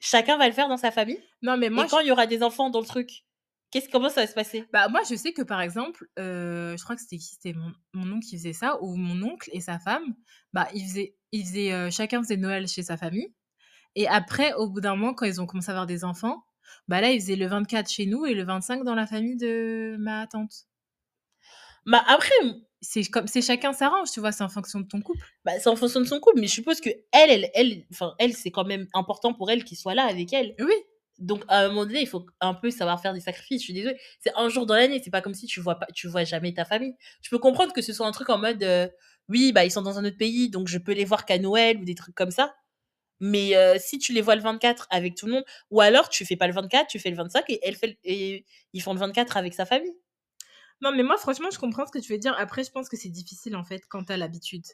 chacun 0.03 0.37
va 0.37 0.47
le 0.47 0.53
faire 0.53 0.67
dans 0.69 0.77
sa 0.77 0.91
famille? 0.91 1.21
Non, 1.41 1.57
mais 1.57 1.69
moi, 1.69 1.85
et 1.85 1.87
quand 1.87 1.99
il 1.99 2.07
y 2.07 2.11
aura 2.11 2.27
des 2.27 2.43
enfants 2.43 2.69
dans 2.69 2.79
le 2.79 2.85
truc, 2.85 3.25
qu'est-ce 3.71 3.89
comment 3.89 4.09
ça 4.09 4.21
va 4.21 4.27
se 4.27 4.33
passer? 4.33 4.67
Bah, 4.71 4.87
moi, 4.89 5.01
je 5.09 5.15
sais 5.15 5.33
que 5.33 5.41
par 5.41 5.61
exemple, 5.61 6.07
heu, 6.19 6.75
je 6.77 6.83
crois 6.83 6.95
que 6.95 7.01
c'était 7.01 7.17
qui? 7.17 7.27
C'était 7.27 7.53
mon 7.53 7.71
mon 7.93 8.11
oncle 8.17 8.25
qui 8.25 8.37
faisait 8.37 8.53
ça 8.53 8.81
ou 8.81 8.95
mon 8.95 9.21
oncle 9.23 9.49
et 9.53 9.61
sa 9.61 9.79
femme, 9.79 10.15
bah, 10.53 10.67
ils 10.73 10.83
faisaient 10.83 11.15
ils 11.31 11.43
faisaient, 11.45 11.71
heu, 11.73 11.89
chacun 11.91 12.21
faisait 12.21 12.37
Noël 12.37 12.67
chez 12.67 12.83
sa 12.83 12.97
famille 12.97 13.33
et 13.95 14.07
après, 14.07 14.53
au 14.55 14.69
bout 14.69 14.81
d'un 14.81 14.95
moment, 14.95 15.13
quand 15.15 15.25
ils 15.25 15.41
ont 15.41 15.47
commencé 15.47 15.69
à 15.69 15.73
avoir 15.73 15.87
des 15.87 16.05
enfants, 16.05 16.45
bah, 16.87 17.01
là, 17.01 17.11
ils 17.11 17.21
faisaient 17.21 17.35
le 17.37 17.47
24 17.47 17.89
chez 17.91 18.05
nous 18.07 18.25
et 18.25 18.35
le 18.35 18.43
25 18.45 18.83
dans 18.85 18.95
la 18.95 19.07
famille 19.07 19.37
de 19.37 19.97
ma 19.99 20.27
tante. 20.27 20.67
Bah, 21.85 22.03
après, 22.07 22.33
C'est 22.83 23.03
comme 23.05 23.27
c'est 23.27 23.41
chacun 23.41 23.73
s'arrange, 23.73 24.11
tu 24.11 24.19
vois? 24.19 24.31
C'est 24.31 24.43
en 24.43 24.49
fonction 24.49 24.79
de 24.81 24.87
ton 24.87 25.01
couple. 25.01 25.25
bah, 25.45 25.53
c'est 25.59 25.69
en 25.69 25.75
fonction 25.75 26.01
de 26.01 26.05
son 26.05 26.19
couple, 26.19 26.39
mais 26.41 26.47
je 26.47 26.53
suppose 26.53 26.81
qu'elle, 26.81 27.01
elle 27.13 27.49
elle 27.55 27.83
enfin, 27.91 28.13
elle, 28.19 28.33
c'est 28.33 28.51
quand 28.51 28.65
même 28.65 28.87
important 28.93 29.33
pour 29.33 29.49
elle 29.51 29.63
qu'il 29.63 29.77
soit 29.77 29.95
là 29.95 30.03
avec 30.05 30.33
elle. 30.33 30.55
Oui, 30.59 30.73
Donc 31.19 31.43
à 31.47 31.59
un 31.61 31.69
moment 31.69 31.85
donné, 31.85 32.01
il 32.01 32.07
faut 32.07 32.25
un 32.41 32.53
peu 32.53 32.71
savoir 32.71 33.01
faire 33.01 33.13
des 33.13 33.21
sacrifices, 33.21 33.61
je 33.61 33.65
suis 33.65 33.73
désolée. 33.73 33.97
C'est 34.19 34.33
un 34.35 34.49
jour 34.49 34.65
dans 34.65 34.75
l'année, 34.75 35.01
c'est 35.03 35.11
pas 35.11 35.21
comme 35.21 35.33
si 35.33 35.45
tu 35.47 35.61
vois 35.61 35.75
pas 35.79 35.87
tu 35.93 36.07
vois 36.07 36.23
jamais 36.25 36.53
ta 36.53 36.65
famille. 36.65 36.95
Je 37.21 37.29
peux 37.29 37.39
comprendre 37.39 37.73
que 37.73 37.81
ce 37.81 37.93
soit 37.93 38.07
un 38.07 38.11
truc 38.11 38.29
en 38.29 38.37
mode, 38.39 38.61
heu, 38.63 38.89
oui, 39.29 39.51
bah, 39.53 39.63
ils 39.65 39.71
sont 39.71 39.81
dans 39.81 39.97
un 39.99 40.05
autre 40.05 40.17
pays, 40.17 40.49
donc 40.49 40.67
je 40.67 40.77
peux 40.77 40.93
les 40.93 41.05
voir 41.05 41.25
qu'à 41.25 41.37
Noël 41.39 41.77
ou 41.79 41.85
des 41.85 41.95
trucs 41.95 42.15
comme 42.15 42.31
ça. 42.31 42.53
Mais 43.19 43.55
heu, 43.55 43.75
si 43.79 43.99
tu 43.99 44.13
les 44.13 44.21
vois 44.21 44.35
le 44.35 44.41
24 44.41 44.87
avec 44.91 45.15
tout 45.15 45.27
le 45.27 45.33
monde 45.33 45.45
ou 45.71 45.81
alors 45.81 46.09
tu 46.09 46.25
fais 46.25 46.35
pas 46.35 46.47
le 46.47 46.53
24, 46.53 46.87
tu 46.87 46.99
fais 46.99 47.09
le 47.09 47.15
25 47.17 47.45
et 47.49 47.59
elle 47.63 47.75
fait 47.75 47.97
et 48.03 48.45
ils 48.73 48.81
font 48.81 48.93
le 48.93 48.99
24 48.99 49.37
avec 49.37 49.53
sa 49.53 49.65
famille. 49.65 49.93
Non, 50.83 50.91
mais 50.95 51.01
moi, 51.03 51.17
franchement, 51.17 51.49
je 51.51 51.57
comprends 51.57 51.85
ce 51.87 51.91
que 51.91 51.97
tu 51.99 52.11
veux 52.13 52.19
dire. 52.19 52.35
Après, 52.37 52.63
je 52.63 52.69
pense 52.71 52.87
que 52.89 52.95
c'est 52.97 53.09
difficile, 53.09 53.55
en 53.55 53.63
fait, 53.63 53.81
quand 53.89 54.03
tu 54.05 54.13
as 54.13 54.17
l'habitude. 54.17 54.65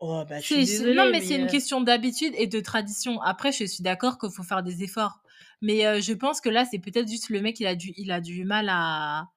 Oh 0.00 0.24
bah, 0.28 0.40
je 0.40 0.46
suis 0.46 0.60
désolée, 0.60 0.94
non, 0.94 1.08
mais 1.10 1.20
c'est 1.20 1.36
une 1.36 1.46
heu 1.46 1.48
question 1.48 1.80
d'habitude 1.80 2.34
et 2.36 2.46
de 2.46 2.60
tradition. 2.60 3.20
Après, 3.22 3.52
je 3.52 3.64
suis 3.64 3.82
d'accord 3.82 4.18
qu'il 4.18 4.30
faut 4.30 4.42
faire 4.42 4.62
des 4.62 4.82
efforts. 4.82 5.20
Mais 5.62 5.86
heu, 5.86 6.00
je 6.00 6.12
pense 6.12 6.40
que 6.40 6.48
là, 6.48 6.64
c'est 6.64 6.78
peut-être 6.78 7.08
juste 7.08 7.28
le 7.30 7.40
mec, 7.40 7.60
il 7.60 7.66
a 7.66 7.74
du 7.76 7.92
il 7.96 8.10
a 8.12 8.20
du 8.20 8.44
mal 8.44 8.68
à 8.70 9.28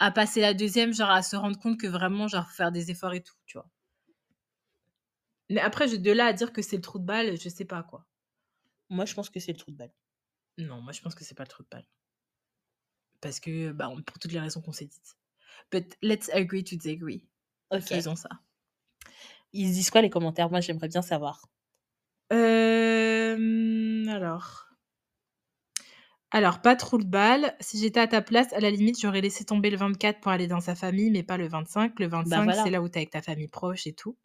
à 0.00 0.10
passer 0.12 0.40
la 0.42 0.54
deuxième, 0.54 0.94
genre 0.94 1.10
à 1.10 1.22
se 1.22 1.36
rendre 1.36 1.58
compte 1.60 1.78
que 1.80 1.86
vraiment, 1.88 2.28
genre, 2.28 2.46
faut 2.48 2.56
faire 2.56 2.72
des 2.72 2.90
efforts 2.92 3.14
et 3.14 3.22
tout, 3.22 3.34
tu 3.46 3.58
vois? 3.58 3.68
Mais 5.50 5.60
après, 5.60 5.88
je 5.88 5.96
de 5.96 6.12
là 6.12 6.26
à 6.26 6.32
dire 6.32 6.52
que 6.52 6.62
c'est 6.62 6.76
le 6.76 6.82
trou 6.82 6.98
de 7.00 7.04
balle, 7.04 7.36
je 7.40 7.48
sais 7.48 7.64
pas, 7.64 7.82
quoi. 7.82 8.06
Moi, 8.90 9.04
je 9.06 9.14
pense 9.14 9.30
que 9.30 9.40
c'est 9.40 9.52
le 9.52 9.58
trou 9.58 9.70
de 9.72 9.76
balle. 9.76 9.92
Non, 10.58 10.82
moi, 10.82 10.92
je 10.92 11.00
pense 11.02 11.14
que 11.14 11.24
c'est 11.24 11.34
pas 11.36 11.44
le 11.44 11.48
trou 11.48 11.62
de 11.64 11.68
balle. 11.70 11.86
Parce 13.20 13.40
que, 13.40 13.72
bah, 13.72 13.90
pour 14.06 14.18
toutes 14.18 14.32
les 14.32 14.40
raisons 14.40 14.62
qu'on 14.62 14.72
s'est 14.72 14.86
dites. 14.86 15.16
But 15.72 15.96
let's 16.02 16.28
agree 16.32 16.64
to 16.64 16.76
disagree. 16.76 17.26
OK. 17.70 17.92
Faisons 17.92 18.16
ça. 18.16 18.30
Ils 19.52 19.66
se 19.70 19.72
disent 19.72 19.90
quoi 19.90 20.02
les 20.02 20.10
commentaires? 20.10 20.50
Moi, 20.50 20.60
j'aimerais 20.60 20.86
bien 20.86 21.02
savoir. 21.02 21.48
Hem, 22.30 24.06
alors 24.08 24.66
alors, 26.32 26.60
pas 26.60 26.74
trop 26.76 26.98
de 26.98 27.04
balle. 27.04 27.54
Si 27.60 27.78
j'étais 27.78 28.00
à 28.00 28.08
ta 28.08 28.20
place, 28.20 28.52
à 28.52 28.60
la 28.60 28.70
limite, 28.70 29.00
j'aurais 29.00 29.20
laissé 29.20 29.44
tomber 29.44 29.70
le 29.70 29.76
24 29.76 30.20
pour 30.20 30.32
aller 30.32 30.48
dans 30.48 30.60
sa 30.60 30.74
famille, 30.74 31.10
mais 31.10 31.22
pas 31.22 31.36
le 31.36 31.46
25. 31.46 31.98
Le 32.00 32.08
25, 32.08 32.42
Bah, 32.42 32.42
voilà. 32.42 32.62
c'est 32.62 32.70
là 32.70 32.82
où 32.82 32.88
tu 32.88 32.94
es 32.94 32.98
avec 32.98 33.10
ta 33.10 33.22
famille 33.22 33.46
proche 33.48 33.86
et 33.86 33.92
tout. 33.94 34.16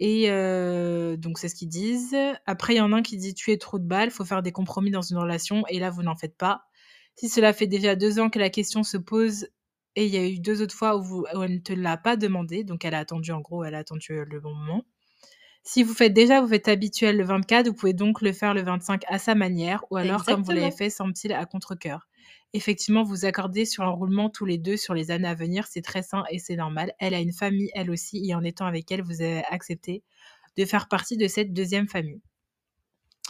Et 0.00 0.30
heu, 0.30 1.16
donc 1.18 1.38
c'est 1.38 1.48
ce 1.48 1.56
qu'ils 1.56 1.68
disent. 1.70 2.16
Après, 2.46 2.74
il 2.74 2.78
y 2.78 2.80
en 2.80 2.92
a 2.92 2.96
un 2.98 3.02
qui 3.02 3.16
dit: 3.18 3.34
«Tu 3.34 3.52
es 3.52 3.58
trop 3.58 3.78
de 3.78 3.86
balle, 3.86 4.10
faut 4.10 4.24
faire 4.26 4.42
des 4.42 4.52
compromis 4.52 4.90
dans 4.90 5.02
une 5.02 5.18
relation 5.18 5.64
et 5.68 5.78
là, 5.80 5.90
vous 5.90 6.02
n'en 6.02 6.16
faites 6.16 6.36
pas. 6.36 6.62
Si 7.16 7.28
cela 7.30 7.52
fait 7.54 7.66
déjà 7.68 7.96
2 7.96 8.20
ans 8.20 8.30
que 8.30 8.38
la 8.40 8.50
question 8.50 8.82
se 8.84 8.98
pose 8.98 9.48
et 9.96 10.06
il 10.06 10.14
y 10.14 10.18
a 10.18 10.26
eu 10.28 10.38
2 10.40 10.62
autres 10.62 10.74
fois 10.76 10.96
où 10.96 11.02
vous 11.02 11.26
où 11.34 11.42
elle 11.42 11.54
ne 11.54 11.58
te 11.60 11.72
l'a 11.74 11.96
pas 11.98 12.16
demandé», 12.16 12.64
donc 12.64 12.84
elle 12.84 12.94
a 12.94 13.00
attendu, 13.00 13.32
en 13.32 13.40
gros, 13.40 13.64
elle 13.64 13.74
a 13.76 13.78
attendu, 13.80 14.12
heu, 14.12 14.24
le 14.24 14.40
bon 14.40 14.54
moment. 14.54 14.84
«Si 15.64 15.82
vous 15.84 15.94
faites 15.94 16.14
déjà 16.14 16.40
vous 16.42 16.54
êtes 16.54 16.68
habituel 16.68 17.16
le 17.18 17.24
24, 17.24 17.68
vous 17.68 17.74
pouvez 17.74 17.94
donc 17.94 18.22
le 18.22 18.32
faire 18.32 18.54
le 18.54 18.62
25 18.62 19.02
à 19.08 19.18
sa 19.18 19.34
manière 19.36 19.84
ou 19.90 19.96
alors 19.98 20.26
comme 20.26 20.42
vous 20.44 20.52
l'avez 20.52 20.70
fait, 20.72 20.90
semble-t-il, 20.90 21.32
à 21.34 21.46
contre-cœur. 21.46 22.08
Effectivement, 22.54 23.04
vous 23.04 23.24
accordez 23.26 23.64
sur 23.66 23.84
un 23.84 23.90
roulement 23.90 24.30
tous 24.30 24.46
les 24.46 24.58
2 24.58 24.76
sur 24.78 24.94
les 24.94 25.10
années 25.12 25.28
à 25.28 25.34
venir, 25.34 25.66
c'est 25.68 25.82
très 25.82 26.02
sain 26.02 26.24
et 26.30 26.38
c'est 26.40 26.56
normal. 26.56 26.92
Elle 27.00 27.14
a 27.14 27.20
une 27.20 27.32
famille, 27.32 27.70
elle 27.74 27.90
aussi 27.90 28.28
et 28.28 28.34
en 28.34 28.44
étant 28.44 28.66
avec 28.66 28.90
elle, 28.92 29.02
vous 29.02 29.22
avez 29.22 29.44
accepté 29.50 30.02
de 30.58 30.64
faire 30.66 30.88
partie 30.88 31.16
de 31.18 31.28
cette 31.28 31.52
2e 31.54 31.88
famille». 31.88 32.22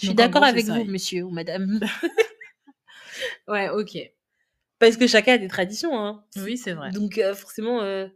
Je 0.00 0.04
suis 0.04 0.14
d'accord 0.14 0.44
avec 0.44 0.68
vous, 0.68 0.84
monsieur 0.84 1.22
ou 1.24 1.30
madame. 1.30 1.80
Ouais, 3.48 3.68
OK. 3.70 4.15
Parce 4.78 4.96
que 4.96 5.06
chacun 5.06 5.34
a 5.34 5.38
des 5.38 5.48
traditions, 5.48 5.98
hein. 5.98 6.24
Oui, 6.36 6.56
c'est 6.58 6.72
vrai. 6.74 6.90
Donc 6.90 7.18
heu, 7.18 7.34
forcément, 7.34 7.82
heu 7.82 8.10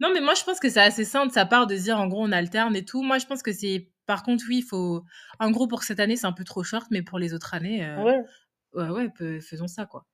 Non, 0.00 0.10
mais 0.12 0.20
moi, 0.20 0.34
je 0.34 0.44
pense 0.44 0.60
que 0.60 0.68
c'est 0.68 0.80
assez 0.80 1.04
sain 1.04 1.26
de 1.26 1.32
sa 1.32 1.46
part 1.46 1.66
de 1.66 1.76
se 1.76 1.82
dire, 1.84 1.98
en 1.98 2.08
gros, 2.08 2.22
on 2.24 2.32
alterne 2.32 2.76
et 2.76 2.84
tout. 2.84 3.02
Moi, 3.02 3.18
je 3.18 3.26
pense 3.26 3.42
que 3.42 3.52
c'est 3.52 3.90
par 4.06 4.22
contre, 4.22 4.44
oui, 4.48 4.58
il 4.58 4.62
faut 4.64 5.04
en 5.40 5.50
gros, 5.50 5.66
pour 5.68 5.82
cette 5.82 6.00
année, 6.00 6.16
c'est 6.16 6.26
un 6.26 6.32
peu 6.32 6.44
trop 6.44 6.62
short, 6.64 6.86
mais 6.90 7.02
pour 7.02 7.18
les 7.18 7.34
autres 7.34 7.54
années, 7.54 7.84
heu, 7.84 8.04
ouais. 8.04 8.24
ouais, 8.74 8.88
ouais, 8.90 9.08
peu 9.10 9.40
faisons 9.40 9.68
ça, 9.68 9.86
quoi. 9.86 10.06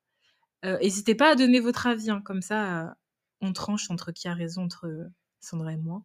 Heu, 0.65 0.79
hésitez 0.81 1.15
pas 1.15 1.31
à 1.33 1.35
donner 1.37 1.61
votre 1.61 1.87
avis, 1.87 2.11
hein, 2.11 2.23
comme 2.25 2.43
ça, 2.43 2.97
on 3.41 3.53
tranche 3.53 3.91
entre 3.91 4.13
qui 4.13 4.29
a 4.29 4.35
raison 4.35 4.65
entre, 4.65 4.89
Sandra 5.41 5.73
et 5.73 5.77
moi. 5.77 6.03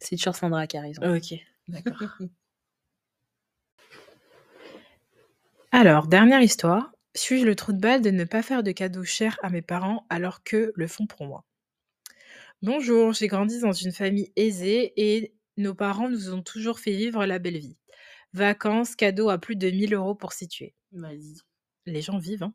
C'est 0.00 0.16
toujours 0.16 0.36
Sandra 0.36 0.66
qui 0.66 0.76
a 0.78 0.82
raison. 0.82 1.02
OK, 1.02 1.34
d'accord. 1.68 1.98
Alors, 5.72 6.06
dernière 6.06 6.40
histoire. 6.40 6.92
Suis-je 7.16 7.44
le 7.44 7.56
trou 7.56 7.72
de 7.72 7.80
balle 7.80 8.00
de 8.00 8.10
ne 8.10 8.22
pas 8.22 8.42
faire 8.42 8.62
de 8.62 8.70
cadeaux 8.70 9.02
chers 9.02 9.40
à 9.42 9.50
mes 9.50 9.60
parents 9.60 10.06
alors 10.08 10.44
qu'eux 10.44 10.70
le 10.76 10.86
font 10.86 11.08
pour 11.08 11.26
moi? 11.26 11.44
Bonjour, 12.62 13.12
j'ai 13.12 13.28
grandi 13.28 13.60
dans 13.60 13.72
une 13.72 13.92
famille 13.92 14.32
aisée 14.36 14.92
et 14.96 15.34
nos 15.56 15.74
parents 15.74 16.08
nous 16.08 16.32
ont 16.32 16.42
toujours 16.42 16.78
fait 16.78 16.92
vivre 16.92 17.24
la 17.26 17.38
belle 17.38 17.58
vie. 17.58 17.76
Vacances, 18.32 18.96
cadeaux 18.96 19.30
à 19.30 19.38
plus 19.38 19.56
de 19.56 19.68
1000 19.70 20.14
€ 20.14 20.16
pour 20.16 20.32
situer. 20.32 20.74
Vas-y. 20.92 21.36
Les 21.86 22.02
gens 22.02 22.18
vivent, 22.18 22.42
hein. 22.42 22.54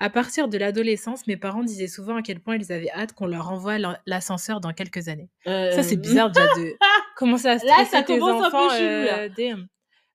À 0.00 0.10
partir 0.10 0.48
de 0.48 0.58
l'adolescence, 0.58 1.26
mes 1.26 1.36
parents 1.36 1.62
disaient 1.62 1.88
souvent 1.88 2.16
à 2.16 2.22
quel 2.22 2.40
point 2.40 2.56
ils 2.56 2.72
avaient 2.72 2.90
hâte 2.90 3.12
qu'on 3.12 3.26
leur 3.26 3.50
envoie 3.50 3.78
l'en 3.78 3.96
l'ascenseur 4.06 4.60
dans 4.60 4.72
quelques 4.72 5.08
années. 5.08 5.30
Ça, 5.70 5.82
c'est 5.82 5.96
Hem, 5.96 6.00
bizarre 6.00 6.30
déjà 6.30 6.48
de 6.48 6.76
commencer 7.16 7.48
à 7.48 7.58
là, 7.62 7.84
stresser 7.84 7.90
ça 7.92 8.02
tes 8.04 8.18
commence 8.18 8.40
un 8.40 8.50
peu 8.50 8.56
enfants, 8.56 8.70
chelou, 8.70 9.02
là. 9.04 9.28
damn. 9.28 9.68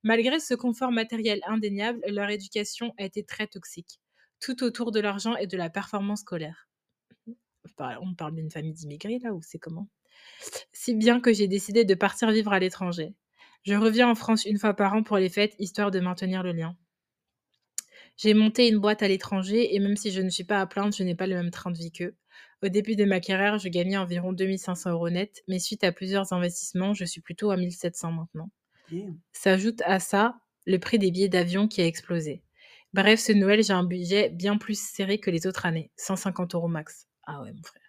Malgré 0.03 0.39
ce 0.39 0.53
confort 0.53 0.91
matériel 0.93 1.41
indéniable, 1.45 2.01
leur 2.07 2.29
éducation 2.29 2.93
a 2.97 3.03
été 3.03 3.23
très 3.23 3.47
toxique, 3.47 3.99
tout 4.39 4.63
autour 4.63 4.91
de 4.91 5.01
l'argent 5.01 5.35
et 5.35 5.47
de 5.47 5.57
la 5.57 5.69
performance 5.69 6.21
scolaire. 6.21 6.69
On 8.01 8.13
parle 8.15 8.35
d'une 8.35 8.51
famille 8.51 8.73
d'immigrés 8.73 9.19
là 9.19 9.33
ou 9.33 9.41
c'est 9.41 9.59
comment? 9.59 9.87
Si 10.73 10.95
bien 10.95 11.21
que 11.21 11.33
j'ai 11.33 11.47
décidé 11.47 11.85
de 11.85 11.95
partir 11.95 12.31
vivre 12.31 12.53
à 12.53 12.59
l'étranger. 12.59 13.13
Je 13.63 13.75
reviens 13.75 14.09
en 14.09 14.15
France 14.15 14.45
une 14.45 14.59
fois 14.59 14.73
par 14.75 14.93
an 14.93 15.03
pour 15.03 15.17
les 15.17 15.29
fêtes, 15.29 15.55
histoire 15.59 15.91
de 15.91 15.99
maintenir 15.99 16.43
le 16.43 16.53
lien. 16.53 16.77
J'ai 18.17 18.35
monté 18.35 18.67
une 18.67 18.77
boîte 18.77 19.01
à 19.01 19.07
l'étranger 19.07 19.73
et 19.73 19.79
même 19.79 19.97
si 19.97 20.11
je 20.11 20.21
ne 20.21 20.29
suis 20.29 20.43
pas 20.43 20.61
à 20.61 20.67
plaindre, 20.67 20.93
je 20.95 21.01
n'ai 21.03 21.15
pas 21.15 21.25
le 21.25 21.33
même 21.35 21.49
train 21.49 21.71
de 21.71 21.77
vie 21.79 21.91
qu'eux. 21.91 22.15
Au 22.61 22.67
début 22.69 22.95
de 22.95 23.03
ma 23.05 23.19
carrière, 23.19 23.57
je 23.57 23.67
gagnais 23.67 23.97
environ 23.97 24.31
2 24.31 24.57
500 24.59 24.91
€ 24.91 25.09
net, 25.11 25.41
mais 25.47 25.57
suite 25.57 25.83
à 25.83 25.91
plusieurs 25.91 26.31
investissements, 26.31 26.93
je 26.93 27.05
suis 27.05 27.21
plutôt 27.21 27.49
à 27.49 27.55
1 27.57 27.71
700 27.71 28.11
maintenant. 28.11 28.51
S'ajoute 29.31 29.81
à 29.85 29.99
ça 29.99 30.39
le 30.65 30.77
prix 30.79 30.99
des 30.99 31.11
billets 31.11 31.29
d'avion 31.29 31.67
qui 31.67 31.81
a 31.81 31.85
explosé. 31.85 32.43
Bref, 32.93 33.19
ce 33.19 33.31
Noël, 33.31 33.63
j'ai 33.63 33.73
un 33.73 33.83
budget 33.83 34.29
bien 34.29 34.57
plus 34.57 34.79
serré 34.79 35.19
que 35.19 35.29
les 35.29 35.47
autres 35.47 35.65
années, 35.65 35.91
150 35.97 36.53
€ 36.53 36.69
max. 36.69 37.07
Ah 37.25 37.41
ouais, 37.41 37.53
mon 37.53 37.63
frère. 37.63 37.83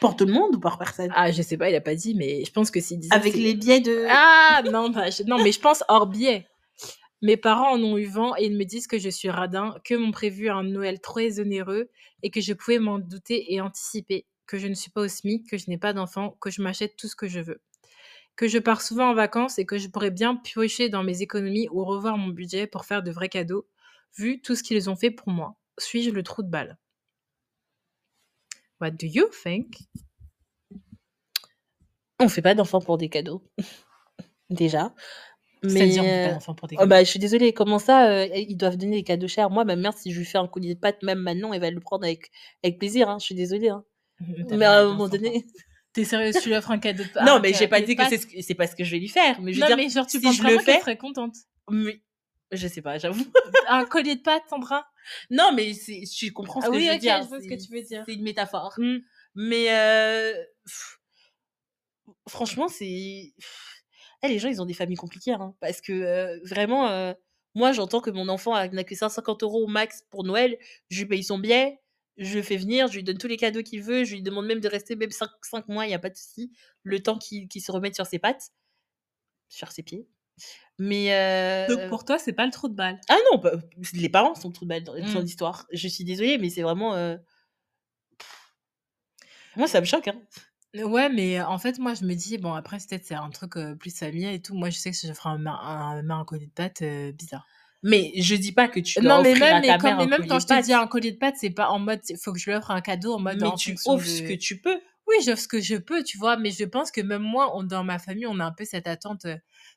Pour 0.00 0.16
tout 0.16 0.24
le 0.24 0.32
monde 0.32 0.56
ou 0.56 0.60
par 0.60 0.78
personne? 0.78 1.10
Ah, 1.14 1.30
je 1.30 1.42
sais 1.42 1.56
pas, 1.56 1.68
il 1.68 1.74
a 1.74 1.80
pas 1.80 1.94
dit, 1.94 2.14
mais 2.14 2.44
je 2.44 2.52
pense 2.52 2.70
que 2.70 2.80
s'il 2.80 3.00
disait, 3.00 3.14
Avec 3.14 3.34
les 3.34 3.54
billets 3.54 3.80
de 3.80 4.06
ah 4.08 4.62
non, 4.70 4.90
bah, 4.90 5.10
je 5.10 5.24
non, 5.24 5.42
mais 5.42 5.52
je 5.52 5.60
pense 5.60 5.82
hors 5.88 6.06
billets. 6.06 6.46
Mes 7.22 7.36
parents 7.36 7.72
en 7.72 7.82
ont 7.82 7.96
eu 7.96 8.06
vent 8.06 8.36
et 8.36 8.44
ils 8.44 8.56
me 8.56 8.64
disent 8.64 8.86
que 8.86 8.98
je 8.98 9.08
suis 9.08 9.30
radin, 9.30 9.74
qu'eux 9.84 9.98
m'ont 9.98 10.12
prévu 10.12 10.48
un 10.48 10.62
Noël 10.62 11.00
très 11.00 11.40
onéreux 11.40 11.90
et 12.22 12.30
que 12.30 12.40
je 12.40 12.52
pouvais 12.52 12.78
m'en 12.78 12.98
douter 12.98 13.52
et 13.52 13.60
anticiper, 13.60 14.26
que 14.46 14.58
je 14.58 14.66
ne 14.66 14.74
suis 14.74 14.90
pas 14.90 15.02
au 15.02 15.08
SMIC, 15.08 15.48
que 15.48 15.58
je 15.58 15.64
n'ai 15.68 15.78
pas 15.78 15.92
d'enfant, 15.92 16.36
que 16.40 16.50
je 16.50 16.62
m'achète 16.62 16.96
tout 16.96 17.08
ce 17.08 17.16
que 17.16 17.26
je 17.26 17.40
veux. 17.40 17.60
Que 18.36 18.46
je 18.48 18.58
pars 18.58 18.82
souvent 18.82 19.10
en 19.10 19.14
vacances 19.14 19.58
et 19.58 19.66
que 19.66 19.78
je 19.78 19.88
pourrais 19.88 20.10
bien 20.10 20.36
piocher 20.36 20.88
dans 20.88 21.02
mes 21.02 21.22
économies 21.22 21.68
ou 21.72 21.84
revoir 21.84 22.16
mon 22.18 22.28
budget 22.28 22.66
pour 22.66 22.84
faire 22.84 23.02
de 23.02 23.10
vrais 23.10 23.28
cadeaux, 23.28 23.66
vu 24.16 24.40
tout 24.40 24.54
ce 24.56 24.62
qu'ils 24.62 24.90
ont 24.90 24.96
fait 24.96 25.10
pour 25.10 25.30
moi. 25.30 25.56
Suis-je 25.78 26.10
le 26.10 26.22
trou 26.22 26.42
de 26.42 26.48
balle? 26.48 26.78
What 28.80 28.98
do 28.98 29.06
you 29.06 29.30
think? 29.30 29.78
On 32.18 32.28
fait 32.28 32.42
pas 32.42 32.54
d'enfants 32.54 32.80
pour 32.80 32.98
des 32.98 33.08
cadeaux. 33.08 33.42
Déjà. 34.50 34.94
C'est-à-dire, 35.66 36.04
on 36.06 36.10
fait 36.10 36.20
pas 36.20 36.30
Mais, 36.30 36.34
heu, 36.34 36.34
d'enfants 36.34 36.54
pour 36.54 36.68
des 36.68 36.76
oh 36.76 36.78
cadeaux? 36.78 36.88
bah, 36.88 37.04
je 37.04 37.10
suis 37.10 37.18
désolée, 37.18 37.52
comment 37.54 37.78
ça, 37.78 38.24
heu, 38.26 38.30
ils 38.36 38.56
doivent 38.56 38.76
donner 38.76 38.96
des 38.98 39.04
cadeaux 39.04 39.28
chers? 39.28 39.50
Moi, 39.50 39.64
ma 39.64 39.76
mère, 39.76 39.94
si 39.94 40.12
je 40.12 40.18
lui 40.18 40.26
fais 40.26 40.38
un 40.38 40.48
collier 40.48 40.74
de 40.74 40.80
pâtes, 40.80 41.02
même 41.02 41.18
maintenant, 41.20 41.52
elle 41.52 41.60
va 41.60 41.70
le 41.70 41.80
prendre 41.80 42.04
avec 42.04 42.30
avec 42.64 42.78
plaisir, 42.78 43.08
hein, 43.08 43.18
je 43.20 43.26
suis 43.26 43.34
désolée, 43.34 43.70
hein. 43.70 43.84
Mais 44.50 44.64
à 44.66 44.80
un 44.80 44.84
moment 44.86 45.08
donné 45.08 45.44
Tu 45.94 46.00
es 46.00 46.04
sérieuse? 46.04 46.34
Tu 46.42 46.48
lui 46.48 46.56
offres 46.56 46.70
un 46.72 46.78
cadeau 46.78 47.04
de 47.04 47.24
non, 47.24 47.40
mais 47.40 47.52
j'ai 47.52 47.68
pas 47.68 47.80
dit 47.80 47.94
que 47.96 48.04
c'est 48.04 48.18
ce 48.18 48.52
pas 48.54 48.66
ce 48.66 48.74
que 48.76 48.84
je 48.84 48.90
vais 48.90 48.98
lui 48.98 49.08
faire, 49.08 49.40
mais 49.40 49.52
je 49.52 49.58
veux 49.60 49.62
Non, 49.62 49.68
dire, 49.68 49.76
mais 49.76 49.88
genre, 49.88 50.06
tu 50.06 50.18
si 50.18 50.24
penses 50.24 50.36
je 50.36 50.42
le 50.42 50.58
fais 50.58 50.80
serait 50.80 50.96
contente? 50.96 51.36
mais 51.70 52.00
je 52.52 52.68
sais 52.68 52.82
pas, 52.82 52.98
j'avoue. 52.98 53.24
Un 53.68 53.84
collier 53.84 54.16
de 54.16 54.20
pâtes, 54.22 54.44
Sandra? 54.48 54.86
Non, 55.30 55.52
mais 55.54 55.72
tu 56.16 56.32
comprends 56.32 56.60
ce 56.60 56.66
que 56.68 56.76
oui, 56.76 56.84
je 56.84 56.90
veux 56.90 56.96
OK, 56.96 57.00
dire, 57.00 57.22
je 57.22 57.28
vois 57.28 57.40
ce 57.40 57.48
que 57.48 57.54
tu 57.54 57.72
veux 57.72 57.82
dire. 57.82 58.04
c'est 58.06 58.14
une 58.14 58.22
métaphore. 58.22 58.74
Mmh. 58.78 58.98
Mais 59.36 59.68
heu, 59.70 60.34
franchement, 62.28 62.68
c'est 62.68 62.86
eh, 64.22 64.28
les 64.28 64.38
gens, 64.38 64.48
ils 64.48 64.60
ont 64.62 64.66
des 64.66 64.74
familles 64.74 64.96
compliquées, 64.96 65.32
hein, 65.32 65.54
parce 65.60 65.80
que, 65.80 65.92
heu, 65.92 66.40
vraiment, 66.44 66.88
heu, 66.90 67.14
moi, 67.54 67.72
j'entends 67.72 68.00
que 68.00 68.10
mon 68.10 68.28
enfant 68.28 68.54
n'a 68.54 68.84
que 68.84 68.94
150 68.94 69.42
€ 69.42 69.62
au 69.62 69.66
max 69.66 70.04
pour 70.10 70.24
Noël, 70.24 70.58
je 70.90 71.00
lui 71.02 71.08
paye 71.08 71.22
son 71.22 71.38
billet, 71.38 71.78
je 72.16 72.36
le 72.36 72.42
fais 72.42 72.56
venir, 72.56 72.88
je 72.88 72.94
lui 72.96 73.04
donne 73.04 73.18
tous 73.18 73.28
les 73.28 73.36
cadeaux 73.36 73.62
qu'il 73.62 73.82
veut, 73.82 74.04
je 74.04 74.14
lui 74.14 74.22
demande 74.22 74.46
même 74.46 74.60
de 74.60 74.68
rester 74.68 74.96
même 74.96 75.10
5 75.10 75.30
5 75.42 75.68
mois, 75.68 75.86
il 75.86 75.90
y 75.90 75.94
a 75.94 75.98
pas 75.98 76.10
de 76.10 76.16
souci, 76.16 76.52
le 76.82 77.02
temps 77.02 77.18
qu'il 77.18 77.48
se 77.60 77.72
remette 77.72 77.94
sur 77.96 78.06
ses 78.06 78.18
pattes, 78.18 78.50
sur 79.48 79.72
ses 79.72 79.82
pieds. 79.82 80.08
Mais 80.78 81.10
Donc 81.66 81.84
heu 81.84 81.90
pour 81.90 82.06
toi, 82.06 82.18
c'est 82.18 82.32
pas 82.32 82.46
le 82.46 82.52
trou 82.52 82.68
de 82.68 82.74
balle? 82.74 83.00
ah 83.08 83.16
non, 83.32 83.38
bah, 83.38 83.52
les 83.92 84.08
parents 84.08 84.34
sont 84.34 84.48
le 84.48 84.54
trou 84.54 84.64
de 84.64 84.70
balle 84.70 84.84
dans 84.84 84.94
Mmh. 84.98 85.20
l'histoire. 85.20 85.66
Je 85.72 85.88
suis 85.88 86.04
désolée, 86.04 86.38
mais 86.38 86.50
c'est 86.50 86.62
vraiment, 86.62 86.96
heu 86.96 87.18
moi, 89.56 89.66
ça 89.68 89.80
me 89.80 89.86
choque, 89.86 90.08
hein. 90.08 90.20
Ouais, 90.74 91.08
mais 91.08 91.40
en 91.40 91.58
fait, 91.58 91.78
moi, 91.78 91.94
je 91.94 92.04
me 92.04 92.14
dis, 92.14 92.36
bon, 92.38 92.52
après, 92.52 92.78
c'est 92.80 92.88
peut-être 92.88 93.04
c'est 93.06 93.14
un 93.14 93.30
truc, 93.30 93.56
plus 93.78 93.96
familial 93.96 94.34
et 94.34 94.42
tout. 94.42 94.54
Moi, 94.54 94.70
je 94.70 94.76
sais 94.78 94.90
que 94.90 94.96
si 94.96 95.06
je 95.06 95.12
ferais 95.12 95.30
un 95.30 95.46
un 95.46 96.10
un 96.10 96.24
collier 96.24 96.48
de 96.48 96.84
heu, 96.84 97.12
bizarre. 97.12 97.46
Mais 97.84 98.12
je 98.20 98.34
dis 98.36 98.52
pas 98.52 98.68
que 98.68 98.80
tu 98.80 99.00
dois 99.00 99.18
Non, 99.18 99.20
mais 99.20 99.34
offrir 99.34 99.36
même 99.36 99.54
à 99.54 99.60
mais 99.60 99.76
ta 99.76 99.76
comme 99.76 99.96
mère 99.96 99.98
mais 99.98 100.06
un 100.06 100.06
même 100.06 100.24
quand 100.28 100.38
je 100.38 100.46
te 100.46 100.62
dis 100.62 100.72
un 100.72 100.86
collier 100.86 101.10
de 101.10 101.18
pâtes, 101.18 101.34
c'est 101.38 101.50
pas 101.50 101.68
en 101.70 101.80
mode 101.80 102.00
faut 102.22 102.32
que 102.32 102.38
je 102.38 102.48
lui 102.50 102.56
offre 102.56 102.70
un 102.70 102.80
cadeau 102.80 103.14
en 103.14 103.18
mode 103.20 103.42
Mais 103.42 103.52
en 103.52 103.54
tu 103.54 103.80
offres 103.84 104.06
ce 104.06 104.22
que 104.22 104.32
tu 104.34 104.60
peux. 104.60 104.80
oui, 105.06 105.16
j'offre 105.24 105.42
ce 105.42 105.48
que 105.48 105.60
je 105.60 105.76
peux, 105.76 106.02
tu 106.02 106.16
vois? 106.18 106.36
Mais 106.38 106.50
je 106.50 106.64
pense 106.64 106.90
que 106.90 107.00
même 107.02 107.22
moi, 107.22 107.56
on 107.56 107.62
dans 107.62 107.84
ma 107.84 107.98
famille, 107.98 108.26
on 108.26 108.40
a 108.40 108.44
un 108.46 108.52
peu 108.52 108.64
cette 108.64 108.86
attente, 108.86 109.26
heu, 109.26 109.36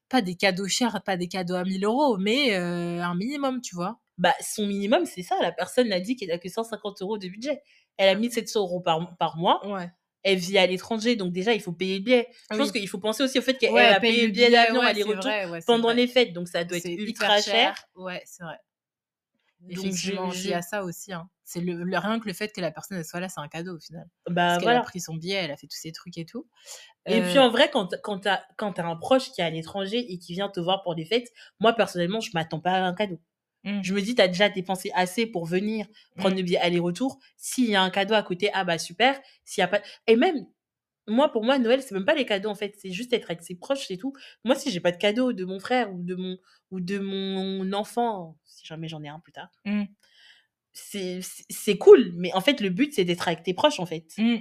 pas 0.10 0.22
des 0.22 0.36
cadeaux 0.36 0.68
chers, 0.68 1.02
pas 1.04 1.18
des 1.18 1.28
cadeaux 1.28 1.56
à 1.56 1.64
1 1.64 1.66
000 1.66 1.84
€, 1.86 2.18
mais 2.18 2.56
heu, 2.58 3.02
un 3.02 3.16
minimum, 3.16 3.62
tu 3.62 3.76
vois? 3.76 4.00
Bah, 4.18 4.34
son 4.42 4.66
minimum, 4.66 5.06
c'est 5.06 5.22
ça, 5.22 5.36
la 5.42 5.52
personne 5.52 5.92
a 5.92 6.00
dit 6.00 6.16
qu'elle 6.16 6.32
a 6.32 6.40
que 6.40 6.50
150 6.50 7.02
€ 7.02 7.20
de 7.20 7.28
budget. 7.28 7.62
Elle 7.98 8.10
a 8.10 8.16
1 8.16 8.32
700 8.32 8.66
€ 8.66 8.82
par 8.82 9.16
par 9.18 9.38
mois. 9.38 9.64
Ouais. 9.64 9.97
Elle 10.24 10.40
vit 10.40 10.58
à 10.58 10.68
l'étranger, 10.68 11.16
donc 11.16 11.32
déjà, 11.34 11.54
il 11.54 11.62
faut 11.62 11.72
payer 11.74 11.98
le 12.00 12.04
billet. 12.04 12.28
Je 12.52 12.58
pense 12.58 12.72
qu'il 12.72 12.88
faut 12.90 13.00
penser 13.00 13.24
aussi 13.24 13.40
au 13.40 13.42
fait 13.42 13.58
qu'elle 13.58 13.74
Ouais, 13.74 14.00
paye 14.00 14.14
payer 14.14 14.28
le 14.28 14.28
le 14.28 14.34
billet 14.34 14.50
d'avion 14.52 14.86
ouais, 14.86 14.86
aller-retour 14.86 15.36
ouais, 15.46 15.62
pendant 15.66 15.92
vrai. 15.92 15.94
les 15.94 16.08
fêtes, 16.08 16.34
donc 16.34 16.48
ça 16.50 16.64
doit 16.64 16.78
être 16.78 16.92
ultra 16.96 17.42
cher. 17.42 17.72
cher. 17.72 17.76
Ouais, 17.96 18.24
c'est 18.26 18.44
vrai. 18.44 18.60
Donc 19.70 19.96
Effectivement, 20.00 20.34
je 20.34 20.34
il 20.34 20.48
y 20.48 20.54
a 20.54 20.62
ça 20.62 20.84
aussi, 20.84 21.12
hein. 21.14 21.30
C'est 21.44 21.62
le 21.62 21.84
le 21.84 21.98
rien 21.98 22.20
que 22.20 22.28
le 22.28 22.34
fait 22.34 22.52
que 22.54 22.62
la 22.62 22.72
personne, 22.72 22.98
elle 22.98 23.06
soit 23.06 23.20
là, 23.20 23.30
c'est 23.30 23.40
un 23.42 23.48
cadeau 23.50 23.76
au 23.76 23.80
final. 23.80 24.10
bah, 24.30 24.46
Parce 24.46 24.58
qu'elle 24.58 24.72
a 24.74 24.82
pris 24.82 25.00
son 25.02 25.16
billet, 25.16 25.36
elle 25.36 25.52
a 25.52 25.58
fait 25.58 25.68
tous 25.68 25.78
ses 25.78 25.92
trucs 25.92 26.18
et 26.18 26.26
tout. 26.26 26.48
Et 27.10 27.22
puis 27.24 27.40
Heu 27.40 27.42
en 27.42 27.50
vrai, 27.50 27.70
quand 27.72 27.96
quand 28.04 28.22
tu 28.22 28.30
as 28.30 28.46
quand 28.58 28.74
tu 28.74 28.82
as 28.82 28.88
un 28.88 28.96
proche 28.98 29.32
qui 29.34 29.42
est 29.42 29.46
à 29.46 29.50
l'étranger 29.52 30.00
et 30.14 30.20
qui 30.20 30.34
vient 30.34 30.50
te 30.50 30.60
voir 30.62 30.84
pour 30.84 30.96
les 30.96 31.06
fêtes, 31.06 31.30
moi 31.60 31.74
personnellement, 31.74 32.22
je 32.22 32.32
m'attends 32.34 32.62
pas 32.62 32.74
à 32.74 32.82
un 32.84 32.94
cadeau. 32.96 33.20
Mmh, 33.68 33.84
Je 33.84 33.94
me 33.94 34.02
dis: 34.02 34.16
«Tu 34.16 34.22
as 34.22 34.28
déjà 34.28 34.50
dépensé 34.50 34.92
assez 34.96 35.26
pour 35.28 35.46
venir 35.46 35.88
prendre 36.16 36.36
mmh, 36.36 36.38
le 36.38 36.44
billet 36.44 36.58
aller-retour. 36.60 37.20
S'il 37.38 37.70
y 37.70 37.76
a 37.76 37.82
un 37.82 37.90
cadeau 37.90 38.14
à 38.16 38.24
côté, 38.24 38.50
ah 38.54 38.64
bah 38.64 38.78
super. 38.78 39.20
S'il 39.46 39.62
y 39.62 39.66
a 39.66 39.68
pas» 39.68 39.82
et 40.08 40.16
même, 40.16 40.48
moi, 41.08 41.32
pour 41.32 41.44
moi, 41.44 41.58
Noël, 41.60 41.82
c'est 41.82 41.94
même 41.96 42.06
pas 42.06 42.16
les 42.16 42.26
cadeaux, 42.26 42.50
en 42.50 42.56
fait, 42.56 42.76
c'est 42.80 42.92
juste 42.92 43.14
être 43.14 43.32
avec 43.32 43.42
ses 43.44 43.56
proches, 43.56 43.88
c'est 43.88 43.98
tout. 43.98 44.14
Moi, 44.46 44.56
si 44.56 44.72
j'ai 44.72 44.82
pas 44.82 44.92
de 44.92 44.98
cadeau 44.98 45.34
de 45.34 45.46
mon 45.46 45.60
frère 45.60 45.94
ou 45.94 46.04
de 46.04 46.16
mon 46.16 46.38
ou 46.72 46.82
de 46.82 47.00
mon 47.00 47.72
enfant, 47.74 48.38
si 48.46 48.66
jamais 48.66 48.90
j'en 48.90 49.04
ai 49.04 49.08
un 49.10 49.20
plus 49.20 49.32
tard, 49.32 49.50
mmh, 49.66 49.88
c'est 50.74 51.78
cool, 51.78 52.12
mais 52.16 52.34
en 52.34 52.42
fait, 52.42 52.62
le 52.62 52.70
but, 52.70 52.94
c'est 52.94 53.06
d'être 53.06 53.28
avec 53.28 53.44
tes 53.44 53.54
proches, 53.54 53.80
en 53.80 53.86
fait. 53.86 54.06
mmh. 54.18 54.38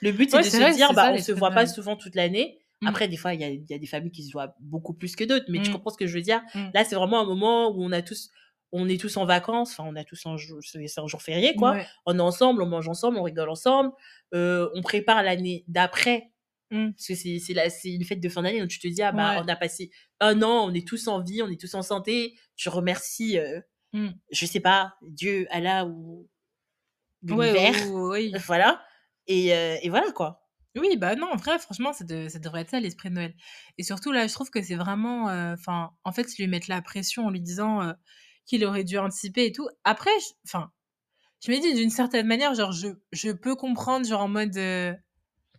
Le 0.00 0.12
but, 0.12 0.30
c'est 0.30 0.38
Ouais, 0.38 0.44
de 0.44 0.50
se 0.50 0.62
vrai, 0.62 0.76
dire: 0.76 0.94
«Bah, 0.94 1.08
ça 1.08 1.12
on 1.12 1.18
se 1.18 1.32
voit 1.32 1.52
pas 1.54 1.66
souvent 1.66 1.96
toute 1.96 2.14
l'année». 2.16 2.60
Mmh, 2.80 2.96
Après, 2.96 3.08
des 3.08 3.16
fois, 3.18 3.34
il 3.34 3.40
y 3.40 3.44
a 3.44 3.50
y 3.50 3.74
a 3.74 3.78
des 3.78 3.86
familles 3.86 4.12
qui 4.12 4.24
se 4.24 4.32
voient 4.32 4.56
beaucoup 4.60 4.94
plus 4.94 5.16
que 5.16 5.24
d'autres, 5.24 5.46
mais 5.48 5.60
tu 5.60 5.70
comprends 5.70 5.90
ce 5.90 5.98
que 5.98 6.06
je 6.06 6.14
veux 6.14 6.22
dire? 6.22 6.42
mmh. 6.54 6.72
Là, 6.74 6.84
c'est 6.84 6.96
vraiment 6.96 7.20
un 7.20 7.26
moment 7.26 7.70
où 7.70 7.82
on 7.84 7.92
a 7.92 8.02
tous 8.02 8.30
on 8.72 8.88
est 8.88 9.00
tous 9.00 9.16
en 9.16 9.24
vacances, 9.26 9.72
enfin, 9.72 9.84
on 9.88 9.96
a 9.96 10.04
tous 10.04 10.26
un 10.26 10.36
jour 10.36 10.60
c'est 10.64 10.98
un 11.00 11.06
jour 11.06 11.22
férié, 11.22 11.54
quoi. 11.56 11.76
Ouais. 11.76 11.92
On 12.06 12.18
est 12.18 12.22
ensemble, 12.22 12.62
on 12.62 12.66
mange 12.66 12.88
ensemble, 12.88 13.18
on 13.18 13.22
rigole 13.24 13.50
ensemble, 13.50 13.92
heu, 14.34 14.70
on 14.74 14.82
prépare 14.82 15.22
l'année 15.22 15.64
d'après, 15.68 16.32
Mmh. 16.70 16.96
parce 16.96 17.08
que 17.08 17.14
c'est 17.14 17.38
c'est 17.40 17.90
une 17.94 18.04
fête 18.04 18.20
de 18.20 18.28
fin 18.28 18.42
d'année, 18.42 18.60
donc 18.60 18.68
tu 18.70 18.78
te 18.80 18.88
dis: 18.88 19.02
«Ah 19.02 19.12
bah, 19.12 19.34
Ouais. 19.34 19.44
on 19.44 19.48
a 19.48 19.56
passé 19.56 19.90
1 20.20 20.42
an, 20.42 20.66
on 20.70 20.74
est 20.74 20.86
tous 20.88 21.08
en 21.08 21.22
vie, 21.22 21.42
on 21.42 21.48
est 21.50 21.60
tous 21.60 21.74
en 21.74 21.82
santé». 21.82 22.34
Tu 22.56 22.68
remercies, 22.70 23.38
heu, 23.38 23.62
Mmh. 23.92 24.18
je 24.32 24.46
sais 24.46 24.60
pas, 24.60 24.94
Dieu, 25.02 25.46
Allah 25.50 25.86
ou 25.86 26.28
l'univers, 27.22 27.74
ou 27.74 28.10
oui. 28.12 28.32
voilà 28.46 28.84
et 29.28 29.52
heu 29.54 29.78
et 29.82 29.90
voilà, 29.90 30.12
quoi. 30.12 30.48
Oui, 30.76 30.96
bah 30.98 31.16
non, 31.16 31.28
en 31.32 31.36
vrai, 31.36 31.58
franchement, 31.58 31.92
ça 31.94 32.04
de 32.04 32.28
ça 32.28 32.38
devrait 32.38 32.60
être 32.62 32.70
ça 32.70 32.80
l'esprit 32.80 33.08
de 33.08 33.14
Noël. 33.14 33.34
Et 33.78 33.82
surtout 33.82 34.12
là, 34.12 34.26
je 34.26 34.32
trouve 34.34 34.50
que 34.50 34.60
c'est 34.62 34.74
vraiment, 34.74 35.24
enfin, 35.54 35.92
en 36.04 36.12
fait, 36.12 36.38
ils 36.38 36.42
lui 36.42 36.48
mettent 36.48 36.68
la 36.68 36.82
pression 36.82 37.26
en 37.26 37.30
lui 37.30 37.40
disant, 37.40 37.94
qu'il 38.46 38.64
aurait 38.64 38.84
dû 38.84 38.98
anticiper 38.98 39.46
et 39.46 39.52
tout. 39.52 39.68
Après, 39.84 40.10
enfin, 40.46 40.70
je 41.44 41.52
me 41.52 41.60
dis 41.60 41.74
d'une 41.74 41.90
certaine 41.90 42.26
manière, 42.26 42.54
genre, 42.54 42.72
je 42.72 42.88
je 43.12 43.30
peux 43.32 43.56
comprendre, 43.56 44.06
genre, 44.06 44.22
en 44.22 44.28
mode, 44.28 44.56
heu, 44.58 44.94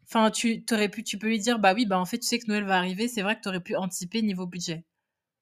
enfin, 0.07 0.31
tu 0.31 0.63
pu 0.91 1.03
tu 1.03 1.17
peux 1.19 1.27
lui 1.27 1.39
dire: 1.39 1.59
«Bah 1.59 1.73
oui, 1.75 1.85
bah, 1.85 1.99
en 1.99 2.05
fait, 2.05 2.19
tu 2.19 2.27
sais 2.27 2.39
que 2.39 2.47
Noël 2.47 2.65
va 2.65 2.77
arriver, 2.77 3.07
c'est 3.07 3.21
vrai 3.21 3.35
que 3.37 3.41
tu 3.43 3.49
aurais 3.49 3.61
pu 3.61 3.75
anticiper 3.75 4.21
niveau 4.21 4.47
budget». 4.47 4.85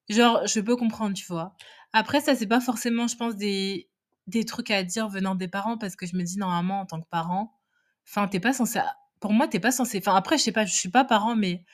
Genre, 0.08 0.46
je 0.46 0.60
peux 0.60 0.76
comprendre, 0.76 1.14
tu 1.16 1.26
vois? 1.26 1.54
Après 1.92 2.20
ça, 2.20 2.34
c'est 2.36 2.46
pas 2.46 2.60
forcément, 2.60 3.08
je 3.08 3.16
pense, 3.16 3.36
des 3.36 3.88
des 4.28 4.44
trucs 4.44 4.70
à 4.72 4.82
dire 4.84 5.08
venant 5.08 5.34
des 5.36 5.48
parents 5.48 5.78
parce 5.78 5.96
que 5.96 6.06
je 6.06 6.16
me 6.16 6.22
dis 6.24 6.38
normalement 6.38 6.80
en 6.80 6.86
tant 6.86 7.00
que 7.00 7.08
parent, 7.10 7.52
enfin, 8.08 8.28
tu 8.28 8.36
es 8.38 8.40
pas 8.40 8.52
censé 8.52 8.80
pour 9.20 9.32
moi, 9.32 9.48
tu 9.48 9.56
es 9.58 9.60
pas 9.60 9.72
censé 9.72 9.98
enfin, 9.98 10.14
après, 10.16 10.38
je 10.38 10.44
sais 10.44 10.52
pas, 10.52 10.66
je 10.66 10.74
suis 10.74 10.90
pas 10.90 11.04
parent, 11.04 11.36
mais 11.36 11.64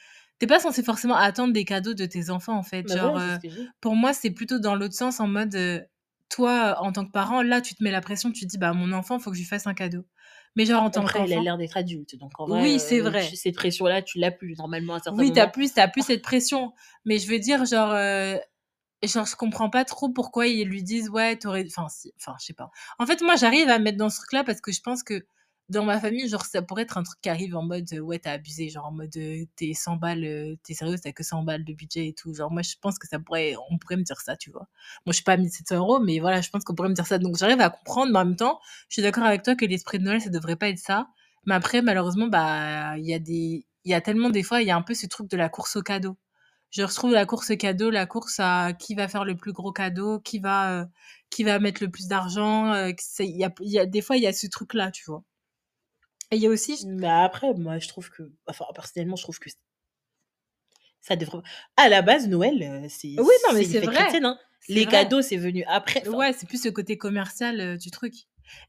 tu 0.41 0.45
es 0.45 0.49
pas 0.49 0.61
censé 0.61 0.83
forcément 0.83 1.17
attendre 1.17 1.53
des 1.53 1.65
cadeaux 1.65 1.95
de 1.95 2.07
tes 2.07 2.31
enfants, 2.31 2.57
en 2.57 2.63
fait. 2.63 2.89
Bah, 2.89 2.93
Genre, 2.93 3.19
c'est 3.41 3.49
dis. 3.51 3.73
pour 3.81 3.97
moi, 3.97 4.13
c'est 4.13 4.31
plutôt 4.31 4.59
dans 4.59 4.75
l'autre 4.77 4.95
sens 4.95 5.21
en 5.21 5.29
mode, 5.29 5.55
heu, 5.55 5.83
toi, 6.29 6.79
en 6.81 6.93
tant 6.93 7.05
que 7.07 7.13
parent, 7.13 7.43
là, 7.43 7.61
tu 7.61 7.75
te 7.75 7.83
mets 7.85 7.91
la 7.91 8.01
pression, 8.01 8.33
tu 8.33 8.43
te 8.47 8.51
dis: 8.51 8.59
«Bah, 8.59 8.73
mon 8.73 8.93
enfant, 8.93 9.19
faut 9.19 9.31
que 9.31 9.37
je 9.37 9.43
lui 9.43 9.49
fasse 9.49 9.67
un 9.67 9.75
cadeau». 9.75 10.05
Mais 10.57 10.67
genre 10.67 10.83
en 10.83 10.91
tant 10.91 11.05
Après, 11.05 11.25
il 11.25 11.33
a 11.35 11.41
l'air 11.41 11.59
d'être 11.59 11.77
adulte, 11.77 12.17
donc 12.17 12.39
en 12.41 12.47
vrai, 12.47 12.65
oui, 12.65 12.79
c'est 12.81 13.01
heu, 13.01 13.03
vrai. 13.03 13.35
cette 13.35 13.55
pression-là, 13.57 14.01
tu 14.01 14.19
l'as 14.19 14.31
plus 14.31 14.55
normalement 14.57 14.95
à 14.95 14.97
un 14.97 15.01
certain 15.01 15.25
Oui, 15.25 15.33
tu 15.33 15.39
as 15.41 15.47
moment. 15.47 15.49
plus 15.49 15.75
tu 15.75 15.81
as 15.81 15.89
plus 15.89 16.03
cette 16.07 16.23
pression. 16.23 16.73
Mais 17.05 17.19
je 17.19 17.29
veux 17.29 17.39
dire, 17.39 17.65
genre, 17.65 17.93
genre, 19.03 19.27
je 19.27 19.37
comprends 19.37 19.71
pas 19.71 19.85
trop 19.85 20.09
pourquoi 20.11 20.47
ils 20.47 20.67
lui 20.69 20.83
disent: 20.83 21.09
«Ouais, 21.11 21.39
tu 21.39 21.47
aurais» 21.47 21.65
enfin 21.67 21.89
si, 21.89 22.13
enfin 22.19 22.37
je 22.41 22.47
sais 22.47 22.55
pas. 22.55 22.71
En 22.99 23.07
fait, 23.07 23.21
moi, 23.23 23.37
j'arrive 23.37 23.69
à 23.69 23.79
me 23.79 23.85
mettre 23.85 23.99
dans 23.99 24.11
ce 24.11 24.19
truc-là 24.19 24.45
parce 24.45 24.61
que 24.61 24.73
je 24.73 24.81
pense 24.81 25.03
que 25.03 25.25
dans 25.73 25.85
ma 25.85 26.01
famille, 26.01 26.29
genre, 26.29 26.45
ça 26.47 26.63
pourrait 26.63 26.83
être 26.85 26.99
un 26.99 27.03
truc 27.05 27.21
qui 27.23 27.29
arrive 27.31 27.57
en 27.57 27.63
mode, 27.65 27.93
«Ouais, 28.01 28.19
tu 28.21 28.29
as 28.29 28.33
abusé», 28.33 28.69
genre 28.71 28.87
en 28.87 28.93
mode, 28.93 29.17
heu: 29.17 29.47
«Tu 29.57 29.71
es 29.71 29.75
100 29.75 29.97
balles, 29.97 30.25
heu, 30.25 30.57
tu 30.65 30.73
es 30.73 30.75
sérieuse, 30.77 31.01
tu 31.03 31.09
as 31.09 31.13
que 31.13 31.25
100 31.25 31.43
balles 31.43 31.65
de 31.65 31.73
budget 31.75 32.09
et 32.09 32.15
tout». 32.15 32.35
Genre 32.35 32.51
moi, 32.53 32.63
je 32.63 32.75
pense 32.81 32.99
que 32.99 33.09
ça 33.09 33.19
pourrait 33.19 33.55
on 33.71 33.79
pourrait 33.79 33.97
me 33.97 34.05
dire 34.05 34.21
ça, 34.21 34.37
tu 34.37 34.51
vois? 34.53 34.69
Moi, 35.07 35.13
je 35.13 35.15
suis 35.15 35.25
pas 35.25 35.33
à 35.35 35.37
1 35.39 35.51
700 35.51 35.77
€, 35.77 36.05
mais 36.05 36.21
voilà, 36.21 36.41
je 36.43 36.51
pense 36.51 36.65
qu'on 36.65 36.75
pourrait 36.75 36.89
me 36.91 36.95
dire 36.95 37.07
ça. 37.07 37.19
Donc 37.19 37.37
j'arrive 37.39 37.61
à 37.61 37.71
comprendre, 37.71 38.13
mais 38.13 38.19
en 38.21 38.25
même 38.27 38.37
temps, 38.37 38.61
je 38.89 38.95
suis 38.95 39.03
d'accord 39.03 39.25
avec 39.25 39.43
toi 39.43 39.57
que 39.57 39.65
l'esprit 39.67 39.99
de 39.99 40.05
Noël, 40.05 40.21
ça 40.21 40.31
devrait 40.31 40.57
pas 40.57 40.69
être 40.69 40.79
ça. 40.79 41.09
Mais 41.47 41.55
après, 41.55 41.83
malheureusement, 41.83 42.29
bah, 42.29 42.97
il 42.99 43.05
y 43.07 43.15
a 43.15 43.19
des 43.19 43.67
il 43.85 43.91
y 43.91 43.95
a 43.95 44.01
tellement 44.01 44.31
des 44.31 44.45
fois, 44.45 44.63
il 44.63 44.69
y 44.69 44.71
a 44.71 44.77
un 44.77 44.83
peu 44.83 44.95
ce 44.95 45.07
truc 45.07 45.29
de 45.31 45.37
la 45.37 45.49
course 45.49 45.77
aux 45.77 45.83
cadeaux. 45.83 46.17
Je 46.73 46.83
retrouve 46.85 47.13
la 47.13 47.27
course 47.27 47.57
cadeau, 47.57 47.91
la 47.91 48.07
course 48.07 48.41
à 48.41 48.73
qui 48.75 48.95
va 48.97 49.09
faire 49.09 49.25
le 49.27 49.37
plus 49.37 49.53
gros 49.53 49.73
cadeau, 49.73 50.21
qui 50.21 50.39
va, 50.41 50.83
heu, 50.85 50.87
qui 51.31 51.45
va 51.45 51.59
mettre 51.61 51.83
le 51.85 51.91
plus 51.91 52.09
d'argent, 52.09 52.73
des 53.87 54.03
fois, 54.03 54.17
il 54.19 54.23
y 54.23 54.27
a 54.29 54.33
ce 54.35 54.47
truc-là, 54.49 54.91
tu 54.93 55.05
vois? 55.07 55.23
Et 56.33 56.37
il 56.37 56.43
y 56.43 56.47
a 56.47 56.51
aussi 56.51 56.85
après, 57.05 57.55
moi, 57.55 57.79
je 57.79 57.87
trouve 57.87 58.11
que 58.11 58.33
enfin, 58.49 58.65
personnellement, 58.75 59.15
je 59.17 59.23
trouve 59.23 59.39
que 59.39 59.51
ça 61.01 61.17
devrait 61.17 61.43
à 61.77 61.89
la 61.89 62.03
base, 62.03 62.29
Noël, 62.29 62.63
heu, 62.63 62.89
c'est 62.89 63.19
Oui, 63.19 63.33
non, 63.47 63.55
mais 63.55 63.65
c'est 63.65 63.81
vrai, 63.81 63.91
chrétienne, 63.91 64.25
hein. 64.27 64.39
c'est 64.61 64.79
Les 64.79 64.87
vrai. 64.87 64.89
cadeaux, 64.89 65.23
c'est 65.23 65.37
venu 65.37 65.65
après, 65.67 66.03
enfin 66.03 66.19
Ouais, 66.19 66.33
c'est 66.33 66.49
plus 66.49 66.65
le 66.65 66.73
côté 66.73 66.99
commercial, 66.99 67.61
heu, 67.61 67.79
du 67.79 67.91
truc. 67.91 68.15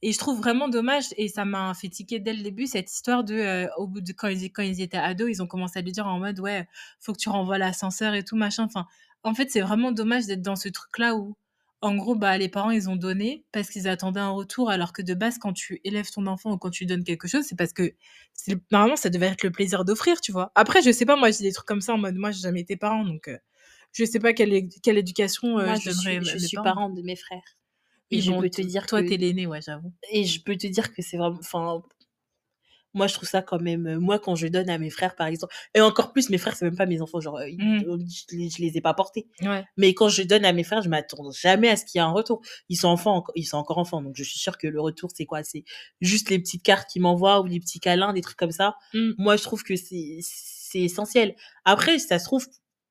Et 0.01 0.13
je 0.13 0.17
trouve 0.19 0.37
vraiment 0.39 0.69
dommage 0.69 1.05
et 1.17 1.27
ça 1.29 1.45
m'a 1.45 1.73
fait 1.73 1.89
tiquer 1.89 2.19
dès 2.19 2.33
le 2.33 2.43
début 2.43 2.67
cette 2.67 2.91
histoire 2.91 3.23
de, 3.23 3.35
heu, 3.35 3.69
au 3.77 3.87
bout 3.87 4.01
de 4.01 4.13
quand 4.13 4.29
ils 4.29 4.51
quand 4.51 4.63
ils 4.63 4.81
étaient 4.81 4.97
ados, 4.97 5.29
ils 5.31 5.41
ont 5.43 5.47
commencé 5.47 5.79
à 5.79 5.81
lui 5.81 5.91
dire 5.91 6.07
en 6.07 6.19
mode: 6.19 6.39
«Ouais, 6.39 6.67
faut 6.99 7.13
que 7.13 7.19
tu 7.19 7.29
renvoies 7.29 7.57
l'ascenseur 7.57 8.13
et 8.15 8.23
tout 8.23 8.35
machin». 8.37 8.63
Enfin, 8.65 8.87
en 9.23 9.33
fait, 9.35 9.49
c'est 9.51 9.61
vraiment 9.61 9.91
dommage 9.91 10.25
d'être 10.27 10.41
dans 10.43 10.55
ce 10.55 10.69
truc-là 10.69 11.15
où, 11.15 11.35
en 11.83 11.95
gros, 11.95 12.15
bah, 12.15 12.37
les 12.37 12.49
parents, 12.49 12.71
ils 12.71 12.89
ont 12.89 12.95
donné 12.95 13.45
parce 13.51 13.69
qu'ils 13.69 13.87
attendaient 13.87 14.19
un 14.21 14.29
retour 14.31 14.69
alors 14.71 14.93
que 14.93 15.01
de 15.01 15.13
base, 15.13 15.37
quand 15.37 15.53
tu 15.53 15.81
élèves 15.83 16.09
ton 16.11 16.27
enfant 16.27 16.53
ou 16.53 16.57
quand 16.57 16.69
tu 16.71 16.85
donnes 16.85 17.03
quelque 17.03 17.27
chose, 17.27 17.45
c'est 17.45 17.57
parce 17.57 17.73
que 17.73 17.93
normalement, 18.71 18.95
ça 18.95 19.09
devait 19.09 19.27
être 19.27 19.43
le 19.43 19.51
plaisir 19.51 19.85
d'offrir, 19.85 20.21
tu 20.21 20.31
vois? 20.31 20.51
Après, 20.55 20.81
je 20.81 20.91
sais 20.91 21.05
pas, 21.05 21.15
moi, 21.17 21.29
dis 21.31 21.43
des 21.43 21.51
trucs 21.53 21.67
comme 21.67 21.81
ça 21.81 21.93
en 21.93 21.97
mode 21.97 22.15
moi, 22.15 22.31
j'ai 22.31 22.41
jamais 22.41 22.61
été 22.61 22.77
parent 22.77 23.03
donc 23.05 23.27
heu, 23.27 23.39
je 23.93 24.05
sais 24.05 24.19
pas 24.19 24.33
quelle 24.33 24.69
quelle 24.83 24.97
éducation, 24.97 25.59
Moi, 25.59 25.79
je 25.79 25.79
je 25.79 25.89
donnerais 25.89 26.21
suis 26.23 26.23
je 26.25 26.37
suis 26.37 26.57
parents. 26.57 26.75
parent 26.75 26.91
de 26.91 27.01
mes 27.01 27.15
frères 27.15 27.57
et 28.11 28.21
je 28.21 28.31
bon, 28.31 28.37
peux 28.37 28.49
te 28.51 28.61
dire 28.61 28.87
toi, 28.87 29.03
que 29.03 29.03
tu 29.03 29.13
es 29.15 29.17
l'aîné, 29.17 29.47
ouais, 29.47 29.61
j'avoue. 29.61 29.93
et 30.11 30.25
je 30.25 30.41
peux 30.43 30.55
te 30.57 30.67
dire 30.67 30.93
que 30.93 31.01
c'est 31.01 31.17
vraiment 31.17 31.39
enfin, 31.39 31.81
moi, 32.93 33.07
je 33.07 33.13
trouve 33.15 33.27
ça 33.29 33.41
quand 33.41 33.59
même, 33.61 33.87
heu, 33.87 33.99
moi, 33.99 34.19
quand 34.19 34.35
je 34.35 34.47
donne 34.47 34.69
à 34.69 34.77
mes 34.77 34.89
frères, 34.91 35.15
par 35.15 35.27
exemple 35.27 35.53
et 35.75 35.81
encore 35.81 36.13
plus 36.13 36.29
mes 36.29 36.37
frères, 36.37 36.55
c'est 36.55 36.65
même 36.65 36.75
pas 36.77 36.85
mes 36.85 37.01
enfants, 37.01 37.19
genre, 37.21 37.41
ils 37.43 37.59
Mmh. 37.59 37.81
je 37.81 38.35
les 38.37 38.49
je 38.49 38.61
les 38.61 38.77
ai 38.77 38.81
pas 38.81 38.93
portés. 38.93 39.27
Ouais. 39.41 39.67
Mais 39.77 39.93
quand 39.93 40.09
je 40.09 40.23
donne 40.23 40.45
à 40.45 40.53
mes 40.53 40.63
frères, 40.63 40.81
je 40.83 40.89
m'attends 40.89 41.31
jamais 41.31 41.69
à 41.69 41.75
ce 41.77 41.85
qu'il 41.85 41.99
y 41.99 42.01
ait 42.01 42.07
un 42.07 42.11
retour. 42.11 42.41
Ils 42.69 42.77
sont 42.77 42.87
enfants 42.89 43.23
ils 43.35 43.43
sont 43.45 43.57
encore 43.57 43.77
enfants, 43.79 44.01
donc 44.01 44.15
je 44.17 44.23
suis 44.23 44.39
sûre 44.39 44.57
que 44.57 44.67
le 44.67 44.79
retour, 44.81 45.09
c'est 45.15 45.25
quoi? 45.25 45.43
C'est 45.43 45.63
juste 46.01 46.29
les 46.29 46.39
petites 46.39 46.63
cartes 46.63 46.89
qu'ils 46.89 47.01
m'envoient 47.01 47.41
ou 47.41 47.47
des 47.49 47.59
petits 47.59 47.79
câlins, 47.79 48.13
des 48.13 48.21
trucs 48.21 48.37
comme 48.37 48.51
ça. 48.51 48.75
Mmh. 48.93 49.13
Moi, 49.17 49.37
je 49.37 49.43
trouve 49.43 49.63
que 49.63 49.75
c'est 49.75 50.19
c'est 50.21 50.81
essentiel. 50.81 51.35
Après, 51.65 51.99
ça 51.99 52.19
se 52.19 52.25
trouve, 52.25 52.47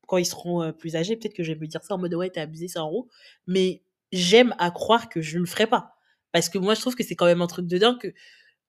quand 0.09 0.19
ils 0.19 0.27
seront, 0.27 0.63
heu, 0.65 0.73
plus 0.73 0.97
âgés, 0.97 1.17
peut-être 1.17 1.35
que 1.35 1.43
je 1.45 1.53
vais 1.53 1.59
me 1.61 1.67
dire 1.67 1.83
ça 1.85 1.95
en 1.95 1.99
mode: 1.99 2.15
«Ouais, 2.15 2.31
tu 2.31 2.39
as 2.39 2.43
abusé, 2.43 2.69
100 2.69 2.89
€», 2.91 3.09
mais 3.47 3.83
j'aime 4.13 4.55
à 4.59 4.71
croire 4.71 5.09
que 5.09 5.21
je 5.23 5.39
le 5.39 5.47
ferai 5.47 5.67
pas. 5.67 5.95
Parce 6.33 6.49
que 6.49 6.59
moi, 6.59 6.75
je 6.75 6.81
trouve 6.81 6.95
que 6.97 7.05
c'est 7.05 7.17
quand 7.17 7.27
même 7.27 7.43
un 7.43 7.47
truc 7.49 7.67
de 7.67 7.79
dingue 7.79 7.99
que 7.99 8.09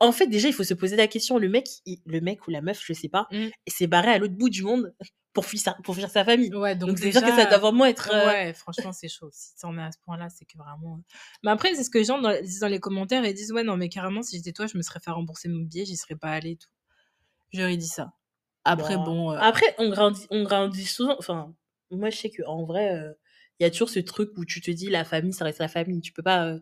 en 0.03 0.11
fait, 0.11 0.27
déjà, 0.27 0.47
il 0.49 0.53
faut 0.53 0.63
se 0.63 0.73
poser 0.73 0.95
la 0.95 1.07
question, 1.07 1.37
le 1.37 1.49
mec, 1.49 1.67
il 1.85 1.99
le 2.05 2.21
mec 2.21 2.47
ou 2.47 2.51
la 2.51 2.61
meuf, 2.61 2.81
je 2.85 2.93
sais 2.93 3.09
pas, 3.09 3.29
Mmh. 3.31 3.53
s'est 3.67 3.87
barré 3.87 4.09
à 4.11 4.17
l'autre 4.19 4.35
bout 4.35 4.49
du 4.49 4.63
monde 4.63 4.93
pour 5.33 5.45
fuir 5.45 5.61
sa 5.61 5.73
pour 5.83 5.95
fuir 5.95 6.09
sa 6.09 6.25
famille. 6.25 6.53
Ouais, 6.53 6.75
donc 6.75 6.99
c'est 6.99 7.11
dire 7.11 7.23
que 7.23 7.33
ça 7.33 7.45
doit 7.45 7.57
vraiment 7.59 7.85
être, 7.85 8.11
heu 8.13 8.35
ouais, 8.35 8.53
franchement, 8.53 8.91
c'est 8.93 9.07
chaud. 9.09 9.29
Si 9.31 9.55
tu 9.55 9.65
en 9.65 9.77
es 9.77 9.81
à 9.81 9.91
ce 9.91 9.97
point-là, 9.99 10.29
c'est 10.29 10.45
que 10.45 10.57
vraiment, 10.57 11.01
mais 11.43 11.51
après, 11.51 11.73
c'est 11.75 11.83
ce 11.83 11.89
que 11.89 11.97
les 11.99 12.03
gens 12.05 12.21
dans 12.21 12.39
disent 12.41 12.59
dans 12.59 12.67
les 12.67 12.79
commentaires, 12.79 13.25
ils 13.25 13.33
disent: 13.33 13.51
«Ouais, 13.53 13.63
non, 13.63 13.77
mais 13.77 13.89
carrément, 13.89 14.21
si 14.23 14.37
j'étais 14.37 14.53
toi, 14.53 14.67
je 14.67 14.77
me 14.77 14.83
serais 14.83 14.99
fait 14.99 15.11
rembourser 15.11 15.49
mon 15.49 15.61
billet, 15.63 15.85
j'y 15.85 15.97
serais 15.97 16.15
pas 16.15 16.31
allée 16.31 16.51
et 16.51 16.57
tout». 16.57 16.69
J'aurais 17.53 17.77
dit 17.77 17.87
ça. 17.87 18.13
Après 18.65 18.97
Bah, 18.97 18.99
bon, 18.99 19.31
heu 19.33 19.39
après 19.39 19.75
on 19.79 19.89
grandit 19.89 20.27
on 20.31 20.43
grandit 20.43 20.85
souvent 20.85 21.15
enfin, 21.19 21.55
moi 21.91 22.09
je 22.09 22.17
sais 22.17 22.31
qu'en 22.31 22.65
vrai, 22.65 23.15
il 23.59 23.63
y 23.63 23.65
a 23.67 23.71
toujours 23.71 23.89
ce 23.89 23.99
truc 23.99 24.31
où 24.37 24.45
tu 24.45 24.61
te 24.61 24.71
dis: 24.71 24.89
«La 24.89 25.05
famille, 25.05 25.33
ça 25.33 25.45
reste 25.45 25.59
la 25.59 25.67
famille». 25.69 26.01
Tu 26.01 26.13
peux 26.13 26.23
pas, 26.23 26.57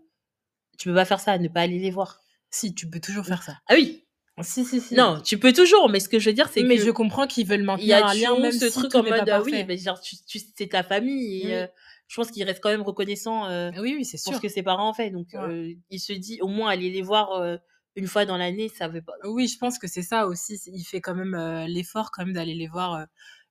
tu 0.79 0.89
peux 0.89 0.95
pas 0.95 1.05
faire 1.05 1.19
ça, 1.21 1.37
ne 1.37 1.47
pas 1.49 1.61
aller 1.61 1.79
les 1.79 1.91
voir. 1.91 2.21
Si, 2.53 2.75
tu 2.75 2.89
peux 2.89 2.99
toujours 2.99 3.25
faire 3.25 3.43
ça. 3.43 3.61
Ah 3.67 3.73
oui! 3.75 4.05
Si, 4.41 4.65
si, 4.65 4.81
si. 4.81 4.97
Non, 4.97 5.21
tu 5.21 5.39
peux 5.39 5.53
toujours, 5.53 5.89
mais 5.89 5.99
ce 6.01 6.09
que 6.09 6.19
je 6.19 6.29
veux 6.29 6.35
dire, 6.35 6.49
c'est 6.49 6.67
Mais 6.67 6.77
je 6.77 6.89
qu'il 6.89 6.91
comprends 6.91 7.27
qu'ils 7.27 7.47
veulent 7.47 7.63
y 7.75 7.93
maintenir 7.93 7.93
a 7.93 8.05
un 8.07 8.13
lien 8.15 8.35
même 8.35 8.59
ce 8.59 8.65
si 8.65 8.65
truc 8.65 8.95
en 8.95 9.03
mode, 9.03 9.29
ah 9.29 9.41
oui, 9.43 9.63
mais 9.65 9.77
genre 9.77 10.01
tu 10.01 10.17
tu 10.27 10.39
c'est 10.57 10.69
ta 10.69 10.83
famille 10.83 11.43
et 11.49 11.53
Oui. 11.53 11.65
heu, 11.65 11.69
je 12.07 12.15
pense 12.15 12.31
qu'ils 12.31 12.43
restent 12.45 12.61
quand 12.63 12.69
même 12.71 12.81
reconnaissants, 12.83 13.49
heu, 13.49 13.73
Oui, 13.77 13.93
oui, 13.95 14.05
c'est 14.05 14.17
pour 14.23 14.35
ce 14.35 14.39
sûr. 14.39 14.41
que 14.41 14.49
ses 14.49 14.63
parents 14.63 14.89
ont 14.91 14.93
fait. 14.93 15.11
Donc 15.11 15.29
Ouais. 15.33 15.51
heu, 15.51 15.75
il 15.89 15.99
se 15.99 16.13
dit: 16.13 16.39
«Au 16.41 16.47
moins 16.49 16.71
aller 16.71 16.91
les 16.91 17.01
voir, 17.03 17.59
une 17.95 18.07
fois 18.07 18.25
dans 18.25 18.37
l'année, 18.37 18.69
ça 18.69 18.87
veut 18.89 19.01
pas» 19.03 19.13
Oui, 19.23 19.47
je 19.47 19.57
pense 19.57 19.77
que 19.77 19.87
c'est 19.87 20.01
ça 20.01 20.25
aussi, 20.27 20.59
il 20.67 20.83
fait 20.83 20.99
quand 21.01 21.13
même, 21.13 21.35
l'effort 21.67 22.09
quand 22.11 22.25
même 22.25 22.33
d'aller 22.33 22.55
les 22.55 22.67
voir, 22.67 23.05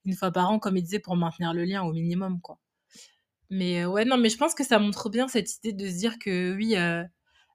1 0.05 0.15
fois 0.17 0.33
par 0.33 0.51
an, 0.51 0.59
comme 0.59 0.77
il 0.77 0.83
disait, 0.83 0.99
pour 0.99 1.17
maintenir 1.17 1.55
le 1.55 1.65
lien 1.65 1.83
au 1.85 1.93
minimum, 1.93 2.41
quoi. 2.41 2.59
Mais 3.51 3.85
ouais, 3.87 4.05
non, 4.07 4.19
mais 4.19 4.31
je 4.31 4.39
pense 4.39 4.55
que 4.55 4.65
ça 4.65 4.79
montre 4.81 5.11
bien 5.11 5.29
cette 5.29 5.57
idée 5.59 5.73
de 5.75 5.87
se 5.89 5.97
dire 5.99 6.19
que 6.21 6.55
oui, 6.57 6.77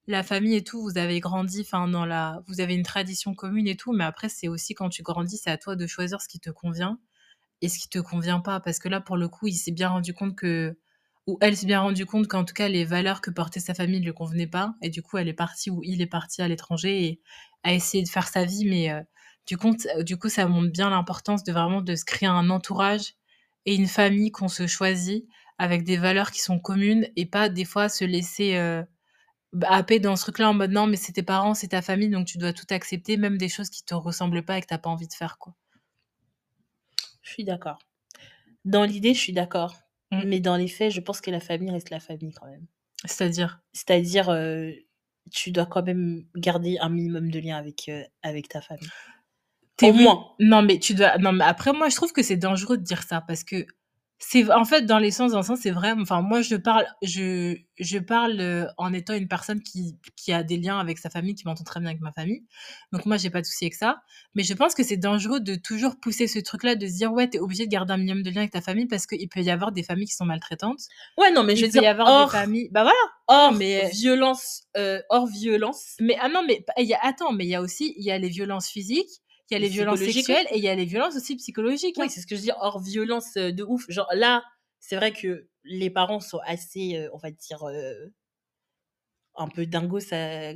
la 0.08 0.24
famille 0.24 0.56
et 0.56 0.64
tout, 0.64 0.82
vous 0.82 0.98
avez 0.98 1.20
grandi, 1.20 1.62
enfin 1.62 1.88
dans 1.88 2.06
la 2.06 2.42
vous 2.48 2.62
avez 2.62 2.76
une 2.76 2.84
tradition 2.84 3.34
commune 3.36 3.68
et 3.68 3.76
tout, 3.78 3.94
mais 3.94 4.04
après 4.04 4.30
c'est 4.30 4.48
aussi 4.48 4.74
quand 4.76 4.90
tu 4.90 5.04
grandis, 5.04 5.38
c'est 5.38 5.52
à 5.52 5.58
toi 5.58 5.76
de 5.76 5.88
choisir 5.88 6.22
ce 6.22 6.28
qui 6.28 6.40
te 6.40 6.50
convient 6.52 7.00
et 7.62 7.70
ce 7.70 7.80
qui 7.80 7.90
te 7.90 8.00
convient 8.00 8.40
pas. 8.42 8.60
Parce 8.60 8.80
que 8.80 8.90
là, 8.90 9.02
pour 9.02 9.18
le 9.18 9.28
coup, 9.30 9.48
il 9.48 9.54
s'est 9.56 9.72
bien 9.72 9.90
rendu 9.90 10.14
compte 10.14 10.36
que 10.36 10.78
ou 11.28 11.38
elle 11.42 11.58
s'est 11.58 11.66
bien 11.68 11.82
rendu 11.82 12.06
compte 12.06 12.28
qu'en 12.28 12.46
tout 12.46 12.54
cas, 12.54 12.70
les 12.70 12.86
valeurs 12.86 13.22
que 13.22 13.32
portait 13.32 13.60
sa 13.60 13.74
famille 13.74 14.00
lui 14.02 14.14
convenaient 14.14 14.48
pas 14.48 14.76
et 14.84 14.90
du 14.90 15.02
coup, 15.02 15.18
elle 15.18 15.28
est 15.28 15.34
partie 15.34 15.70
ou 15.72 15.82
il 15.84 16.02
est 16.02 16.06
parti 16.08 16.42
à 16.44 16.48
l'étranger 16.48 17.06
et 17.06 17.22
a 17.64 17.74
essayé 17.74 18.04
de 18.04 18.10
faire 18.10 18.28
sa 18.28 18.46
vie, 18.46 18.66
mais 18.66 18.92
heu, 18.92 19.02
du 19.48 19.58
compte 19.58 19.88
du 20.04 20.18
coup, 20.18 20.30
ça 20.30 20.48
montre 20.48 20.72
bien 20.72 20.90
l'importance 20.92 21.44
de 21.44 21.52
vraiment 21.52 21.82
de 21.82 21.96
se 21.96 22.06
créer 22.06 22.30
un 22.30 22.50
entourage 22.52 23.14
et 23.66 23.76
une 23.76 23.88
famille 23.88 24.32
qu'on 24.32 24.48
se 24.50 24.68
choisit 24.68 25.26
avec 25.58 25.84
des 25.84 25.98
valeurs 25.98 26.32
qui 26.32 26.42
sont 26.42 26.60
communes 26.60 27.08
et 27.16 27.26
pas 27.26 27.50
des 27.50 27.66
fois 27.66 27.90
se 27.90 28.06
laisser, 28.06 28.56
heu, 28.58 28.86
happer 29.64 30.00
dans 30.00 30.16
ce 30.16 30.24
truc-là 30.24 30.50
en 30.50 30.54
mode: 30.54 30.72
«Non, 30.72 30.88
mais 30.88 30.98
c'est 30.98 31.14
tes 31.14 31.24
parents, 31.24 31.54
c'est 31.54 31.70
ta 31.70 31.82
famille, 31.82 32.10
donc 32.10 32.26
tu 32.28 32.38
dois 32.38 32.54
tout 32.54 32.66
accepter», 32.70 33.18
même 33.18 33.38
des 33.38 33.50
choses 33.50 33.70
qui 33.70 33.84
te 33.84 33.94
ressemblent 33.96 34.44
pas 34.44 34.58
et 34.58 34.62
que 34.62 34.68
tu 34.68 34.74
as 34.74 34.80
pas 34.80 34.90
envie 34.90 35.08
de 35.08 35.14
faire, 35.14 35.38
quoi. 35.38 35.54
Je 37.22 37.32
suis 37.32 37.44
d'accord. 37.44 37.80
Dans 38.66 38.84
l'idée, 38.84 39.14
je 39.14 39.20
suis 39.20 39.34
d'accord, 39.34 39.76
Mmh. 40.12 40.22
mais 40.26 40.40
dans 40.40 40.56
les 40.56 40.68
faits, 40.68 40.92
je 40.92 41.02
pense 41.02 41.20
que 41.20 41.32
la 41.32 41.40
famille 41.40 41.72
reste 41.72 41.90
la 41.90 42.00
famille 42.00 42.32
quand 42.32 42.46
même. 42.48 42.66
C'est-à-dire? 43.06 43.62
C'est-à-dire, 43.74 44.30
heu, 44.30 44.74
tu 45.32 45.52
dois 45.52 45.66
quand 45.66 45.84
même 45.84 46.26
garder 46.36 46.78
un 46.80 46.90
minimum 46.90 47.32
de 47.32 47.40
lien 47.40 47.58
avec, 47.58 47.86
heu, 47.90 48.04
avec 48.22 48.48
ta 48.48 48.62
famille. 48.62 48.90
Au 49.82 49.92
moins. 49.92 50.28
Non, 50.40 50.62
mais 50.62 50.80
tu 50.80 50.94
dois 50.94 51.18
non, 51.18 51.34
mais 51.34 51.44
après 51.44 51.74
moi, 51.74 51.90
je 51.90 51.96
trouve 51.96 52.14
que 52.14 52.24
c'est 52.24 52.38
dangereux 52.38 52.78
de 52.78 52.84
dire 52.84 53.04
ça 53.04 53.22
parce 53.22 53.44
que 53.44 53.66
c'est 54.20 54.50
en 54.52 54.64
fait, 54.66 54.84
dans 54.84 54.98
les 55.00 55.12
sens 55.12 55.32
dans 55.34 55.40
le 55.40 55.44
sens, 55.46 55.60
c'est 55.62 55.72
vrai, 55.72 55.92
enfin 56.00 56.22
moi, 56.22 56.42
je 56.42 56.56
parle 56.56 56.86
je 57.02 57.58
je 57.80 58.00
parle, 58.00 58.40
heu, 58.40 58.68
en 58.78 58.94
étant 58.94 59.14
une 59.14 59.28
personne 59.28 59.62
qui 59.62 59.98
qui 60.16 60.32
a 60.32 60.44
des 60.44 60.58
liens 60.58 60.80
avec 60.80 60.98
sa 60.98 61.10
famille, 61.10 61.36
qui 61.36 61.46
m'entend 61.46 61.64
très 61.66 61.80
bien 61.82 61.90
avec 61.90 62.02
ma 62.02 62.12
famille. 62.14 62.44
Donc 62.94 63.06
moi, 63.06 63.18
j'ai 63.18 63.30
pas 63.30 63.42
de 63.42 63.46
souci 63.46 63.66
avec 63.66 63.76
ça. 63.76 64.02
Mais 64.34 64.44
je 64.44 64.54
pense 64.54 64.74
que 64.74 64.84
c'est 64.84 64.98
dangereux 64.98 65.42
de 65.42 65.56
toujours 65.56 66.00
pousser 66.00 66.28
ce 66.28 66.40
truc-là, 66.40 66.76
de 66.76 66.88
se 66.88 66.94
dire: 66.94 67.12
«Ouais, 67.14 67.30
tu 67.30 67.38
es 67.38 67.40
obligé 67.42 67.66
de 67.66 67.72
garder 67.72 67.94
un 67.94 67.98
minimum 67.98 68.24
de 68.24 68.30
lien 68.30 68.38
avec 68.42 68.52
ta 68.52 68.62
famille» 68.62 68.88
parce 68.88 69.06
qu'il 69.08 69.28
peut 69.30 69.42
y 69.42 69.50
avoir 69.52 69.72
des 69.74 69.84
familles 69.84 70.08
qui 70.08 70.16
sont 70.16 70.26
maltraitantes. 70.26 70.90
Ouais, 71.18 71.32
non, 71.32 71.44
mais 71.44 71.56
je 71.56 71.64
Il 71.64 71.66
veux 71.66 71.72
peut 71.72 71.80
y 71.80 71.86
dire 71.86 71.86
avoir 71.86 72.12
hors 72.12 72.14
des 72.14 72.28
familles 72.28 72.70
bah, 72.72 72.84
voilà! 72.84 72.98
hors 73.28 73.54
mais 73.54 73.84
violence, 73.92 74.64
hors 75.10 75.28
violence 75.28 75.96
mais 76.00 76.18
ah 76.22 76.30
non, 76.30 76.44
mais 76.48 76.66
il 76.78 76.86
y 76.86 76.94
a 76.94 77.00
attends, 77.04 77.32
mais 77.34 77.46
il 77.46 77.50
y 77.50 77.56
a 77.56 77.62
aussi 77.62 77.94
il 77.98 78.04
y 78.06 78.12
a 78.12 78.18
les 78.20 78.30
violences 78.30 78.68
physiques, 78.70 79.22
il 79.50 79.54
y 79.56 79.58
a 79.58 79.60
les 79.60 79.70
violences 79.70 80.02
sexuelles 80.02 80.46
et 80.52 80.58
il 80.58 80.64
y 80.64 80.70
a 80.70 80.76
les 80.76 80.86
violences 80.86 81.16
aussi 81.16 81.36
psychologiques, 81.38 81.98
Oui, 81.98 82.10
hein. 82.10 82.10
c'est 82.10 82.20
ce 82.22 82.28
que 82.28 82.36
je 82.36 82.42
dire, 82.42 82.58
hors 82.60 82.80
violence, 82.82 83.38
heu, 83.38 83.54
de 83.54 83.64
ouf. 83.64 83.86
Genre 83.90 84.08
là, 84.14 84.44
c'est 84.80 84.98
vrai 84.98 85.14
que 85.14 85.48
les 85.64 85.90
parents 85.90 86.20
sont 86.20 86.40
assez, 86.46 86.98
heu, 86.98 87.10
on 87.14 87.18
va 87.18 87.32
dire, 87.32 87.64
heu 87.68 88.14
un 89.36 89.48
peu 89.50 89.66
dingos, 89.66 90.00
ça 90.02 90.52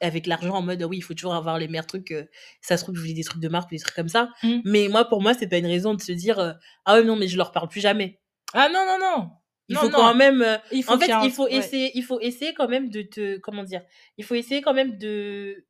avec 0.00 0.26
l'argent 0.26 0.54
en 0.56 0.62
mode: 0.62 0.82
«Oui, 0.84 0.98
il 0.98 1.02
faut 1.02 1.14
toujours 1.14 1.34
avoir 1.34 1.58
les 1.58 1.68
meilleurs 1.68 1.86
trucs, 1.86 2.12
heu, 2.12 2.28
ça 2.62 2.76
se 2.76 2.84
trouve, 2.84 2.96
je 2.96 3.00
voulais 3.02 3.14
des 3.14 3.24
trucs 3.24 3.42
de 3.42 3.48
marque 3.48 3.68
ou 3.72 3.76
des 3.76 3.80
trucs 3.80 3.94
comme 3.96 4.08
ça». 4.08 4.30
Mmh. 4.42 4.64
Mais 4.64 4.88
moi, 4.88 5.06
pour 5.06 5.22
moi, 5.22 5.34
c'est 5.34 5.48
pas 5.48 5.58
une 5.58 5.66
raison 5.66 5.94
de 5.94 6.02
se 6.02 6.12
dire, 6.12 6.56
«Ah 6.86 6.94
ouais, 6.96 7.04
non, 7.04 7.16
mais 7.16 7.28
je 7.28 7.36
leur 7.38 7.52
parle 7.52 7.68
plus 7.68 7.80
jamais». 7.80 8.20
Ah 8.52 8.68
non, 8.68 8.84
non, 8.86 8.98
non! 8.98 9.30
Il 9.68 9.76
Non, 9.76 9.78
faut 9.78 9.90
quand 9.90 10.14
même, 10.14 10.42
heu, 10.42 10.58
Il 10.70 10.84
faut 10.84 10.94
en 10.94 10.98
fait, 10.98 11.12
un 11.12 11.26
il 11.26 11.32
faut 11.32 11.48
ouais. 11.50 11.72
essayer 11.72 11.90
il 11.96 12.02
faut 12.04 12.20
essayer 12.20 12.52
quand 12.54 12.68
même 12.68 12.90
de 12.90 13.02
te 13.02 13.38
comment 13.38 13.62
dire? 13.64 13.82
Il 14.18 14.24
faut 14.24 14.34
essayer 14.34 14.60
quand 14.62 14.74
même 14.74 14.98
de 14.98 15.66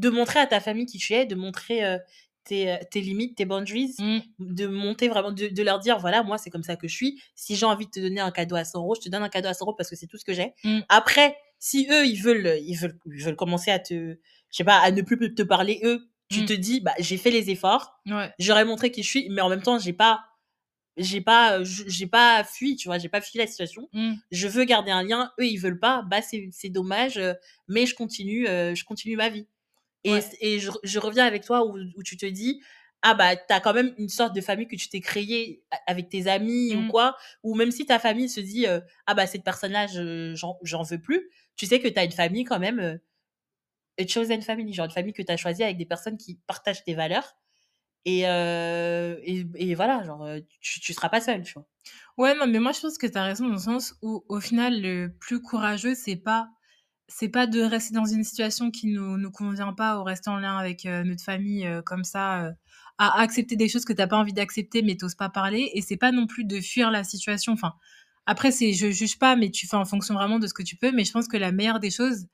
de 0.00 0.08
montrer 0.10 0.40
à 0.40 0.46
ta 0.46 0.60
famille 0.60 0.86
qui 0.86 0.98
tu 0.98 1.14
es, 1.14 1.26
de 1.26 1.34
montrer, 1.34 1.84
heu, 1.84 1.98
tes, 2.44 2.72
heu, 2.74 2.78
tes 2.90 3.00
limites, 3.00 3.36
tes 3.36 3.44
boundaries, 3.46 3.94
Mmh. 3.98 4.22
de 4.38 4.66
monter 4.66 5.08
vraiment 5.08 5.32
de 5.32 5.48
de 5.48 5.62
leur 5.62 5.80
dire: 5.80 5.98
«Voilà, 5.98 6.22
moi, 6.22 6.38
c'est 6.38 6.50
comme 6.50 6.62
ça 6.62 6.76
que 6.76 6.88
je 6.88 6.94
suis. 6.94 7.20
Si 7.34 7.56
j'ai 7.56 7.66
envie 7.66 7.86
de 7.86 7.90
te 7.90 8.00
donner 8.00 8.20
un 8.20 8.30
cadeau 8.30 8.56
à 8.56 8.64
100 8.64 8.84
€, 8.84 8.94
je 8.96 9.00
te 9.02 9.08
donne 9.10 9.22
un 9.24 9.28
cadeau 9.28 9.48
à 9.48 9.54
100 9.54 9.66
€ 9.66 9.76
parce 9.76 9.90
que 9.90 9.96
c'est 9.96 10.06
tout 10.06 10.18
ce 10.18 10.24
que 10.24 10.32
j'ai». 10.34 10.54
Mmh. 10.64 10.82
Après, 10.88 11.36
si 11.58 11.88
eux, 11.90 12.06
ils 12.06 12.20
veulent 12.22 12.58
ils 12.62 12.76
veulent 12.76 12.98
ils 13.06 13.22
veulent 13.24 13.36
commencer 13.36 13.70
à 13.72 13.78
te 13.80 13.94
je 14.50 14.56
sais 14.56 14.64
pas, 14.64 14.78
à 14.78 14.90
ne 14.92 15.02
plus 15.02 15.34
te 15.34 15.42
parler 15.42 15.80
eux, 15.84 16.08
tu 16.28 16.40
Mmh. 16.40 16.46
te 16.46 16.52
dis: 16.54 16.80
«Bah, 16.80 16.94
j'ai 16.98 17.16
fait 17.18 17.30
les 17.30 17.50
efforts, 17.50 18.00
Ouais. 18.06 18.32
j'aurais 18.38 18.64
montré 18.64 18.90
qui 18.92 19.02
je 19.02 19.08
suis, 19.08 19.28
mais 19.30 19.42
en 19.42 19.48
même 19.50 19.62
temps, 19.62 19.78
j'ai 19.78 19.92
pas 19.92 20.24
j'ai 20.96 21.20
pas, 21.20 21.62
j'ai 21.64 22.06
pas 22.08 22.44
fui, 22.44 22.76
tu 22.76 22.88
vois? 22.88 22.98
J'ai 22.98 23.08
pas 23.08 23.20
fui 23.20 23.38
la 23.38 23.46
situation. 23.46 23.88
Je 24.32 24.48
veux 24.48 24.64
garder 24.64 24.90
un 24.90 25.02
lien, 25.04 25.32
eux, 25.40 25.46
ils 25.46 25.56
veulent 25.58 25.78
pas, 25.80 26.02
bah, 26.02 26.22
c'est 26.22 26.48
c'est 26.52 26.70
dommage, 26.70 27.20
mais 27.68 27.86
je 27.86 27.94
continue, 27.94 28.46
je 28.46 28.84
continue 28.84 29.16
ma 29.16 29.28
vie. 29.28 29.46
Et 30.04 30.20
et 30.40 30.58
je 30.60 30.70
je 30.84 30.98
reviens 30.98 31.26
avec 31.26 31.44
toi 31.44 31.66
où 31.66 31.76
où 31.96 32.02
tu 32.02 32.16
te 32.16 32.26
dis: 32.26 32.62
«Ah 33.02 33.14
bah, 33.14 33.36
tu 33.36 33.52
as 33.52 33.60
quand 33.60 33.74
même 33.74 33.94
une 33.98 34.08
sorte 34.08 34.34
de 34.34 34.40
famille 34.40 34.68
que 34.68 34.76
tu 34.76 34.88
t'es 34.88 35.00
créée 35.00 35.64
avec 35.86 36.08
tes 36.08 36.26
amis 36.28 36.76
ou 36.76 36.84
Mmh. 36.84 36.86
quoi», 36.86 37.16
ou 37.42 37.54
même 37.54 37.70
si 37.72 37.86
ta 37.86 37.98
famille 37.98 38.28
se 38.28 38.40
dit: 38.40 38.66
«Ah 39.06 39.14
bah, 39.14 39.26
cette 39.26 39.44
personne-là, 39.44 39.86
je 39.88 40.34
j'en 40.62 40.82
veux 40.82 41.00
plus», 41.00 41.30
tu 41.56 41.66
sais 41.66 41.80
que 41.80 41.88
tu 41.88 41.98
as 41.98 42.04
une 42.04 42.12
famille 42.12 42.44
quand 42.44 42.58
même, 42.60 43.00
a 44.00 44.06
chosen 44.06 44.42
family, 44.42 44.72
genre 44.72 44.86
une 44.86 44.92
famille 44.92 45.12
que 45.12 45.22
tu 45.22 45.32
as 45.32 45.36
choisie 45.36 45.62
avec 45.64 45.76
des 45.76 45.86
personnes 45.86 46.16
qui 46.18 46.36
partagent 46.46 46.84
tes 46.84 46.94
valeurs 46.94 47.36
et 48.06 48.22
et 48.22 49.46
et 49.56 49.74
voilà, 49.76 50.04
genre, 50.04 50.28
tu 50.60 50.80
tu 50.80 50.94
seras 50.94 51.10
pas 51.10 51.20
seule, 51.22 51.42
tu 51.44 51.54
vois? 51.54 51.68
Ouais, 52.16 52.34
non, 52.34 52.46
mais 52.46 52.58
moi, 52.58 52.72
je 52.72 52.80
pense 52.80 52.98
que 52.98 53.06
tu 53.06 53.16
as 53.18 53.24
raison 53.24 53.46
dans 53.46 53.52
le 53.54 53.58
sens 53.58 53.94
où, 54.02 54.24
au 54.28 54.40
final, 54.40 54.80
le 54.82 55.08
plus 55.20 55.40
courageux, 55.40 55.94
c'est 55.94 56.16
pas 56.16 56.50
c'est 57.08 57.28
pas 57.28 57.46
de 57.46 57.60
rester 57.62 57.94
dans 57.94 58.04
une 58.04 58.24
situation 58.24 58.70
qui 58.70 58.88
nous 58.88 59.16
nous 59.18 59.30
convient 59.30 59.72
pas 59.72 59.98
ou 59.98 60.04
rester 60.04 60.30
en 60.30 60.36
lien 60.38 60.56
avec, 60.58 60.86
heu, 60.86 61.02
notre 61.04 61.22
famille, 61.24 61.66
heu, 61.66 61.82
comme 61.82 62.04
ça, 62.04 62.44
heu, 62.48 62.52
à 62.98 63.20
accepter 63.20 63.56
des 63.56 63.68
choses 63.68 63.84
que 63.84 63.92
tu 63.92 64.02
as 64.02 64.06
pas 64.08 64.18
envie 64.18 64.32
d'accepter, 64.34 64.82
mais 64.82 64.96
tu 64.96 65.04
oses 65.06 65.14
pas 65.14 65.28
parler 65.30 65.70
et 65.74 65.82
c'est 65.82 65.96
pas 65.96 66.12
non 66.12 66.26
plus 66.26 66.44
de 66.44 66.60
fuir 66.60 66.90
la 66.90 67.04
situation. 67.04 67.52
Enfin, 67.54 67.74
après, 68.26 68.50
c'est 68.52 68.72
je 68.74 68.90
juge 68.90 69.18
pas, 69.18 69.36
mais 69.36 69.50
tu 69.50 69.66
fais 69.66 69.76
en 69.76 69.84
fonction 69.86 70.14
vraiment 70.14 70.38
de 70.38 70.46
ce 70.46 70.54
que 70.54 70.62
tu 70.62 70.76
peux, 70.76 70.92
mais 70.92 71.04
je 71.04 71.12
pense 71.12 71.28
que 71.28 71.36
la 71.38 71.52
meilleure 71.52 71.80
des 71.80 71.90
choses, 71.90 72.26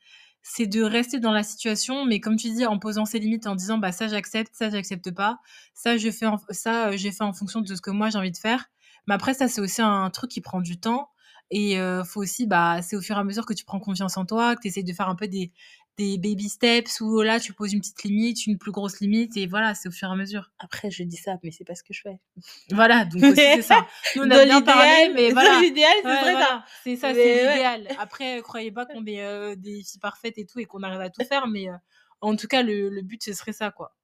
c'est 0.42 0.66
de 0.66 0.82
rester 0.82 1.20
dans 1.20 1.32
la 1.32 1.42
situation, 1.42 2.04
mais 2.04 2.20
comme 2.20 2.36
tu 2.36 2.50
dis, 2.50 2.66
en 2.66 2.78
posant 2.78 3.04
ses 3.06 3.18
limites, 3.18 3.46
en 3.46 3.54
disant: 3.54 3.78
«Bah, 3.78 3.92
ça, 3.92 4.08
j'accepte, 4.08 4.54
ça, 4.54 4.70
j'accepte 4.70 5.10
pas. 5.12 5.38
Ça, 5.74 5.96
je 5.96 6.10
fais 6.10 6.26
en 6.26 6.38
ça, 6.50 6.94
j'ai 6.96 7.12
fait 7.12 7.24
en 7.24 7.32
fonction 7.32 7.60
de 7.62 7.74
ce 7.74 7.80
que 7.80 7.90
moi, 7.90 8.10
j'ai 8.10 8.18
envie 8.18 8.32
de 8.32 8.36
faire». 8.36 8.66
Mais 9.06 9.14
après, 9.14 9.34
ça, 9.34 9.48
c'est 9.48 9.60
aussi 9.60 9.82
un 9.82 10.10
truc 10.10 10.30
qui 10.30 10.40
prend 10.40 10.60
du 10.60 10.78
temps 10.80 11.10
et 11.50 11.78
heu, 11.78 12.02
faut 12.04 12.20
aussi, 12.22 12.46
bah, 12.46 12.82
c'est 12.82 12.96
au 12.96 13.00
fur 13.02 13.16
et 13.16 13.20
à 13.20 13.24
mesure 13.24 13.46
que 13.46 13.54
tu 13.54 13.64
prends 13.64 13.80
confiance 13.80 14.16
en 14.16 14.24
toi, 14.26 14.56
que 14.56 14.62
tu 14.62 14.68
essaies 14.68 14.82
de 14.82 14.92
faire 14.92 15.08
un 15.08 15.16
peu 15.16 15.28
des 15.28 15.52
des 15.96 16.18
baby 16.18 16.48
steps 16.48 17.00
où 17.00 17.20
là, 17.22 17.38
tu 17.38 17.52
poses 17.52 17.72
une 17.72 17.80
petite 17.80 18.02
limite, 18.02 18.46
une 18.48 18.58
plus 18.58 18.72
grosse 18.72 18.98
limite 19.00 19.36
et 19.36 19.46
voilà, 19.46 19.74
c'est 19.76 19.88
au 19.88 19.92
fur 19.92 20.08
et 20.08 20.12
à 20.12 20.16
mesure. 20.16 20.50
Après, 20.58 20.90
je 20.90 21.04
dis 21.04 21.16
ça, 21.16 21.36
mais 21.44 21.52
c'est 21.52 21.64
pas 21.64 21.76
ce 21.76 21.84
que 21.84 21.92
je 21.94 22.00
fais. 22.02 22.18
Voilà, 22.70 23.04
donc 23.04 23.30
aussi, 23.30 23.50
c'est 23.52 23.62
ça. 23.62 23.86
Nous, 24.16 24.22
on 24.24 24.30
a 24.30 24.40
bien 24.40 24.60
parlé, 24.62 25.10
mais 25.14 25.30
voilà. 25.32 25.60
L'idéal, 25.60 25.92
ce 26.06 26.08
Ouais, 26.08 26.16
serait 26.16 26.32
voilà. 26.32 26.46
ça. 26.46 26.64
C'est 26.82 26.96
ça, 26.96 27.14
c'est 27.14 27.30
ouais. 27.30 27.30
l'idéal. 27.30 27.92
Après, 27.96 28.40
croyez 28.42 28.72
pas 28.72 28.86
qu'on 28.86 29.04
est, 29.06 29.22
heu, 29.24 29.56
des 29.56 29.82
filles 29.82 30.00
parfaites 30.00 30.38
et 30.38 30.46
tout 30.46 30.58
et 30.58 30.64
qu'on 30.64 30.82
arrive 30.82 31.00
à 31.00 31.10
tout 31.10 31.22
faire, 31.24 31.46
mais 31.46 31.68
heu, 31.68 31.74
en 32.20 32.36
tout 32.36 32.46
cas, 32.48 32.62
le 32.62 32.88
le 32.90 33.02
but, 33.02 33.22
ce 33.22 33.32
serait 33.32 33.52
ça, 33.52 33.70
quoi. 33.70 33.94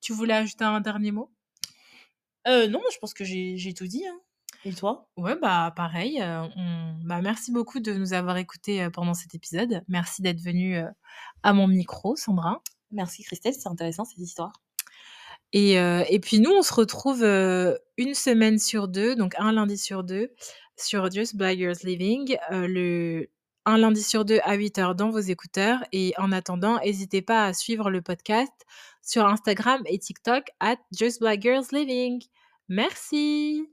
Tu 0.00 0.12
voulais 0.14 0.34
ajouter 0.34 0.64
un 0.64 0.80
dernier 0.80 1.12
mot? 1.12 1.32
Heu, 2.46 2.66
non, 2.68 2.82
je 2.92 2.98
pense 2.98 3.14
que 3.14 3.24
j'ai 3.24 3.56
j'ai 3.56 3.72
tout 3.74 3.86
dit, 3.86 4.06
hein. 4.06 4.20
Et 4.64 4.74
toi? 4.74 5.06
Ouais, 5.16 5.36
bah, 5.40 5.72
pareil, 5.74 6.20
heu, 6.20 6.48
on 6.56 6.94
bah, 7.04 7.20
merci 7.22 7.50
beaucoup 7.52 7.80
de 7.80 7.92
nous 7.94 8.12
avoir 8.12 8.36
écoutés, 8.36 8.82
heu, 8.84 8.90
pendant 8.90 9.14
cet 9.14 9.34
épisode. 9.34 9.82
Merci 9.88 10.22
d'être 10.22 10.40
venue, 10.40 10.76
heu, 10.78 10.86
à 11.42 11.52
mon 11.52 11.66
micro, 11.66 12.14
Sandra. 12.16 12.62
Merci 12.92 13.22
Christelle, 13.24 13.54
c'est 13.54 13.68
intéressant 13.68 14.04
ces 14.04 14.20
histoires. 14.22 14.52
Et 15.52 15.74
et 15.74 16.20
puis 16.20 16.40
nous, 16.40 16.50
on 16.52 16.62
se 16.62 16.74
retrouve, 16.74 17.24
1 17.24 18.14
semaine 18.14 18.58
sur 18.58 18.88
2, 18.88 19.16
donc 19.16 19.34
un 19.38 19.52
lundi 19.52 19.78
sur 19.78 20.04
2 20.04 20.32
sur 20.78 21.10
Just 21.10 21.36
Blaggers 21.36 21.74
Living, 21.84 22.36
le 22.50 23.28
un 23.66 23.78
lundi 23.78 24.02
sur 24.02 24.24
2 24.24 24.40
à 24.44 24.56
08:00 24.56 24.94
dans 24.96 25.10
vos 25.10 25.18
écouteurs 25.20 25.80
et 25.92 26.14
en 26.18 26.32
attendant, 26.32 26.80
hésitez 26.82 27.22
pas 27.22 27.46
à 27.46 27.52
suivre 27.54 27.90
le 27.90 28.02
podcast 28.02 28.52
sur 29.02 29.26
Instagram 29.26 29.82
et 29.86 29.98
TikTok 29.98 30.44
@justblaggersliving. 30.92 32.22
Merci. 32.68 33.70